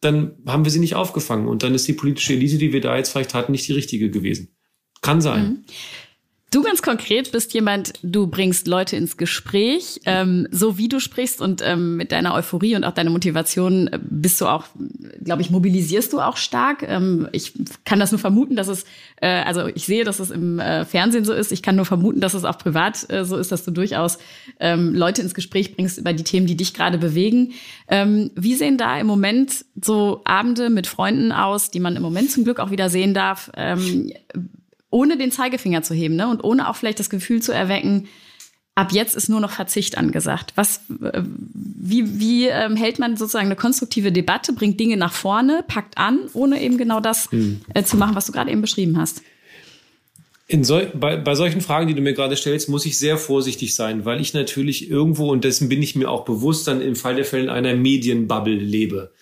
dann 0.00 0.36
haben 0.46 0.64
wir 0.64 0.70
sie 0.70 0.78
nicht 0.78 0.94
aufgefangen. 0.94 1.48
Und 1.48 1.62
dann 1.62 1.74
ist 1.74 1.86
die 1.88 1.92
politische 1.92 2.32
Elite, 2.34 2.58
die 2.58 2.72
wir 2.72 2.80
da 2.80 2.96
jetzt 2.96 3.10
vielleicht 3.10 3.34
hatten, 3.34 3.52
nicht 3.52 3.66
die 3.66 3.72
richtige 3.72 4.10
gewesen. 4.10 4.54
Kann 5.00 5.20
sein. 5.20 5.44
Mhm. 5.44 5.64
Du 6.52 6.60
ganz 6.60 6.82
konkret 6.82 7.32
bist 7.32 7.54
jemand, 7.54 7.94
du 8.02 8.26
bringst 8.26 8.66
Leute 8.66 8.94
ins 8.94 9.16
Gespräch, 9.16 10.02
ähm, 10.04 10.46
so 10.50 10.76
wie 10.76 10.86
du 10.86 11.00
sprichst 11.00 11.40
und 11.40 11.62
ähm, 11.64 11.96
mit 11.96 12.12
deiner 12.12 12.34
Euphorie 12.34 12.76
und 12.76 12.84
auch 12.84 12.92
deiner 12.92 13.08
Motivation 13.08 13.88
äh, 13.88 13.98
bist 14.02 14.38
du 14.38 14.46
auch, 14.46 14.66
glaube 15.24 15.40
ich, 15.40 15.48
mobilisierst 15.48 16.12
du 16.12 16.20
auch 16.20 16.36
stark. 16.36 16.82
Ähm, 16.86 17.26
ich 17.32 17.54
kann 17.86 18.00
das 18.00 18.12
nur 18.12 18.18
vermuten, 18.18 18.54
dass 18.54 18.68
es, 18.68 18.84
äh, 19.22 19.28
also 19.28 19.66
ich 19.66 19.86
sehe, 19.86 20.04
dass 20.04 20.20
es 20.20 20.30
im 20.30 20.58
äh, 20.58 20.84
Fernsehen 20.84 21.24
so 21.24 21.32
ist. 21.32 21.52
Ich 21.52 21.62
kann 21.62 21.74
nur 21.74 21.86
vermuten, 21.86 22.20
dass 22.20 22.34
es 22.34 22.44
auch 22.44 22.58
privat 22.58 23.10
äh, 23.10 23.24
so 23.24 23.38
ist, 23.38 23.50
dass 23.50 23.64
du 23.64 23.70
durchaus 23.70 24.18
ähm, 24.60 24.94
Leute 24.94 25.22
ins 25.22 25.32
Gespräch 25.32 25.74
bringst 25.74 25.96
über 25.96 26.12
die 26.12 26.24
Themen, 26.24 26.46
die 26.46 26.58
dich 26.58 26.74
gerade 26.74 26.98
bewegen. 26.98 27.54
Ähm, 27.88 28.30
wie 28.34 28.56
sehen 28.56 28.76
da 28.76 29.00
im 29.00 29.06
Moment 29.06 29.64
so 29.80 30.20
Abende 30.26 30.68
mit 30.68 30.86
Freunden 30.86 31.32
aus, 31.32 31.70
die 31.70 31.80
man 31.80 31.96
im 31.96 32.02
Moment 32.02 32.30
zum 32.30 32.44
Glück 32.44 32.60
auch 32.60 32.70
wieder 32.70 32.90
sehen 32.90 33.14
darf? 33.14 33.50
Ähm, 33.56 34.12
ohne 34.92 35.16
den 35.16 35.32
Zeigefinger 35.32 35.82
zu 35.82 35.94
heben 35.94 36.14
ne? 36.14 36.28
und 36.28 36.44
ohne 36.44 36.68
auch 36.68 36.76
vielleicht 36.76 37.00
das 37.00 37.10
Gefühl 37.10 37.42
zu 37.42 37.52
erwecken, 37.52 38.08
ab 38.74 38.92
jetzt 38.92 39.16
ist 39.16 39.28
nur 39.28 39.40
noch 39.40 39.50
Verzicht 39.50 39.98
angesagt. 39.98 40.52
Was, 40.54 40.82
äh, 41.02 41.22
wie, 41.24 42.20
wie 42.20 42.46
ähm, 42.46 42.76
hält 42.76 42.98
man 42.98 43.16
sozusagen 43.16 43.46
eine 43.46 43.56
konstruktive 43.56 44.12
Debatte, 44.12 44.52
bringt 44.52 44.78
Dinge 44.78 44.96
nach 44.96 45.12
vorne, 45.12 45.64
packt 45.66 45.98
an, 45.98 46.20
ohne 46.34 46.60
eben 46.62 46.78
genau 46.78 47.00
das 47.00 47.30
mhm. 47.32 47.62
äh, 47.74 47.82
zu 47.82 47.96
machen, 47.96 48.14
was 48.14 48.26
du 48.26 48.32
gerade 48.32 48.50
eben 48.50 48.60
beschrieben 48.60 48.98
hast? 48.98 49.22
Sol 50.60 50.90
bei, 50.92 51.16
bei 51.16 51.34
solchen 51.34 51.62
Fragen, 51.62 51.88
die 51.88 51.94
du 51.94 52.02
mir 52.02 52.12
gerade 52.12 52.36
stellst, 52.36 52.68
muss 52.68 52.84
ich 52.84 52.98
sehr 52.98 53.16
vorsichtig 53.16 53.74
sein, 53.74 54.04
weil 54.04 54.20
ich 54.20 54.34
natürlich 54.34 54.90
irgendwo, 54.90 55.30
und 55.30 55.44
dessen 55.44 55.70
bin 55.70 55.82
ich 55.82 55.96
mir 55.96 56.10
auch 56.10 56.26
bewusst, 56.26 56.68
dann 56.68 56.82
im 56.82 56.94
Fall 56.94 57.16
der 57.16 57.24
Fälle 57.24 57.44
in 57.44 57.48
einer 57.48 57.74
Medienbubble 57.74 58.54
lebe. 58.54 59.12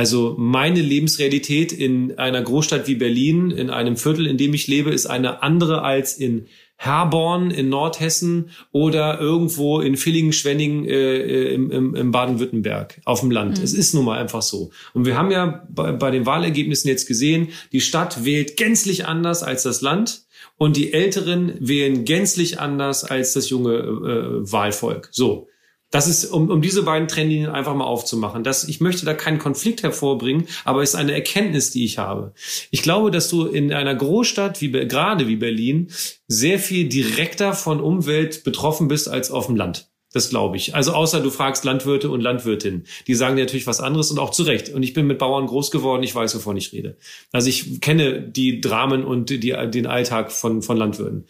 Also 0.00 0.34
meine 0.38 0.80
Lebensrealität 0.80 1.72
in 1.72 2.16
einer 2.16 2.40
Großstadt 2.40 2.88
wie 2.88 2.94
Berlin, 2.94 3.50
in 3.50 3.68
einem 3.68 3.98
Viertel, 3.98 4.26
in 4.26 4.38
dem 4.38 4.54
ich 4.54 4.66
lebe, 4.66 4.88
ist 4.88 5.04
eine 5.04 5.42
andere 5.42 5.82
als 5.82 6.14
in 6.14 6.46
Herborn 6.76 7.50
in 7.50 7.68
Nordhessen 7.68 8.48
oder 8.72 9.20
irgendwo 9.20 9.78
in 9.80 9.98
Villingen, 9.98 10.32
Schwenning 10.32 10.86
äh, 10.86 11.18
äh, 11.18 11.54
im, 11.54 11.70
im, 11.70 11.94
im 11.94 12.10
Baden-Württemberg 12.12 13.02
auf 13.04 13.20
dem 13.20 13.30
Land. 13.30 13.58
Mhm. 13.58 13.64
Es 13.64 13.74
ist 13.74 13.92
nun 13.92 14.06
mal 14.06 14.18
einfach 14.18 14.40
so. 14.40 14.70
Und 14.94 15.04
wir 15.04 15.18
haben 15.18 15.30
ja 15.30 15.66
bei, 15.68 15.92
bei 15.92 16.10
den 16.10 16.24
Wahlergebnissen 16.24 16.88
jetzt 16.88 17.06
gesehen, 17.06 17.48
die 17.72 17.82
Stadt 17.82 18.24
wählt 18.24 18.56
gänzlich 18.56 19.04
anders 19.04 19.42
als 19.42 19.64
das 19.64 19.82
Land 19.82 20.22
und 20.56 20.78
die 20.78 20.94
Älteren 20.94 21.52
wählen 21.60 22.06
gänzlich 22.06 22.58
anders 22.58 23.04
als 23.04 23.34
das 23.34 23.50
junge 23.50 23.74
äh, 23.74 24.50
Wahlvolk. 24.50 25.10
So. 25.12 25.50
Das 25.90 26.06
ist, 26.06 26.26
um, 26.26 26.50
um 26.50 26.62
diese 26.62 26.84
beiden 26.84 27.08
Trennlinien 27.08 27.50
einfach 27.50 27.74
mal 27.74 27.84
aufzumachen. 27.84 28.44
Das, 28.44 28.64
ich 28.64 28.80
möchte 28.80 29.04
da 29.04 29.14
keinen 29.14 29.38
Konflikt 29.38 29.82
hervorbringen, 29.82 30.46
aber 30.64 30.82
es 30.82 30.90
ist 30.90 30.96
eine 30.96 31.12
Erkenntnis, 31.12 31.70
die 31.70 31.84
ich 31.84 31.98
habe. 31.98 32.32
Ich 32.70 32.82
glaube, 32.82 33.10
dass 33.10 33.28
du 33.28 33.46
in 33.46 33.72
einer 33.72 33.94
Großstadt, 33.94 34.60
wie 34.60 34.70
gerade 34.70 35.26
wie 35.26 35.36
Berlin, 35.36 35.90
sehr 36.28 36.58
viel 36.58 36.88
direkter 36.88 37.54
von 37.54 37.80
Umwelt 37.80 38.44
betroffen 38.44 38.88
bist 38.88 39.08
als 39.08 39.30
auf 39.30 39.46
dem 39.46 39.56
Land. 39.56 39.90
Das 40.12 40.28
glaube 40.28 40.56
ich. 40.56 40.74
Also 40.74 40.92
außer 40.92 41.20
du 41.20 41.30
fragst 41.30 41.64
Landwirte 41.64 42.10
und 42.10 42.20
Landwirtinnen. 42.20 42.84
Die 43.06 43.14
sagen 43.14 43.36
dir 43.36 43.44
natürlich 43.44 43.68
was 43.68 43.80
anderes 43.80 44.10
und 44.10 44.18
auch 44.18 44.30
zu 44.30 44.42
Recht. 44.42 44.68
Und 44.70 44.82
ich 44.82 44.92
bin 44.92 45.06
mit 45.06 45.18
Bauern 45.18 45.46
groß 45.46 45.70
geworden, 45.70 46.02
ich 46.02 46.14
weiß, 46.14 46.34
wovon 46.34 46.56
ich 46.56 46.72
rede. 46.72 46.96
Also 47.30 47.48
ich 47.48 47.80
kenne 47.80 48.20
die 48.20 48.60
Dramen 48.60 49.04
und 49.04 49.30
die, 49.30 49.38
den 49.38 49.86
Alltag 49.86 50.32
von, 50.32 50.62
von 50.62 50.76
Landwirten. 50.76 51.26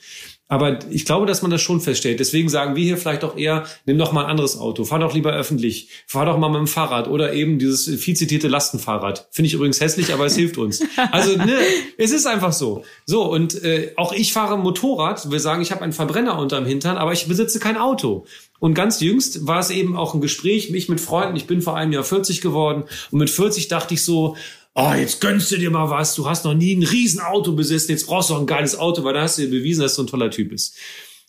Aber 0.51 0.81
ich 0.91 1.05
glaube, 1.05 1.27
dass 1.27 1.43
man 1.43 1.51
das 1.53 1.63
schon 1.63 1.81
feststellt. 1.81 2.19
Deswegen 2.19 2.49
sagen 2.49 2.75
wir 2.75 2.83
hier 2.83 2.97
vielleicht 2.97 3.23
auch 3.23 3.37
eher, 3.37 3.67
nimm 3.87 3.99
doch 3.99 4.11
mal 4.11 4.25
ein 4.25 4.31
anderes 4.33 4.59
Auto, 4.59 4.85
fahr 4.85 4.99
doch 4.99 5.15
lieber 5.15 5.33
öffentlich, 5.33 5.91
fahr 6.09 6.27
doch 6.27 6.39
mal 6.39 6.49
mit 6.49 6.59
dem 6.59 6.67
Fahrrad 6.67 7.07
oder 7.07 7.33
eben 7.33 7.61
dieses 7.61 7.87
viel 8.03 8.17
zitierte 8.17 8.49
Lastenfahrrad. 8.49 9.29
Finde 9.31 9.47
ich 9.47 9.55
übrigens 9.55 9.81
hässlich, 9.81 10.13
aber 10.13 10.27
es 10.27 10.35
hilft 10.37 10.59
uns. 10.59 10.83
Also 11.13 11.37
ne, 11.37 11.57
es 11.99 12.11
ist 12.11 12.27
einfach 12.27 12.53
so. 12.53 12.85
So 13.07 13.31
und 13.31 13.63
äh, 13.63 13.93
auch 13.97 14.13
ich 14.13 14.33
fahre 14.33 14.59
Motorrad. 14.59 15.31
Wir 15.31 15.41
sagen, 15.41 15.63
ich 15.63 15.71
habe 15.71 15.83
einen 15.83 15.93
Verbrenner 15.93 16.39
unterm 16.39 16.67
Hintern, 16.67 16.99
aber 16.99 17.13
ich 17.13 17.27
besitze 17.27 17.59
kein 17.59 17.77
Auto. 17.77 18.27
Und 18.59 18.75
ganz 18.75 19.01
jüngst 19.01 19.47
war 19.47 19.61
es 19.61 19.71
eben 19.71 19.97
auch 19.97 20.15
ein 20.15 20.21
Gespräch, 20.21 20.71
mich 20.71 20.89
mit 20.89 21.01
Freunden. 21.01 21.37
Ich 21.37 21.47
bin 21.47 21.63
vor 21.63 21.77
einem 21.77 21.93
Jahr 21.93 22.05
40 22.05 22.41
geworden 22.41 22.85
und 23.11 23.19
mit 23.19 23.31
40 23.31 23.69
dachte 23.69 23.95
ich 23.95 24.05
so, 24.05 24.37
oh, 24.81 24.95
jetzt 24.95 25.21
gönnst 25.21 25.51
du 25.53 25.57
dir 25.57 25.71
mal 25.71 25.90
was, 25.90 26.14
du 26.14 26.29
hast 26.29 26.45
noch 26.45 26.55
nie 26.55 26.75
ein 26.75 26.83
Riesenauto 26.83 27.53
besessen, 27.53 27.90
jetzt 27.90 28.07
brauchst 28.07 28.31
du 28.31 28.35
auch 28.35 28.40
ein 28.40 28.47
geiles 28.47 28.79
Auto, 28.79 29.05
weil 29.05 29.14
da 29.14 29.23
hast 29.23 29.38
du 29.38 29.43
dir 29.43 29.51
bewiesen, 29.51 29.83
dass 29.83 29.95
du 29.95 30.03
ein 30.03 30.07
toller 30.07 30.31
Typ 30.31 30.51
bist. 30.51 30.77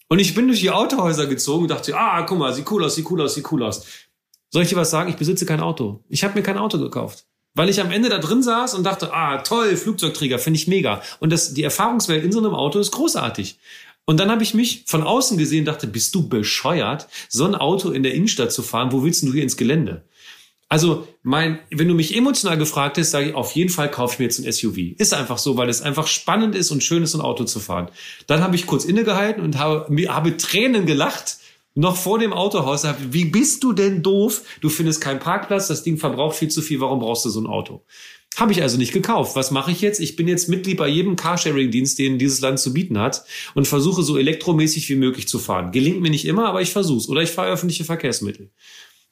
Und 0.07 0.19
ich 0.19 0.33
bin 0.33 0.47
durch 0.47 0.59
die 0.59 0.71
Autohäuser 0.71 1.25
gezogen 1.25 1.63
und 1.63 1.71
dachte, 1.71 1.97
ah, 1.97 2.21
guck 2.23 2.37
mal, 2.37 2.53
sieht 2.53 2.69
cool 2.71 2.83
aus, 2.83 2.95
sieht 2.95 3.09
cool 3.09 3.21
aus, 3.21 3.33
sieht 3.33 3.49
cool 3.51 3.63
aus. 3.63 3.85
Soll 4.49 4.63
ich 4.63 4.69
dir 4.69 4.75
was 4.75 4.91
sagen? 4.91 5.09
Ich 5.09 5.15
besitze 5.15 5.45
kein 5.45 5.61
Auto. 5.61 6.03
Ich 6.09 6.23
habe 6.23 6.33
mir 6.35 6.43
kein 6.43 6.57
Auto 6.57 6.77
gekauft. 6.77 7.25
Weil 7.53 7.69
ich 7.69 7.79
am 7.79 7.91
Ende 7.91 8.09
da 8.09 8.17
drin 8.17 8.43
saß 8.43 8.73
und 8.73 8.83
dachte, 8.83 9.13
ah, 9.13 9.37
toll, 9.39 9.75
Flugzeugträger, 9.75 10.39
finde 10.39 10.57
ich 10.57 10.67
mega. 10.67 11.01
Und 11.19 11.31
das, 11.31 11.53
die 11.53 11.63
Erfahrungswelt 11.63 12.23
in 12.23 12.31
so 12.31 12.39
einem 12.39 12.53
Auto 12.53 12.79
ist 12.79 12.91
großartig. 12.91 13.57
Und 14.05 14.19
dann 14.19 14.31
habe 14.31 14.43
ich 14.43 14.53
mich 14.53 14.83
von 14.87 15.03
außen 15.03 15.37
gesehen, 15.37 15.63
dachte, 15.63 15.87
bist 15.87 16.13
du 16.15 16.27
bescheuert, 16.27 17.07
so 17.29 17.45
ein 17.45 17.55
Auto 17.55 17.91
in 17.91 18.03
der 18.03 18.13
Innenstadt 18.13 18.51
zu 18.51 18.63
fahren? 18.63 18.91
Wo 18.91 19.03
willst 19.03 19.23
du 19.23 19.31
hier 19.31 19.43
ins 19.43 19.57
Gelände? 19.57 20.03
Also, 20.71 21.05
mein, 21.21 21.59
wenn 21.69 21.89
du 21.89 21.93
mich 21.93 22.15
emotional 22.15 22.57
gefragt 22.57 22.97
hast, 22.97 23.11
sage 23.11 23.27
ich, 23.27 23.35
auf 23.35 23.51
jeden 23.51 23.69
Fall 23.69 23.91
kaufe 23.91 24.13
ich 24.13 24.19
mir 24.19 24.25
jetzt 24.25 24.39
ein 24.39 24.49
SUV. 24.49 24.97
Ist 24.97 25.13
einfach 25.13 25.37
so, 25.37 25.57
weil 25.57 25.67
es 25.67 25.81
einfach 25.81 26.07
spannend 26.07 26.55
ist 26.55 26.71
und 26.71 26.81
schön 26.81 27.03
ist, 27.03 27.13
ein 27.13 27.19
Auto 27.19 27.43
zu 27.43 27.59
fahren. 27.59 27.89
Dann 28.25 28.41
habe 28.41 28.55
ich 28.55 28.67
kurz 28.67 28.85
innegehalten 28.85 29.43
und 29.43 29.57
habe, 29.57 29.93
habe 30.07 30.37
Tränen 30.37 30.85
gelacht, 30.85 31.39
noch 31.75 31.97
vor 31.97 32.19
dem 32.19 32.31
Autohaus. 32.31 32.85
Wie 33.09 33.25
bist 33.25 33.65
du 33.65 33.73
denn 33.73 34.01
doof? 34.01 34.43
Du 34.61 34.69
findest 34.69 35.01
keinen 35.01 35.19
Parkplatz, 35.19 35.67
das 35.67 35.83
Ding 35.83 35.97
verbraucht 35.97 36.37
viel 36.37 36.47
zu 36.47 36.61
viel, 36.61 36.79
warum 36.79 36.99
brauchst 36.99 37.25
du 37.25 37.29
so 37.29 37.41
ein 37.41 37.47
Auto? 37.47 37.83
Habe 38.37 38.53
ich 38.53 38.61
also 38.61 38.77
nicht 38.77 38.93
gekauft. 38.93 39.35
Was 39.35 39.51
mache 39.51 39.71
ich 39.71 39.81
jetzt? 39.81 39.99
Ich 39.99 40.15
bin 40.15 40.29
jetzt 40.29 40.47
Mitglied 40.47 40.77
bei 40.77 40.87
jedem 40.87 41.17
Carsharing-Dienst, 41.17 41.99
den 41.99 42.17
dieses 42.17 42.39
Land 42.39 42.59
zu 42.59 42.71
bieten 42.71 42.97
hat 42.97 43.25
und 43.55 43.67
versuche 43.67 44.03
so 44.03 44.17
elektromäßig 44.17 44.87
wie 44.87 44.95
möglich 44.95 45.27
zu 45.27 45.37
fahren. 45.37 45.73
Gelingt 45.73 45.99
mir 45.99 46.11
nicht 46.11 46.23
immer, 46.23 46.47
aber 46.47 46.61
ich 46.61 46.71
versuche 46.71 47.11
Oder 47.11 47.23
ich 47.23 47.31
fahre 47.31 47.51
öffentliche 47.51 47.83
Verkehrsmittel. 47.83 48.51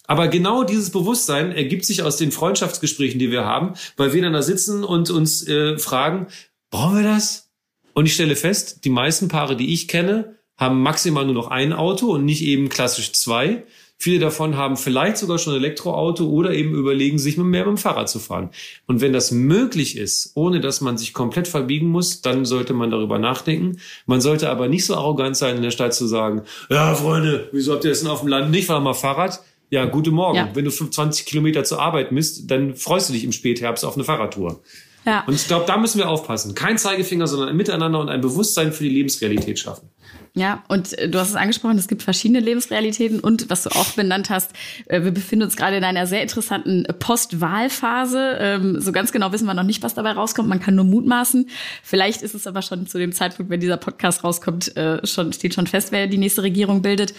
Aber 0.09 0.27
genau 0.27 0.63
dieses 0.63 0.89
Bewusstsein 0.89 1.51
ergibt 1.51 1.85
sich 1.85 2.01
aus 2.01 2.17
den 2.17 2.31
Freundschaftsgesprächen, 2.31 3.19
die 3.19 3.29
wir 3.29 3.45
haben, 3.45 3.73
weil 3.95 4.11
wir 4.11 4.23
dann 4.23 4.33
da 4.33 4.41
sitzen 4.41 4.83
und 4.83 5.11
uns 5.11 5.47
äh, 5.47 5.77
fragen, 5.77 6.25
brauchen 6.71 6.97
wir 6.97 7.03
das? 7.03 7.51
Und 7.93 8.07
ich 8.07 8.15
stelle 8.15 8.35
fest, 8.35 8.85
die 8.85 8.89
meisten 8.89 9.27
Paare, 9.27 9.55
die 9.55 9.71
ich 9.71 9.87
kenne, 9.87 10.35
haben 10.57 10.81
maximal 10.81 11.25
nur 11.25 11.35
noch 11.35 11.49
ein 11.49 11.73
Auto 11.73 12.07
und 12.07 12.25
nicht 12.25 12.41
eben 12.41 12.69
klassisch 12.69 13.13
zwei. 13.13 13.65
Viele 13.99 14.17
davon 14.17 14.57
haben 14.57 14.77
vielleicht 14.77 15.17
sogar 15.17 15.37
schon 15.37 15.53
ein 15.53 15.59
Elektroauto 15.59 16.27
oder 16.27 16.53
eben 16.53 16.73
überlegen, 16.73 17.19
sich 17.19 17.37
mehr 17.37 17.45
mit 17.45 17.67
dem 17.67 17.77
Fahrrad 17.77 18.09
zu 18.09 18.17
fahren. 18.17 18.49
Und 18.87 19.01
wenn 19.01 19.13
das 19.13 19.29
möglich 19.29 19.95
ist, 19.95 20.31
ohne 20.33 20.59
dass 20.59 20.81
man 20.81 20.97
sich 20.97 21.13
komplett 21.13 21.47
verbiegen 21.47 21.87
muss, 21.87 22.21
dann 22.21 22.45
sollte 22.45 22.73
man 22.73 22.89
darüber 22.89 23.19
nachdenken. 23.19 23.77
Man 24.07 24.21
sollte 24.21 24.49
aber 24.49 24.69
nicht 24.69 24.87
so 24.87 24.95
arrogant 24.95 25.37
sein, 25.37 25.57
in 25.57 25.61
der 25.61 25.69
Stadt 25.69 25.93
zu 25.93 26.07
sagen, 26.07 26.41
ja, 26.71 26.95
Freunde, 26.95 27.49
wieso 27.51 27.73
habt 27.73 27.83
ihr 27.83 27.91
das 27.91 27.99
denn 27.99 28.09
auf 28.09 28.21
dem 28.21 28.29
Land 28.29 28.49
nicht? 28.49 28.65
Fahr 28.65 28.79
mal 28.79 28.95
Fahrrad. 28.95 29.43
Ja, 29.69 29.85
guten 29.85 30.15
Morgen. 30.15 30.37
Ja. 30.37 30.49
Wenn 30.53 30.65
du 30.65 30.71
25 30.71 31.25
Kilometer 31.25 31.63
zur 31.63 31.81
Arbeit 31.81 32.11
misst, 32.11 32.49
dann 32.49 32.75
freust 32.75 33.09
du 33.09 33.13
dich 33.13 33.23
im 33.23 33.31
Spätherbst 33.31 33.85
auf 33.85 33.95
eine 33.95 34.03
Fahrradtour. 34.03 34.61
Ja. 35.05 35.23
Und 35.25 35.35
ich 35.35 35.47
glaube, 35.47 35.65
da 35.65 35.77
müssen 35.77 35.99
wir 35.99 36.09
aufpassen. 36.09 36.55
Kein 36.55 36.77
Zeigefinger, 36.77 37.27
sondern 37.27 37.49
ein 37.49 37.55
Miteinander 37.55 37.99
und 37.99 38.09
ein 38.09 38.21
Bewusstsein 38.21 38.73
für 38.73 38.83
die 38.83 38.89
Lebensrealität 38.89 39.59
schaffen. 39.59 39.89
Ja, 40.39 40.63
und 40.69 40.97
äh, 40.97 41.09
du 41.09 41.19
hast 41.19 41.31
es 41.31 41.35
angesprochen, 41.35 41.77
es 41.77 41.89
gibt 41.89 42.01
verschiedene 42.01 42.39
Lebensrealitäten 42.39 43.19
und 43.19 43.49
was 43.49 43.63
du 43.63 43.71
auch 43.71 43.89
benannt 43.89 44.29
hast, 44.29 44.51
äh, 44.85 45.03
wir 45.03 45.11
befinden 45.11 45.43
uns 45.43 45.57
gerade 45.57 45.75
in 45.75 45.83
einer 45.83 46.07
sehr 46.07 46.21
interessanten 46.21 46.85
Postwahlphase. 46.97 48.37
Ähm, 48.39 48.79
so 48.79 48.93
ganz 48.93 49.11
genau 49.11 49.33
wissen 49.33 49.47
wir 49.47 49.53
noch 49.53 49.63
nicht, 49.63 49.83
was 49.83 49.95
dabei 49.95 50.13
rauskommt. 50.13 50.47
Man 50.47 50.61
kann 50.61 50.75
nur 50.75 50.85
mutmaßen. 50.85 51.49
Vielleicht 51.83 52.21
ist 52.21 52.35
es 52.35 52.47
aber 52.47 52.61
schon 52.61 52.87
zu 52.87 52.97
dem 52.97 53.11
Zeitpunkt, 53.11 53.51
wenn 53.51 53.59
dieser 53.59 53.75
Podcast 53.75 54.23
rauskommt, 54.23 54.77
äh, 54.77 55.05
schon, 55.05 55.33
steht 55.33 55.55
schon 55.55 55.67
fest, 55.67 55.91
wer 55.91 56.07
die 56.07 56.17
nächste 56.17 56.41
Regierung 56.41 56.83
bildet. 56.83 57.13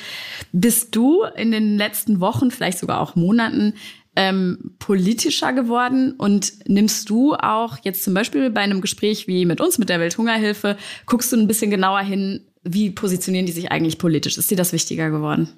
Bist 0.52 0.96
du 0.96 1.24
in 1.37 1.50
den 1.50 1.76
letzten 1.76 2.20
Wochen, 2.20 2.50
vielleicht 2.50 2.78
sogar 2.78 3.02
auch 3.02 3.16
Monaten, 3.16 3.74
ähm, 4.16 4.74
politischer 4.78 5.52
geworden 5.52 6.12
und 6.12 6.68
nimmst 6.68 7.11
du 7.11 7.35
auch 7.35 7.78
jetzt 7.83 8.02
zum 8.02 8.14
Beispiel 8.14 8.50
bei 8.50 8.61
einem 8.61 8.80
Gespräch 8.80 9.26
wie 9.28 9.44
mit 9.44 9.61
uns, 9.61 9.78
mit 9.78 9.88
der 9.88 10.00
Welthungerhilfe, 10.00 10.76
guckst 11.06 11.33
du 11.33 11.37
ein 11.37 11.46
bisschen 11.46 11.70
genauer 11.70 12.00
hin, 12.00 12.40
wie 12.62 12.90
positionieren 12.90 13.46
die 13.46 13.53
sich 13.53 13.70
eigentlich 13.70 13.99
politisch? 13.99 14.37
Ist 14.37 14.51
dir 14.51 14.57
das 14.57 14.73
wichtiger 14.73 15.11
geworden? 15.11 15.49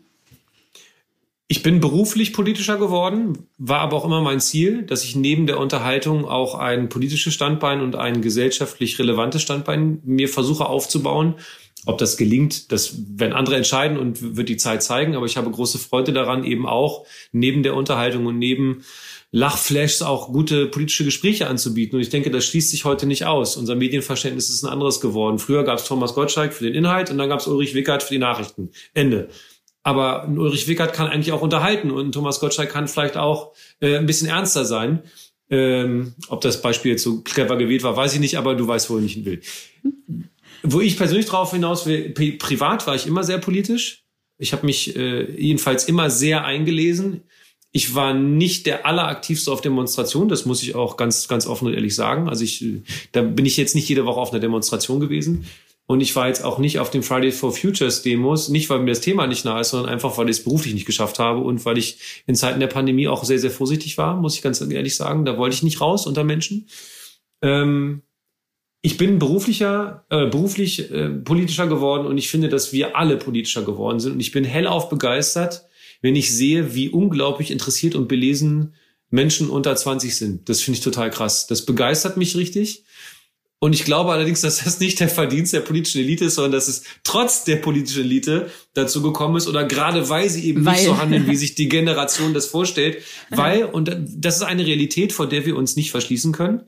Ich 1.48 1.62
bin 1.62 1.80
beruflich 1.80 2.32
politischer 2.32 2.78
geworden, 2.78 3.46
war 3.58 3.80
aber 3.80 3.98
auch 3.98 4.06
immer 4.06 4.22
mein 4.22 4.40
Ziel, 4.40 4.84
dass 4.84 5.04
ich 5.04 5.16
neben 5.16 5.46
der 5.46 5.58
Unterhaltung 5.58 6.24
auch 6.24 6.54
ein 6.54 6.88
politisches 6.88 7.34
Standbein 7.34 7.82
und 7.82 7.94
ein 7.94 8.22
gesellschaftlich 8.22 8.98
relevantes 8.98 9.42
Standbein 9.42 10.00
mir 10.02 10.30
versuche 10.30 10.64
aufzubauen. 10.64 11.34
Ob 11.84 11.98
das 11.98 12.16
gelingt, 12.16 12.72
das 12.72 12.94
werden 13.18 13.34
andere 13.34 13.56
entscheiden 13.56 13.98
und 13.98 14.36
wird 14.36 14.48
die 14.48 14.56
Zeit 14.56 14.82
zeigen. 14.82 15.14
Aber 15.14 15.26
ich 15.26 15.36
habe 15.36 15.50
große 15.50 15.78
Freude 15.78 16.14
daran, 16.14 16.44
eben 16.44 16.64
auch 16.66 17.04
neben 17.32 17.62
der 17.62 17.74
Unterhaltung 17.74 18.24
und 18.24 18.38
neben 18.38 18.84
Lachflashs 19.34 20.02
auch 20.02 20.30
gute 20.30 20.66
politische 20.66 21.04
Gespräche 21.04 21.46
anzubieten. 21.46 21.96
Und 21.96 22.02
ich 22.02 22.10
denke, 22.10 22.30
das 22.30 22.44
schließt 22.44 22.70
sich 22.70 22.84
heute 22.84 23.06
nicht 23.06 23.24
aus. 23.24 23.56
Unser 23.56 23.74
Medienverständnis 23.74 24.50
ist 24.50 24.62
ein 24.62 24.70
anderes 24.70 25.00
geworden. 25.00 25.38
Früher 25.38 25.64
gab 25.64 25.78
es 25.78 25.86
Thomas 25.86 26.14
Gottschalk 26.14 26.52
für 26.52 26.64
den 26.64 26.74
Inhalt 26.74 27.10
und 27.10 27.16
dann 27.16 27.30
gab 27.30 27.40
es 27.40 27.46
Ulrich 27.46 27.74
Wickert 27.74 28.02
für 28.02 28.12
die 28.12 28.18
Nachrichten. 28.18 28.70
Ende. 28.92 29.30
Aber 29.82 30.24
ein 30.24 30.38
Ulrich 30.38 30.68
Wickert 30.68 30.92
kann 30.92 31.08
eigentlich 31.08 31.32
auch 31.32 31.40
unterhalten 31.40 31.90
und 31.90 32.08
ein 32.08 32.12
Thomas 32.12 32.40
Gottschalk 32.40 32.70
kann 32.70 32.88
vielleicht 32.88 33.16
auch 33.16 33.54
äh, 33.80 33.96
ein 33.96 34.06
bisschen 34.06 34.28
ernster 34.28 34.66
sein. 34.66 35.02
Ähm, 35.48 36.14
ob 36.28 36.42
das 36.42 36.60
Beispiel 36.60 36.92
jetzt 36.92 37.02
so 37.02 37.22
clever 37.22 37.56
gewählt 37.56 37.82
war, 37.82 37.96
weiß 37.96 38.14
ich 38.14 38.20
nicht, 38.20 38.36
aber 38.36 38.54
du 38.54 38.68
weißt, 38.68 38.90
wo 38.90 38.98
ich 38.98 39.14
hin 39.14 39.24
will. 39.24 39.40
Wo 40.62 40.80
ich 40.80 40.96
persönlich 40.96 41.26
drauf 41.26 41.52
hinaus 41.52 41.86
will, 41.86 42.10
privat 42.10 42.86
war 42.86 42.94
ich 42.94 43.06
immer 43.06 43.24
sehr 43.24 43.38
politisch. 43.38 44.04
Ich 44.38 44.52
habe 44.52 44.66
mich 44.66 44.94
äh, 44.94 45.24
jedenfalls 45.40 45.84
immer 45.88 46.10
sehr 46.10 46.44
eingelesen. 46.44 47.22
Ich 47.72 47.94
war 47.94 48.12
nicht 48.12 48.66
der 48.66 48.86
alleraktivste 48.86 49.50
auf 49.50 49.62
Demonstrationen, 49.62 50.28
das 50.28 50.44
muss 50.44 50.62
ich 50.62 50.74
auch 50.74 50.96
ganz, 50.96 51.26
ganz 51.26 51.46
offen 51.46 51.68
und 51.68 51.74
ehrlich 51.74 51.94
sagen. 51.94 52.28
Also 52.28 52.44
ich, 52.44 52.64
da 53.12 53.22
bin 53.22 53.46
ich 53.46 53.56
jetzt 53.56 53.74
nicht 53.74 53.88
jede 53.88 54.04
Woche 54.04 54.20
auf 54.20 54.30
einer 54.30 54.40
Demonstration 54.40 55.00
gewesen. 55.00 55.46
Und 55.86 56.00
ich 56.00 56.14
war 56.14 56.28
jetzt 56.28 56.44
auch 56.44 56.58
nicht 56.58 56.78
auf 56.78 56.90
den 56.90 57.02
Fridays 57.02 57.38
for 57.38 57.52
Futures 57.52 58.02
Demos, 58.02 58.48
nicht 58.48 58.70
weil 58.70 58.78
mir 58.78 58.92
das 58.92 59.00
Thema 59.00 59.26
nicht 59.26 59.44
nahe 59.44 59.60
ist, 59.60 59.70
sondern 59.70 59.90
einfach, 59.90 60.16
weil 60.16 60.28
ich 60.28 60.38
es 60.38 60.44
beruflich 60.44 60.74
nicht 60.74 60.86
geschafft 60.86 61.18
habe 61.18 61.40
und 61.40 61.64
weil 61.64 61.76
ich 61.76 62.22
in 62.26 62.34
Zeiten 62.34 62.60
der 62.60 62.68
Pandemie 62.68 63.08
auch 63.08 63.24
sehr, 63.24 63.38
sehr 63.38 63.50
vorsichtig 63.50 63.98
war, 63.98 64.16
muss 64.16 64.36
ich 64.36 64.42
ganz 64.42 64.60
ehrlich 64.60 64.96
sagen. 64.96 65.24
Da 65.24 65.36
wollte 65.36 65.54
ich 65.54 65.62
nicht 65.62 65.80
raus 65.80 66.06
unter 66.06 66.24
Menschen. 66.24 66.68
Ähm, 67.42 68.02
ich 68.80 68.96
bin 68.96 69.18
beruflicher, 69.18 70.04
äh, 70.08 70.26
beruflich 70.26 70.90
äh, 70.90 71.08
politischer 71.08 71.66
geworden 71.66 72.06
und 72.06 72.16
ich 72.16 72.28
finde, 72.28 72.48
dass 72.48 72.72
wir 72.72 72.96
alle 72.96 73.16
politischer 73.16 73.62
geworden 73.62 74.00
sind. 74.00 74.12
Und 74.12 74.20
ich 74.20 74.32
bin 74.32 74.44
hellauf 74.44 74.88
begeistert, 74.88 75.66
wenn 76.02 76.16
ich 76.16 76.32
sehe, 76.36 76.74
wie 76.74 76.90
unglaublich 76.90 77.50
interessiert 77.50 77.94
und 77.94 78.08
belesen 78.08 78.74
Menschen 79.08 79.48
unter 79.48 79.74
20 79.74 80.14
sind. 80.14 80.48
Das 80.48 80.60
finde 80.60 80.78
ich 80.78 80.84
total 80.84 81.10
krass. 81.10 81.46
Das 81.46 81.64
begeistert 81.64 82.16
mich 82.16 82.36
richtig. 82.36 82.84
Und 83.58 83.74
ich 83.74 83.84
glaube 83.84 84.10
allerdings, 84.10 84.40
dass 84.40 84.64
das 84.64 84.80
nicht 84.80 84.98
der 84.98 85.08
Verdienst 85.08 85.52
der 85.52 85.60
politischen 85.60 86.00
Elite 86.00 86.24
ist, 86.24 86.34
sondern 86.34 86.50
dass 86.50 86.66
es 86.66 86.82
trotz 87.04 87.44
der 87.44 87.56
politischen 87.56 88.02
Elite 88.02 88.50
dazu 88.74 89.02
gekommen 89.02 89.36
ist 89.36 89.46
oder 89.46 89.64
gerade 89.64 90.08
weil 90.08 90.28
sie 90.28 90.48
eben 90.48 90.64
weil. 90.64 90.74
nicht 90.74 90.84
so 90.84 90.98
handeln, 90.98 91.28
wie 91.28 91.36
sich 91.36 91.54
die 91.54 91.68
Generation 91.68 92.34
das 92.34 92.46
vorstellt. 92.46 92.98
Weil, 93.30 93.66
und 93.66 93.96
das 94.16 94.38
ist 94.38 94.42
eine 94.42 94.66
Realität, 94.66 95.12
vor 95.12 95.28
der 95.28 95.46
wir 95.46 95.54
uns 95.54 95.76
nicht 95.76 95.92
verschließen 95.92 96.32
können. 96.32 96.62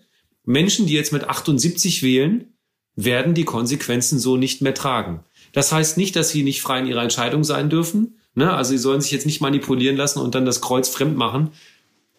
Menschen, 0.44 0.86
die 0.86 0.92
jetzt 0.92 1.12
mit 1.12 1.24
78 1.24 2.04
wählen, 2.04 2.54
werden 2.94 3.34
die 3.34 3.44
Konsequenzen 3.44 4.20
so 4.20 4.36
nicht 4.36 4.62
mehr 4.62 4.74
tragen. 4.74 5.24
Das 5.52 5.72
heißt 5.72 5.96
nicht, 5.96 6.14
dass 6.14 6.30
sie 6.30 6.44
nicht 6.44 6.62
frei 6.62 6.78
in 6.78 6.86
ihrer 6.86 7.02
Entscheidung 7.02 7.42
sein 7.42 7.70
dürfen, 7.70 8.20
Ne? 8.34 8.52
Also 8.52 8.70
sie 8.70 8.78
sollen 8.78 9.00
sich 9.00 9.12
jetzt 9.12 9.26
nicht 9.26 9.40
manipulieren 9.40 9.96
lassen 9.96 10.20
und 10.20 10.34
dann 10.34 10.46
das 10.46 10.60
Kreuz 10.60 10.88
fremd 10.88 11.16
machen. 11.16 11.50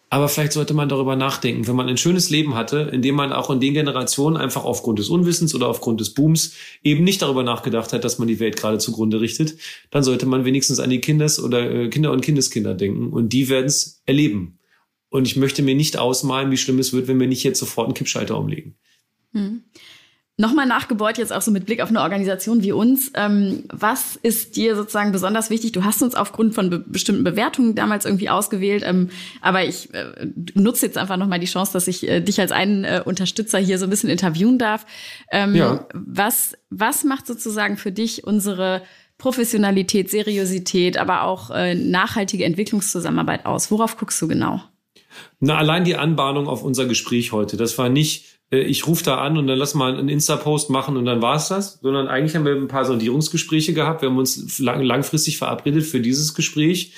Aber 0.10 0.30
vielleicht 0.30 0.54
sollte 0.54 0.73
man 0.73 0.88
darüber 0.88 1.15
nachdenken, 1.15 1.67
wenn 1.67 1.75
man 1.75 1.89
ein 1.89 1.97
schönes 1.97 2.30
Leben 2.30 2.56
hatte, 2.56 2.89
in 2.93 3.01
dem 3.01 3.15
man 3.15 3.34
auch 3.34 3.49
in 3.49 3.60
den 3.60 3.73
Generationen 3.73 4.38
einfach 4.38 4.63
aufgrund 4.63 4.99
des 4.99 5.10
Unwissens 5.10 5.56
oder 5.56 5.67
aufgrund 5.67 5.99
des 5.99 6.13
Booms 6.13 6.54
eben 6.84 7.04
nicht 7.04 7.21
darüber 7.21 7.43
nachgedacht 7.43 7.91
hat, 7.91 8.04
dass 8.04 8.19
man 8.19 8.28
die 8.28 8.39
Welt 8.39 8.56
gerade 8.56 8.78
zugrunde 8.78 9.19
richtet, 9.19 9.58
dann 9.89 10.04
sollte 10.04 10.25
man 10.25 10.45
wenigstens 10.45 10.80
an 10.80 10.91
die 10.91 11.01
Kindes- 11.01 11.41
oder 11.41 11.69
äh, 11.69 11.89
Kinder 11.89 12.12
und 12.12 12.21
Kindeskinder 12.21 12.75
denken 12.75 13.12
und 13.12 13.34
die 13.34 13.49
werden 13.49 13.65
es 13.65 14.04
erleben. 14.06 14.60
Und 15.10 15.28
ich 15.28 15.36
möchte 15.36 15.63
mir 15.63 15.75
nicht 15.75 15.97
ausmalen, 15.97 16.51
wie 16.51 16.58
schlimm 16.58 16.80
es 16.80 16.93
wird, 16.93 17.08
wenn 17.08 17.19
wir 17.19 17.28
nicht 17.28 17.43
jetzt 17.43 17.60
sofort 17.60 17.88
einen 17.88 17.93
Kippschalter 17.95 18.38
umlegen. 18.38 18.75
Hm. 19.34 19.63
Nochmal 20.37 20.65
nachgebohrt, 20.65 21.17
jetzt 21.17 21.31
auch 21.31 21.41
so 21.41 21.49
mit 21.49 21.65
Blick 21.65 21.79
auf 21.79 21.87
eine 21.87 22.01
Organisation 22.01 22.61
wie 22.61 22.73
uns. 22.73 23.09
Ähm, 23.15 23.63
was 23.71 24.17
ist 24.17 24.57
dir 24.57 24.75
sozusagen 24.75 25.13
besonders 25.13 25.49
wichtig? 25.49 25.71
Du 25.71 25.85
hast 25.85 26.03
uns 26.03 26.13
aufgrund 26.13 26.53
von 26.53 26.69
be 26.69 26.79
bestimmten 26.79 27.23
Bewertungen 27.23 27.73
damals 27.73 28.03
irgendwie 28.03 28.29
ausgewählt, 28.29 28.83
ähm, 28.85 29.11
aber 29.39 29.63
ich 29.63 29.93
äh, 29.93 30.27
nutze 30.53 30.87
jetzt 30.87 30.97
einfach 30.97 31.15
nochmal 31.15 31.39
die 31.39 31.45
Chance, 31.45 31.71
dass 31.71 31.87
ich 31.87 32.05
äh, 32.05 32.19
dich 32.19 32.41
als 32.41 32.51
einen 32.51 32.83
äh, 32.83 33.01
Unterstützer 33.05 33.59
hier 33.59 33.79
so 33.79 33.85
ein 33.85 33.89
bisschen 33.89 34.09
interviewen 34.09 34.57
darf. 34.57 34.85
Ähm, 35.31 35.55
ja. 35.55 35.87
Was, 35.93 36.57
was 36.69 37.05
macht 37.05 37.27
sozusagen 37.27 37.77
für 37.77 37.93
dich 37.93 38.25
unsere 38.25 38.81
Professionalität, 39.17 40.09
Seriosität, 40.09 40.97
aber 40.97 41.23
auch 41.23 41.49
äh, 41.51 41.75
nachhaltige 41.75 42.43
Entwicklungszusammenarbeit 42.43 43.45
aus? 43.45 43.71
Worauf 43.71 43.95
guckst 43.95 44.21
du 44.21 44.27
genau? 44.27 44.61
Na, 45.39 45.57
allein 45.57 45.85
die 45.85 45.95
Anbahnung 45.95 46.49
auf 46.49 46.61
unser 46.61 46.87
Gespräch 46.87 47.31
heute. 47.31 47.55
Das 47.55 47.77
war 47.77 47.87
nicht 47.87 48.34
äh, 48.51 48.60
ich 48.60 48.88
rufe 48.88 49.03
da 49.03 49.17
an 49.17 49.38
und 49.38 49.47
dann 49.47 49.58
lass 49.58 49.73
mal 49.73 49.97
einen 49.97 50.10
Insta-Post 50.10 50.69
machen 50.69 50.97
und 50.97 51.05
dann 51.05 51.21
war's 51.21 51.49
das, 51.49 51.79
sondern 51.81 52.08
eigentlich 52.08 52.36
haben 52.36 52.45
wir 52.45 52.55
ein 52.55 52.67
paar 52.67 52.86
Sondierungsgespräche 52.86 53.73
gehabt. 53.73 54.01
Wir 54.01 54.10
haben 54.10 54.17
uns 54.17 54.59
lang, 54.59 54.82
langfristig 54.84 55.38
verabredet 55.38 55.84
für 55.84 55.99
dieses 55.99 56.34
Gespräch. 56.34 56.93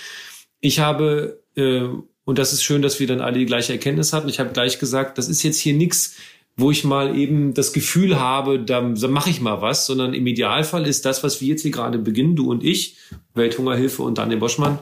Ich 0.59 0.79
habe, 0.79 1.43
äh, 1.55 1.83
und 2.25 2.37
das 2.37 2.53
ist 2.53 2.63
schön, 2.63 2.81
dass 2.81 2.99
wir 2.99 3.07
dann 3.07 3.21
alle 3.21 3.39
die 3.39 3.45
gleiche 3.45 3.73
Erkenntnis 3.73 4.13
hatten, 4.13 4.29
ich 4.29 4.39
habe 4.39 4.51
gleich 4.51 4.79
gesagt, 4.79 5.17
das 5.17 5.29
ist 5.29 5.43
jetzt 5.43 5.59
hier 5.59 5.73
nichts, 5.73 6.15
wo 6.59 6.71
ich 6.71 6.83
mal 6.83 7.15
eben 7.15 7.53
das 7.53 7.71
Gefühl 7.71 8.19
habe, 8.19 8.59
da, 8.59 8.81
da 8.81 9.07
mache 9.07 9.29
ich 9.29 9.41
mal 9.41 9.61
was, 9.61 9.85
sondern 9.85 10.15
im 10.15 10.25
Idealfall 10.25 10.87
ist 10.87 11.05
das, 11.05 11.23
was 11.23 11.39
wir 11.39 11.49
jetzt 11.49 11.61
hier 11.61 11.71
gerade 11.71 11.99
beginnen, 11.99 12.35
du 12.35 12.49
und 12.49 12.63
ich, 12.63 12.97
Welthungerhilfe 13.35 14.01
und 14.01 14.17
Daniel 14.17 14.39
Boschmann, 14.39 14.79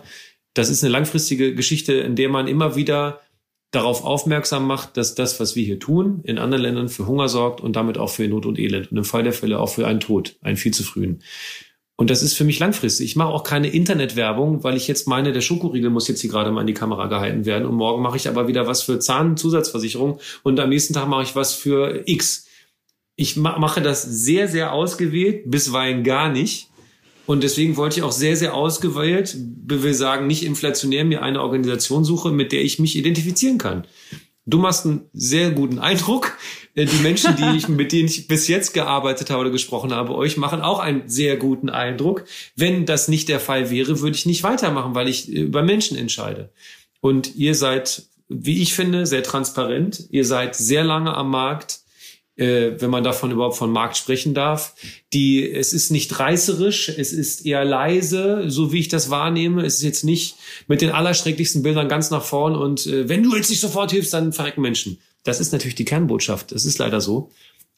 das 0.54 0.70
ist 0.70 0.84
eine 0.84 0.94
langfristige 0.94 1.54
Geschichte, 1.54 1.94
in 1.94 2.16
der 2.16 2.30
man 2.30 2.48
immer 2.48 2.78
wieder 2.78 3.20
darauf 3.72 4.03
aufmerksam 4.03 4.68
macht, 4.68 4.97
dass 4.97 5.16
das, 5.16 5.39
was 5.39 5.55
wir 5.55 5.63
hier 5.63 5.80
tun, 5.80 6.22
in 6.24 6.38
anderen 6.38 6.63
Ländern 6.63 6.89
für 6.89 7.07
Hunger 7.07 7.28
sorgt 7.28 7.61
und 7.61 7.76
damit 7.76 7.97
auch 7.97 8.09
für 8.09 8.28
Not 8.28 8.45
und 8.45 8.57
Elend 8.57 8.91
und 8.91 8.97
im 8.97 9.03
Fall 9.03 9.24
der 9.24 9.34
Fälle 9.34 9.59
auch 9.59 9.70
für 9.70 9.86
einen 9.86 9.99
Tod, 9.99 10.38
einen 10.41 10.57
viel 10.57 10.74
zu 10.74 10.84
frühen. 10.84 11.22
Und 11.97 12.09
das 12.09 12.22
ist 12.22 12.34
für 12.34 12.43
mich 12.43 12.59
langfristig. 12.59 13.05
Ich 13.05 13.16
mache 13.16 13.30
auch 13.30 13.43
keine 13.43 13.70
Internetwerbung, 13.70 14.63
weil 14.63 14.76
ich 14.76 14.88
jetzt 14.88 15.07
meine, 15.07 15.32
der 15.32 15.41
Schokoriegel 15.41 15.89
muss 15.89 16.09
jetzt 16.09 16.20
hier 16.22 16.30
gerade 16.30 16.51
mal 16.51 16.61
in 16.61 16.68
die 16.68 16.74
Kamera 16.74 17.07
gehalten 17.07 17.45
werden. 17.45 17.66
Und 17.66 17.76
morgen 17.76 18.01
mache 18.01 18.18
ich 18.18 18.28
aber 18.28 18.47
wieder 18.47 18.68
was 18.68 18.82
für 18.82 18.99
Zahnzusatzversicherung 18.99 20.20
und 20.43 20.59
am 20.59 20.70
nächsten 20.70 20.93
Tag 20.93 21.07
mache 21.07 21.24
ich 21.24 21.36
was 21.36 21.53
für 21.53 22.03
X. 22.05 22.47
Ich 23.16 23.38
mache 23.38 23.82
das 23.82 24.03
sehr, 24.03 24.49
sehr 24.49 24.74
ausgewählt, 24.74 25.49
bisweilen 25.49 26.03
gar 26.03 26.30
nicht. 26.30 26.70
Und 27.26 27.44
deswegen 27.44 27.76
wollte 27.78 28.00
ich 28.00 28.04
auch 28.04 28.12
sehr, 28.12 28.36
sehr 28.36 28.54
ausgewählt, 28.54 29.36
will 29.38 29.94
sagen, 29.94 30.28
nicht 30.28 30.44
inflationär 30.44 31.06
mir 31.06 31.24
eine 31.24 31.42
Organisation 31.42 32.04
suche, 32.04 32.32
mit 32.32 32.52
der 32.52 32.64
ich 32.64 32.80
mich 32.80 32.96
identifizieren 32.96 33.58
kann. 33.58 33.86
Du 34.48 34.60
machst 34.60 34.86
einen 34.86 35.10
sehr 35.12 35.50
guten 35.52 35.80
Eindruck. 35.80 36.38
Äh, 36.76 36.86
die 36.86 37.02
Menschen, 37.02 37.36
die 37.36 37.58
ich, 37.58 37.68
mit 37.68 37.92
denen 37.92 38.08
ich 38.08 38.28
bis 38.28 38.48
jetzt 38.48 38.74
gearbeitet 38.74 39.32
habe 39.32 39.42
oder 39.42 39.50
gesprochen 39.50 39.92
habe, 39.92 40.14
euch 40.14 40.38
machen 40.38 40.62
auch 40.62 40.80
einen 40.80 41.10
sehr 41.10 41.36
guten 41.38 41.70
Eindruck. 41.70 42.26
Wenn 42.56 42.86
das 42.86 43.08
nicht 43.08 43.28
der 43.28 43.40
Fall 43.40 43.72
wäre, 43.72 44.02
würde 44.02 44.16
ich 44.16 44.28
nicht 44.28 44.44
weitermachen, 44.44 44.94
weil 44.94 45.08
ich 45.08 45.30
äh, 45.30 45.42
über 45.42 45.64
Menschen 45.64 45.98
entscheide. 45.98 46.52
Und 47.02 47.36
ihr 47.36 47.56
seid, 47.56 48.04
wie 48.30 48.62
ich 48.62 48.76
finde, 48.76 49.08
sehr 49.08 49.24
transparent. 49.24 50.06
Ihr 50.12 50.26
seid 50.26 50.56
sehr 50.56 50.84
lange 50.84 51.16
am 51.16 51.32
Markt 51.32 51.80
äh, 52.36 52.72
wenn 52.80 52.90
man 52.90 53.04
davon 53.04 53.32
überhaupt 53.32 53.56
von 53.56 53.72
Markt 53.72 53.98
sprechen 53.98 54.34
darf. 54.34 54.76
Die, 55.14 55.50
es 55.50 55.74
ist 55.74 55.92
nicht 55.92 56.20
reißerisch, 56.20 56.90
es 56.90 57.14
ist 57.14 57.46
eher 57.46 57.64
leise, 57.64 58.46
so 58.48 58.72
wie 58.72 58.80
ich 58.80 58.88
das 58.90 59.10
wahrnehme. 59.10 59.66
Es 59.66 59.76
ist 59.76 59.84
jetzt 59.84 60.04
nicht 60.04 60.36
mit 60.68 60.82
den 60.82 60.92
allerschrecklichsten 60.92 61.64
Bildern 61.64 61.88
ganz 61.88 62.12
nach 62.12 62.24
vorn 62.24 62.56
und 62.56 62.86
äh, 62.88 63.08
wenn 63.08 63.24
du 63.24 63.36
jetzt 63.36 63.50
nicht 63.50 63.62
sofort 63.62 63.92
hilfst, 63.92 64.14
dann 64.14 64.34
verrecken 64.34 64.62
Menschen. 64.62 65.00
Das 65.24 65.40
ist 65.40 65.52
natürlich 65.52 65.76
die 65.76 65.86
Kernbotschaft. 65.86 66.52
Das 66.52 66.66
ist 66.66 66.78
leider 66.78 67.02
so. 67.02 67.32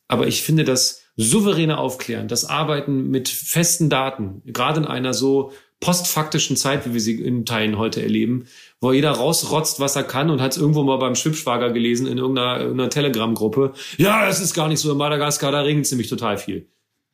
Aber 0.08 0.28
ich 0.28 0.42
finde 0.42 0.64
das 0.64 1.02
souveräne 1.18 1.78
Aufklären, 1.78 2.28
das 2.28 2.46
Arbeiten 2.46 3.10
mit 3.10 3.28
festen 3.28 3.90
Daten, 3.90 4.42
gerade 4.46 4.82
in 4.82 4.86
einer 4.86 5.14
so 5.14 5.52
postfaktischen 5.80 6.58
Zeit, 6.58 6.86
wie 6.86 6.94
wir 6.94 7.02
sie 7.02 7.22
in 7.22 7.46
Teilen 7.46 7.78
heute 7.78 8.02
erleben, 8.02 8.48
wo 8.82 8.92
jeder 8.92 9.12
rausrotzt, 9.12 9.80
was 9.80 9.96
er 9.96 10.04
kann 10.04 10.30
und 10.30 10.42
hat 10.42 10.54
es 10.54 10.58
irgendwo 10.58 10.84
mal 10.84 10.98
beim 10.98 11.16
Schwippschwager 11.16 11.72
gelesen 11.72 12.08
in 12.08 12.18
irgendeiner, 12.18 12.62
irgendeiner 12.62 12.90
Telegram-Gruppe. 12.90 13.74
Ja, 13.98 14.26
das 14.26 14.42
ist 14.42 14.54
gar 14.54 14.68
nicht 14.68 14.80
so 14.80 14.92
in 14.92 14.98
Madagaskar, 14.98 15.52
da 15.52 15.62
regnet 15.62 15.86
es 15.86 15.92
nämlich 15.92 16.10
total 16.10 16.38
viel. 16.38 16.68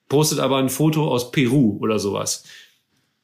Postet 0.08 0.40
aber 0.40 0.58
ein 0.58 0.70
Foto 0.70 1.10
aus 1.10 1.32
Peru 1.32 1.78
oder 1.82 2.00
sowas. 2.00 2.46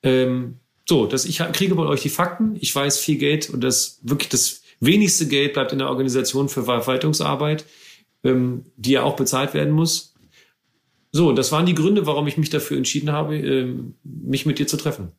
Ähm, 0.03 0.59
so, 0.87 1.05
dass 1.05 1.25
ich 1.25 1.37
kriege 1.53 1.75
bei 1.75 1.83
euch 1.83 2.01
die 2.01 2.09
Fakten. 2.09 2.55
Ich 2.59 2.75
weiß 2.75 2.99
viel 2.99 3.17
Geld 3.17 3.49
und 3.49 3.63
das 3.63 3.99
wirklich 4.01 4.29
das 4.29 4.63
wenigste 4.79 5.27
Geld 5.27 5.53
bleibt 5.53 5.71
in 5.71 5.79
der 5.79 5.89
Organisation 5.89 6.49
für 6.49 6.63
Verwaltungsarbeit, 6.63 7.65
ähm, 8.23 8.65
die 8.75 8.91
ja 8.91 9.03
auch 9.03 9.15
bezahlt 9.15 9.53
werden 9.53 9.73
muss. 9.73 10.15
So, 11.11 11.31
das 11.31 11.51
waren 11.51 11.65
die 11.65 11.75
Gründe, 11.75 12.05
warum 12.05 12.27
ich 12.27 12.37
mich 12.37 12.49
dafür 12.49 12.77
entschieden 12.77 13.11
habe, 13.11 13.37
ähm, 13.37 13.95
mich 14.03 14.45
mit 14.45 14.59
dir 14.59 14.67
zu 14.67 14.77
treffen. 14.77 15.11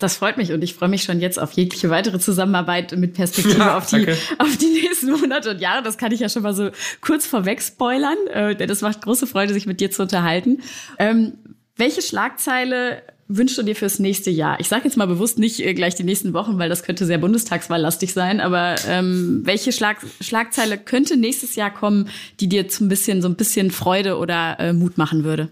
Das 0.00 0.16
freut 0.16 0.38
mich 0.38 0.50
und 0.50 0.64
ich 0.64 0.74
freue 0.74 0.88
mich 0.88 1.02
schon 1.02 1.20
jetzt 1.20 1.38
auf 1.38 1.52
jegliche 1.52 1.90
weitere 1.90 2.18
Zusammenarbeit 2.18 2.96
mit 2.96 3.12
Perspektive 3.12 3.58
ja, 3.58 3.76
auf, 3.76 3.86
die, 3.86 4.08
auf 4.38 4.56
die 4.56 4.80
nächsten 4.82 5.10
Monate 5.12 5.50
und 5.50 5.60
Jahre. 5.60 5.82
Das 5.82 5.98
kann 5.98 6.10
ich 6.10 6.20
ja 6.20 6.30
schon 6.30 6.42
mal 6.42 6.54
so 6.54 6.70
kurz 7.02 7.26
vorweg 7.26 7.60
spoilern. 7.60 8.16
Äh, 8.32 8.66
das 8.66 8.80
macht 8.80 9.02
große 9.02 9.26
Freude, 9.26 9.52
sich 9.52 9.66
mit 9.66 9.78
dir 9.78 9.90
zu 9.90 10.00
unterhalten. 10.00 10.62
Ähm, 10.98 11.34
welche 11.76 12.00
Schlagzeile 12.00 13.02
wünschst 13.28 13.58
du 13.58 13.62
dir 13.62 13.76
fürs 13.76 13.98
nächste 13.98 14.30
Jahr? 14.30 14.58
Ich 14.58 14.68
sage 14.68 14.84
jetzt 14.84 14.96
mal 14.96 15.06
bewusst 15.06 15.38
nicht 15.38 15.60
äh, 15.60 15.74
gleich 15.74 15.96
die 15.96 16.04
nächsten 16.04 16.32
Wochen, 16.32 16.58
weil 16.58 16.70
das 16.70 16.82
könnte 16.82 17.04
sehr 17.04 17.18
bundestagswahllastig 17.18 18.14
sein. 18.14 18.40
Aber 18.40 18.76
ähm, 18.88 19.42
welche 19.44 19.70
Schlag 19.70 19.98
Schlagzeile 20.22 20.78
könnte 20.78 21.18
nächstes 21.18 21.56
Jahr 21.56 21.70
kommen, 21.70 22.08
die 22.40 22.48
dir 22.48 22.68
zum 22.68 22.88
bisschen 22.88 23.20
so 23.20 23.28
ein 23.28 23.36
bisschen 23.36 23.70
Freude 23.70 24.16
oder 24.16 24.58
äh, 24.60 24.72
Mut 24.72 24.96
machen 24.96 25.24
würde? 25.24 25.50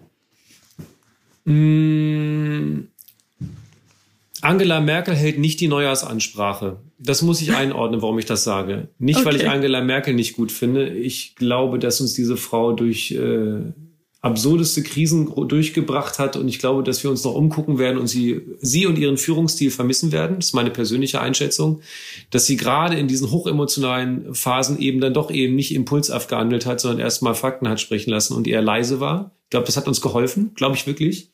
Mmh 1.45 2.89
Angela 4.43 4.81
Merkel 4.81 5.15
hält 5.15 5.39
nicht 5.39 5.61
die 5.61 5.69
Neujahrsansprache. 5.69 6.79
Das 6.99 7.23
muss 7.23 7.41
ich 7.41 7.55
einordnen, 7.55 8.03
warum 8.03 8.19
ich 8.19 8.27
das 8.27 8.45
sage. 8.45 8.89
Nicht, 8.99 9.19
okay. 9.19 9.27
weil 9.27 9.37
ich 9.37 9.49
Angela 9.49 9.81
Merkel 9.83 10.15
nicht 10.15 10.37
gut 10.37 10.53
finde. 10.53 10.89
Ich 10.89 11.37
glaube, 11.37 11.79
dass 11.79 12.01
uns 12.01 12.15
diese 12.15 12.37
Frau 12.37 12.73
durch 12.73 13.13
äh, 13.13 13.61
absurdeste 14.21 14.83
Krisen 14.83 15.33
durchgebracht 15.49 16.19
hat 16.19 16.37
und 16.37 16.49
ich 16.49 16.59
glaube, 16.59 16.83
dass 16.83 17.05
wir 17.05 17.11
uns 17.11 17.23
noch 17.23 17.35
umgucken 17.35 17.79
werden 17.79 17.99
und 17.99 18.09
sie, 18.09 18.41
sie 18.61 18.87
und 18.87 18.99
ihren 18.99 19.17
Führungsstil 19.17 19.71
vermissen 19.71 20.11
werden. 20.11 20.37
Das 20.37 20.47
ist 20.47 20.55
meine 20.55 20.71
persönliche 20.71 21.21
Einschätzung, 21.21 21.83
dass 22.31 22.47
sie 22.47 22.57
gerade 22.57 22.97
in 22.97 23.07
diesen 23.07 23.31
hochemotionalen 23.31 24.35
Phasen 24.35 24.79
eben 24.81 25.01
dann 25.01 25.15
doch 25.15 25.31
eben 25.31 25.55
nicht 25.55 25.73
impulshaft 25.73 26.29
gehandelt 26.29 26.67
hat, 26.67 26.81
sondern 26.81 27.01
erstmal 27.01 27.37
Fakten 27.37 27.69
hat 27.69 27.81
sprechen 27.81 28.11
lassen 28.11 28.35
und 28.35 28.49
eher 28.49 28.63
leise 28.63 28.99
war. 28.99 29.31
Ich 29.45 29.51
glaube, 29.51 29.67
das 29.67 29.77
hat 29.77 29.87
uns 29.87 30.01
geholfen, 30.01 30.53
glaube 30.57 30.75
ich 30.75 30.87
wirklich. 30.87 31.31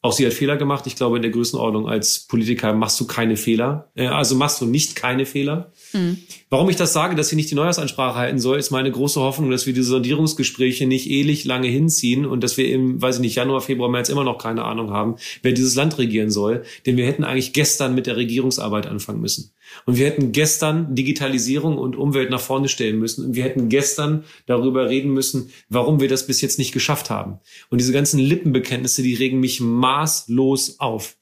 Auch 0.00 0.12
sie 0.12 0.24
hat 0.24 0.32
Fehler 0.32 0.56
gemacht. 0.56 0.86
Ich 0.86 0.94
glaube, 0.94 1.16
in 1.16 1.22
der 1.22 1.32
Größenordnung 1.32 1.88
als 1.88 2.20
Politiker 2.28 2.72
machst 2.72 3.00
du 3.00 3.06
keine 3.06 3.36
Fehler. 3.36 3.90
Äh, 3.96 4.06
also 4.06 4.36
machst 4.36 4.60
du 4.60 4.66
nicht 4.66 4.94
keine 4.94 5.26
Fehler. 5.26 5.72
Mhm. 5.92 6.18
Warum 6.50 6.70
ich 6.70 6.76
das 6.76 6.92
sage, 6.92 7.16
dass 7.16 7.30
sie 7.30 7.36
nicht 7.36 7.50
die 7.50 7.56
Neujahrsansprache 7.56 8.16
halten 8.16 8.38
soll, 8.38 8.58
ist 8.58 8.70
meine 8.70 8.92
große 8.92 9.20
Hoffnung, 9.20 9.50
dass 9.50 9.66
wir 9.66 9.74
diese 9.74 9.88
Sondierungsgespräche 9.88 10.86
nicht 10.86 11.10
ewig 11.10 11.44
lange 11.44 11.66
hinziehen 11.66 12.26
und 12.26 12.44
dass 12.44 12.56
wir 12.56 12.68
im, 12.68 13.02
weiß 13.02 13.16
ich 13.16 13.22
nicht, 13.22 13.34
Januar, 13.34 13.60
Februar, 13.60 13.90
März 13.90 14.08
immer 14.08 14.22
noch 14.22 14.38
keine 14.38 14.64
Ahnung 14.64 14.90
haben, 14.90 15.16
wer 15.42 15.52
dieses 15.52 15.74
Land 15.74 15.98
regieren 15.98 16.30
soll. 16.30 16.62
Denn 16.86 16.96
wir 16.96 17.06
hätten 17.06 17.24
eigentlich 17.24 17.52
gestern 17.52 17.96
mit 17.96 18.06
der 18.06 18.16
Regierungsarbeit 18.16 18.86
anfangen 18.86 19.20
müssen. 19.20 19.52
Und 19.86 19.96
wir 19.96 20.06
hätten 20.06 20.32
gestern 20.32 20.94
Digitalisierung 20.94 21.78
und 21.78 21.96
Umwelt 21.96 22.30
nach 22.30 22.40
vorne 22.40 22.68
stellen 22.68 22.98
müssen. 22.98 23.26
Und 23.26 23.34
wir 23.34 23.44
hätten 23.44 23.68
gestern 23.68 24.24
darüber 24.46 24.88
reden 24.88 25.12
müssen, 25.12 25.50
warum 25.68 26.00
wir 26.00 26.08
das 26.08 26.26
bis 26.26 26.40
jetzt 26.40 26.58
nicht 26.58 26.72
geschafft 26.72 27.10
haben. 27.10 27.38
Und 27.70 27.78
diese 27.78 27.92
ganzen 27.92 28.18
Lippenbekenntnisse, 28.18 29.02
die 29.02 29.14
regen 29.14 29.40
mich 29.40 29.60
maßlos 29.60 30.80
auf. 30.80 31.16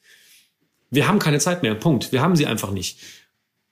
Wir 0.91 1.09
haben 1.09 1.19
keine 1.19 1.39
Zeit 1.39 1.63
mehr. 1.63 1.75
Punkt. 1.75 2.13
Wir 2.13 2.23
haben 2.23 2.37
sie 2.37 2.47
einfach 2.47 2.71
nicht. 2.71 2.99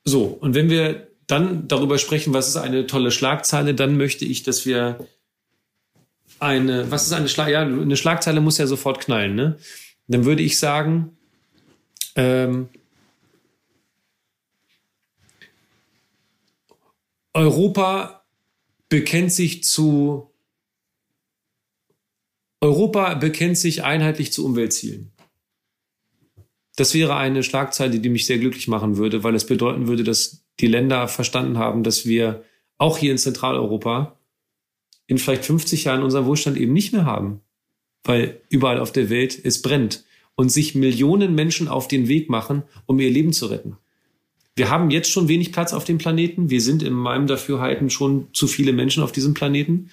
So. 0.03 0.23
Und 0.25 0.55
wenn 0.55 0.69
wir 0.69 1.07
dann 1.27 1.67
darüber 1.67 1.97
sprechen, 1.97 2.33
was 2.33 2.47
ist 2.47 2.57
eine 2.57 2.87
tolle 2.87 3.11
Schlagzeile, 3.11 3.73
dann 3.73 3.97
möchte 3.97 4.25
ich, 4.25 4.43
dass 4.43 4.65
wir 4.65 5.07
eine, 6.39 6.91
was 6.91 7.07
ist 7.07 7.13
eine 7.13 7.29
Schlag, 7.29 7.49
ja, 7.49 7.61
eine 7.61 7.97
Schlagzeile 7.97 8.41
muss 8.41 8.57
ja 8.57 8.67
sofort 8.67 8.99
knallen, 8.99 9.35
ne? 9.35 9.57
Dann 10.07 10.25
würde 10.25 10.43
ich 10.43 10.59
sagen, 10.59 11.17
ähm, 12.15 12.69
Europa 17.35 18.25
bekennt 18.87 19.31
sich 19.33 19.63
zu 19.65 20.31
Europa 22.61 23.13
bekennt 23.15 23.57
sich 23.57 23.83
einheitlich 23.83 24.31
zu 24.31 24.45
Umweltzielen. 24.45 25.11
Das 26.77 26.93
wäre 26.93 27.17
eine 27.17 27.43
Schlagzeile, 27.43 27.99
die 27.99 28.09
mich 28.09 28.25
sehr 28.25 28.39
glücklich 28.39 28.69
machen 28.69 28.95
würde, 28.95 29.23
weil 29.23 29.35
es 29.35 29.45
bedeuten 29.45 29.87
würde, 29.87 30.05
dass 30.05 30.45
die 30.61 30.67
Länder 30.67 31.09
verstanden 31.09 31.57
haben, 31.57 31.83
dass 31.83 32.05
wir 32.05 32.45
auch 32.77 32.97
hier 32.97 33.11
in 33.11 33.17
Zentraleuropa 33.17 34.17
in 35.05 35.17
vielleicht 35.17 35.43
50 35.43 35.83
Jahren 35.83 36.03
unseren 36.03 36.25
Wohlstand 36.25 36.57
eben 36.57 36.73
nicht 36.73 36.93
mehr 36.93 37.05
haben, 37.05 37.41
weil 38.05 38.41
überall 38.49 38.79
auf 38.79 38.93
der 38.93 39.09
Welt 39.09 39.37
es 39.43 39.61
brennt 39.61 40.05
und 40.35 40.49
sich 40.49 40.73
Millionen 40.73 41.35
Menschen 41.35 41.67
auf 41.67 41.89
den 41.89 42.07
Weg 42.07 42.29
machen, 42.29 42.63
um 42.85 42.97
ihr 42.99 43.11
Leben 43.11 43.33
zu 43.33 43.47
retten. 43.47 43.77
Wir 44.55 44.69
haben 44.69 44.89
jetzt 44.89 45.11
schon 45.11 45.27
wenig 45.27 45.51
Platz 45.51 45.73
auf 45.73 45.83
dem 45.83 45.97
Planeten. 45.97 46.49
Wir 46.49 46.61
sind 46.61 46.81
in 46.81 46.93
meinem 46.93 47.27
Dafürhalten 47.27 47.89
schon 47.89 48.27
zu 48.33 48.47
viele 48.47 48.71
Menschen 48.71 49.03
auf 49.03 49.11
diesem 49.11 49.33
Planeten. 49.33 49.89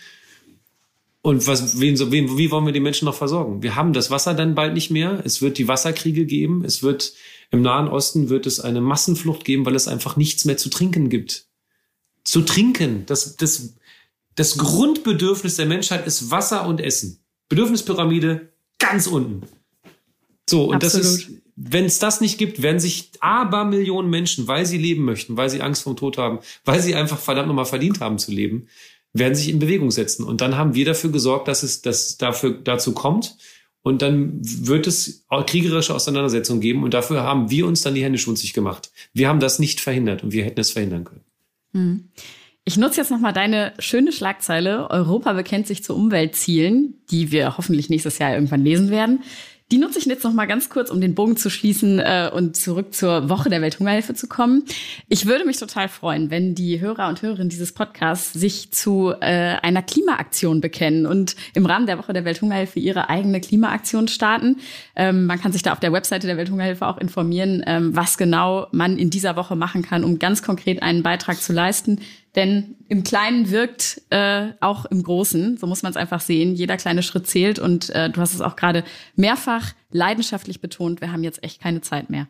Und 1.20 1.46
was, 1.46 1.80
wen, 1.80 1.98
wen, 2.10 2.38
wie 2.38 2.50
wollen 2.50 2.66
wir 2.66 2.72
die 2.72 2.80
Menschen 2.80 3.04
noch 3.06 3.14
versorgen? 3.14 3.62
Wir 3.62 3.74
haben 3.74 3.92
das 3.92 4.10
Wasser 4.10 4.34
dann 4.34 4.54
bald 4.54 4.74
nicht 4.74 4.90
mehr. 4.90 5.20
Es 5.24 5.42
wird 5.42 5.58
die 5.58 5.68
Wasserkriege 5.68 6.26
geben. 6.26 6.64
Es 6.64 6.82
wird 6.82 7.12
im 7.50 7.62
Nahen 7.62 7.88
Osten 7.88 8.28
wird 8.28 8.46
es 8.46 8.60
eine 8.60 8.80
Massenflucht 8.80 9.44
geben, 9.44 9.66
weil 9.66 9.74
es 9.74 9.88
einfach 9.88 10.16
nichts 10.16 10.44
mehr 10.44 10.56
zu 10.56 10.70
trinken 10.70 11.10
gibt. 11.10 11.46
Zu 12.24 12.42
trinken, 12.42 13.04
das, 13.06 13.36
das, 13.36 13.74
das 14.36 14.56
Grundbedürfnis 14.56 15.56
der 15.56 15.66
Menschheit 15.66 16.06
ist 16.06 16.30
Wasser 16.30 16.66
und 16.66 16.80
Essen. 16.80 17.18
Bedürfnispyramide 17.48 18.52
ganz 18.78 19.06
unten. 19.06 19.42
So, 20.48 20.64
und 20.66 20.76
Absolut. 20.76 21.04
das 21.04 21.14
ist, 21.14 21.30
wenn 21.57 21.84
es 21.84 21.98
das 21.98 22.20
nicht 22.20 22.38
gibt, 22.38 22.62
werden 22.62 22.80
sich 22.80 23.11
aber 23.20 23.64
Millionen 23.64 24.11
Menschen, 24.11 24.48
weil 24.48 24.64
sie 24.66 24.78
leben 24.78 25.05
möchten, 25.05 25.36
weil 25.36 25.50
sie 25.50 25.61
Angst 25.61 25.82
vom 25.82 25.96
Tod 25.96 26.18
haben, 26.18 26.38
weil 26.64 26.80
sie 26.80 26.94
einfach 26.94 27.18
verdammt 27.18 27.48
nochmal 27.48 27.66
verdient 27.66 28.00
haben 28.00 28.18
zu 28.18 28.32
leben, 28.32 28.68
werden 29.12 29.34
sich 29.34 29.50
in 29.50 29.59
Bewegung 29.59 29.90
setzen. 29.90 30.24
Und 30.24 30.40
dann 30.40 30.57
haben 30.57 30.74
wir 30.74 30.84
dafür 30.84 31.11
gesorgt, 31.11 31.48
dass 31.48 31.62
es 31.62 31.82
dass 31.82 32.16
dafür 32.16 32.53
dazu 32.53 32.92
kommt. 32.92 33.36
Und 33.82 34.00
dann 34.00 34.38
wird 34.40 34.86
es 34.86 35.26
kriegerische 35.46 35.94
Auseinandersetzungen 35.94 36.61
geben. 36.61 36.84
Und 36.84 36.94
dafür 36.94 37.22
haben 37.22 37.50
wir 37.50 37.66
uns 37.66 37.82
dann 37.82 37.94
die 37.94 38.05
Hände 38.05 38.18
schmutzig 38.18 38.53
gemacht. 38.53 38.92
Wir 39.12 39.28
haben 39.28 39.40
das 39.40 39.59
nicht 39.59 39.80
verhindert 39.80 40.22
und 40.22 40.32
wir 40.32 40.44
hätten 40.44 40.61
es 40.61 40.70
verhindern 40.70 41.05
können. 41.05 41.24
Hm. 41.72 42.09
Ich 42.64 42.76
nutze 42.76 43.00
jetzt 43.00 43.11
nochmal 43.11 43.32
deine 43.32 43.72
schöne 43.80 44.12
Schlagzeile. 44.12 44.88
Europa 44.88 45.32
bekennt 45.32 45.66
sich 45.66 45.82
zu 45.82 45.96
Umweltzielen, 45.96 46.94
die 47.11 47.32
wir 47.32 47.59
hoffentlich 47.59 47.90
nächstes 47.90 48.18
Jahr 48.18 48.34
irgendwann 48.34 48.62
lesen 48.62 48.90
werden. 48.90 49.24
Die 49.72 49.78
nutze 49.78 49.98
ich 49.98 50.04
jetzt 50.04 50.22
noch 50.22 50.34
mal 50.34 50.44
ganz 50.44 50.68
kurz, 50.68 50.90
um 50.90 51.00
den 51.00 51.14
Bogen 51.14 51.38
zu 51.38 51.48
schließen 51.48 51.98
äh, 51.98 52.30
und 52.30 52.58
zurück 52.58 52.92
zur 52.92 53.30
Woche 53.30 53.48
der 53.48 53.62
Welthungerhilfe 53.62 54.12
zu 54.12 54.28
kommen. 54.28 54.64
Ich 55.08 55.24
würde 55.24 55.46
mich 55.46 55.56
total 55.56 55.88
freuen, 55.88 56.30
wenn 56.30 56.54
die 56.54 56.78
Hörer 56.78 57.08
und 57.08 57.22
Hörerinnen 57.22 57.48
dieses 57.48 57.72
Podcasts 57.72 58.34
sich 58.34 58.70
zu 58.70 59.14
äh, 59.22 59.56
einer 59.62 59.80
Klimaaktion 59.80 60.60
bekennen 60.60 61.06
und 61.06 61.36
im 61.54 61.64
Rahmen 61.64 61.86
der 61.86 61.96
Woche 61.96 62.12
der 62.12 62.26
Welthungerhilfe 62.26 62.80
ihre 62.80 63.08
eigene 63.08 63.40
Klimaaktion 63.40 64.08
starten. 64.08 64.58
Ähm, 64.94 65.24
man 65.24 65.40
kann 65.40 65.52
sich 65.52 65.62
da 65.62 65.72
auf 65.72 65.80
der 65.80 65.94
Webseite 65.94 66.26
der 66.26 66.36
Welthungerhilfe 66.36 66.86
auch 66.86 66.98
informieren, 66.98 67.64
ähm, 67.66 67.96
was 67.96 68.18
genau 68.18 68.66
man 68.72 68.98
in 68.98 69.08
dieser 69.08 69.36
Woche 69.36 69.56
machen 69.56 69.80
kann, 69.80 70.04
um 70.04 70.18
ganz 70.18 70.42
konkret 70.42 70.82
einen 70.82 71.02
Beitrag 71.02 71.40
zu 71.40 71.54
leisten. 71.54 71.98
Denn 72.34 72.76
im 72.88 73.02
Kleinen 73.02 73.50
wirkt 73.50 74.00
äh, 74.10 74.52
auch 74.60 74.86
im 74.86 75.02
Großen. 75.02 75.58
So 75.58 75.66
muss 75.66 75.82
man 75.82 75.90
es 75.90 75.96
einfach 75.96 76.20
sehen. 76.20 76.54
Jeder 76.54 76.76
kleine 76.78 77.02
Schritt 77.02 77.26
zählt. 77.26 77.58
Und 77.58 77.90
äh, 77.90 78.08
du 78.08 78.20
hast 78.20 78.34
es 78.34 78.40
auch 78.40 78.56
gerade 78.56 78.84
mehrfach 79.16 79.72
leidenschaftlich 79.90 80.60
betont. 80.60 81.00
Wir 81.02 81.12
haben 81.12 81.24
jetzt 81.24 81.44
echt 81.44 81.60
keine 81.60 81.82
Zeit 81.82 82.08
mehr. 82.08 82.26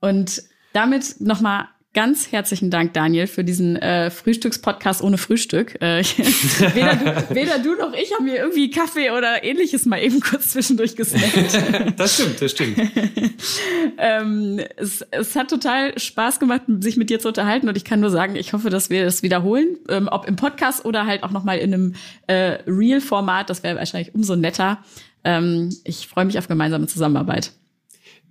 Und 0.00 0.42
damit 0.72 1.20
nochmal 1.20 1.68
ganz 1.98 2.30
herzlichen 2.30 2.70
Dank, 2.70 2.92
Daniel, 2.92 3.26
für 3.26 3.42
diesen 3.42 3.74
äh, 3.74 4.10
Frühstückspodcast 4.10 5.02
ohne 5.02 5.18
Frühstück. 5.18 5.82
Äh, 5.82 6.04
weder, 6.74 6.94
du, 6.94 7.34
weder 7.34 7.58
du 7.58 7.74
noch 7.74 7.92
ich 7.92 8.14
haben 8.14 8.24
mir 8.24 8.36
irgendwie 8.36 8.70
Kaffee 8.70 9.10
oder 9.10 9.42
ähnliches 9.42 9.84
mal 9.84 10.00
eben 10.00 10.20
kurz 10.20 10.52
zwischendurch 10.52 10.94
gesnackt. 10.94 11.96
das 11.98 12.14
stimmt, 12.14 12.40
das 12.40 12.52
stimmt. 12.52 12.78
ähm, 13.98 14.60
es, 14.76 15.04
es 15.10 15.34
hat 15.34 15.50
total 15.50 15.98
Spaß 15.98 16.38
gemacht, 16.38 16.62
sich 16.78 16.98
mit 16.98 17.10
dir 17.10 17.18
zu 17.18 17.26
unterhalten 17.26 17.68
und 17.68 17.76
ich 17.76 17.84
kann 17.84 17.98
nur 17.98 18.10
sagen, 18.10 18.36
ich 18.36 18.52
hoffe, 18.52 18.70
dass 18.70 18.90
wir 18.90 19.04
das 19.04 19.24
wiederholen, 19.24 19.66
ähm, 19.88 20.08
ob 20.08 20.28
im 20.28 20.36
Podcast 20.36 20.84
oder 20.84 21.04
halt 21.04 21.24
auch 21.24 21.32
nochmal 21.32 21.58
in 21.58 21.74
einem 21.74 21.94
äh, 22.28 22.58
Real-Format. 22.68 23.50
Das 23.50 23.64
wäre 23.64 23.76
wahrscheinlich 23.76 24.14
umso 24.14 24.36
netter. 24.36 24.84
Ähm, 25.24 25.76
ich 25.82 26.06
freue 26.06 26.26
mich 26.26 26.38
auf 26.38 26.46
gemeinsame 26.46 26.86
Zusammenarbeit. 26.86 27.54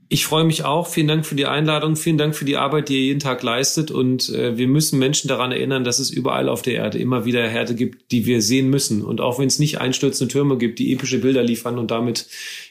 Ich 0.10 0.26
freue 0.26 0.46
mich 0.46 0.64
auch. 0.64 0.88
Vielen 0.88 1.08
Dank 1.08 1.26
für 1.26 1.36
die 1.36 1.48
Einladung. 1.48 1.98
Vielen 1.98 2.18
Dank 2.18 2.34
für 2.34 2.46
die 2.46 2.56
Arbeit, 2.56 2.88
die 2.88 2.96
ihr 2.96 3.06
jeden 3.08 3.20
Tag 3.20 3.44
leistet. 3.44 3.92
Und 3.92 4.30
äh, 4.30 4.58
wir 4.58 4.68
müssen 4.70 5.00
Menschen 5.00 5.28
daran 5.28 5.52
erinnern, 5.52 5.84
dass 5.84 6.00
es 6.00 6.10
überall 6.10 6.48
auf 6.48 6.62
der 6.62 6.76
Erde 6.76 6.98
immer 6.98 7.26
wieder 7.26 7.46
Härte 7.46 7.76
gibt, 7.76 8.12
die 8.12 8.26
wir 8.26 8.42
sehen 8.42 8.70
müssen. 8.70 9.02
Und 9.02 9.20
auch 9.20 9.38
wenn 9.38 9.48
es 9.48 9.60
nicht 9.60 9.82
einstürzende 9.82 10.32
Türme 10.32 10.58
gibt, 10.58 10.80
die 10.80 10.94
epische 10.94 11.20
Bilder 11.20 11.44
liefern 11.44 11.78
und 11.78 11.92
damit 11.92 12.28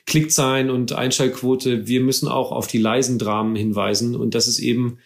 Klickzahlen 0.06 0.70
und 0.70 0.92
Einschaltquote, 0.92 1.86
wir 1.86 2.00
müssen 2.00 2.26
auch 2.26 2.52
auf 2.52 2.68
die 2.68 2.78
leisen 2.78 3.18
Dramen 3.18 3.54
hinweisen. 3.54 4.16
Und 4.16 4.34
das 4.34 4.48
ist 4.48 4.58
eben 4.58 4.98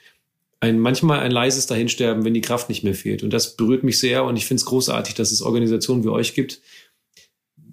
ein 0.60 0.78
manchmal 0.78 1.20
ein 1.20 1.32
leises 1.32 1.66
Dahinsterben, 1.66 2.24
wenn 2.24 2.34
die 2.34 2.42
Kraft 2.42 2.68
nicht 2.68 2.84
mehr 2.84 2.94
fehlt. 2.94 3.24
Und 3.24 3.32
das 3.32 3.56
berührt 3.56 3.82
mich 3.82 3.98
sehr. 3.98 4.22
Und 4.22 4.36
ich 4.36 4.46
finde 4.46 4.60
es 4.60 4.66
großartig, 4.66 5.16
dass 5.16 5.32
es 5.32 5.42
Organisationen 5.42 6.04
wie 6.04 6.08
euch 6.08 6.34
gibt. 6.34 6.60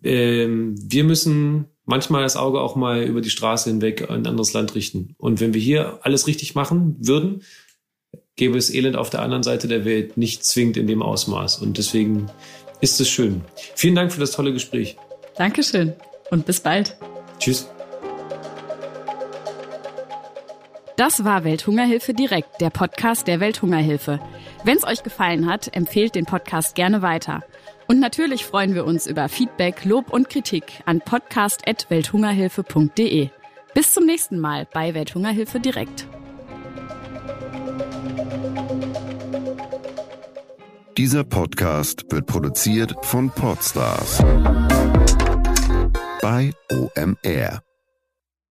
Ähm, 0.04 0.74
wir 0.82 1.04
müssen 1.04 1.66
manchmal 1.88 2.22
das 2.22 2.36
Auge 2.36 2.62
auch 2.62 2.76
mal 2.76 3.02
über 3.02 3.22
die 3.22 3.32
Straße 3.32 3.70
hinweg 3.70 4.02
in 4.02 4.10
ein 4.10 4.28
anderes 4.28 4.54
Land 4.54 4.76
richten. 4.76 5.16
Und 5.18 5.40
wenn 5.40 5.56
wir 5.56 5.62
hier 5.62 6.00
alles 6.04 6.28
richtig 6.28 6.54
machen 6.54 6.98
würden, 7.00 7.42
gäbe 8.36 8.58
es 8.58 8.72
Elend 8.72 8.96
auf 8.96 9.10
der 9.10 9.24
anderen 9.24 9.42
Seite 9.42 9.68
der 9.68 9.86
Welt 9.86 10.18
nicht 10.18 10.46
zwingend 10.46 10.78
in 10.78 10.86
dem 10.86 11.02
Ausmaß. 11.02 11.60
Und 11.60 11.78
deswegen 11.80 12.28
ist 12.82 13.02
es 13.02 13.10
schön. 13.10 13.42
Vielen 13.76 13.96
Dank 13.96 14.12
für 14.12 14.20
das 14.20 14.32
tolle 14.32 14.54
Gespräch. 14.54 14.98
Dankeschön 15.38 15.94
und 16.30 16.46
bis 16.46 16.60
bald. 16.60 16.98
Tschüss. 17.40 17.68
Das 20.98 21.24
war 21.24 21.44
Welthungerhilfe 21.44 22.14
direkt, 22.14 22.60
der 22.60 22.72
Podcast 22.72 23.28
der 23.28 23.40
Welthungerhilfe. 23.40 24.20
Wenn 24.64 24.78
es 24.78 24.84
euch 24.84 25.04
gefallen 25.04 25.50
hat, 25.50 25.76
empfehlt 25.76 26.16
den 26.16 26.26
Podcast 26.26 26.76
gerne 26.76 27.02
weiter. 27.02 27.44
Und 27.88 28.00
natürlich 28.00 28.46
freuen 28.46 28.76
wir 28.76 28.86
uns 28.86 29.08
über 29.08 29.28
Feedback, 29.30 29.86
Lob 29.86 30.12
und 30.12 30.30
Kritik 30.30 30.84
an 30.86 31.02
podcast.welthungerhilfe.de. 31.02 33.30
Bis 33.74 33.94
zum 33.94 34.06
nächsten 34.06 34.38
Mal 34.40 34.68
bei 34.74 34.94
Welthungerhilfe 34.94 35.60
direkt. 35.60 36.08
Dieser 40.98 41.24
Podcast 41.24 42.06
wird 42.10 42.26
produziert 42.26 42.96
von 43.04 43.30
Podstars 43.30 44.24
bei 46.22 46.52
OMR. 46.72 47.67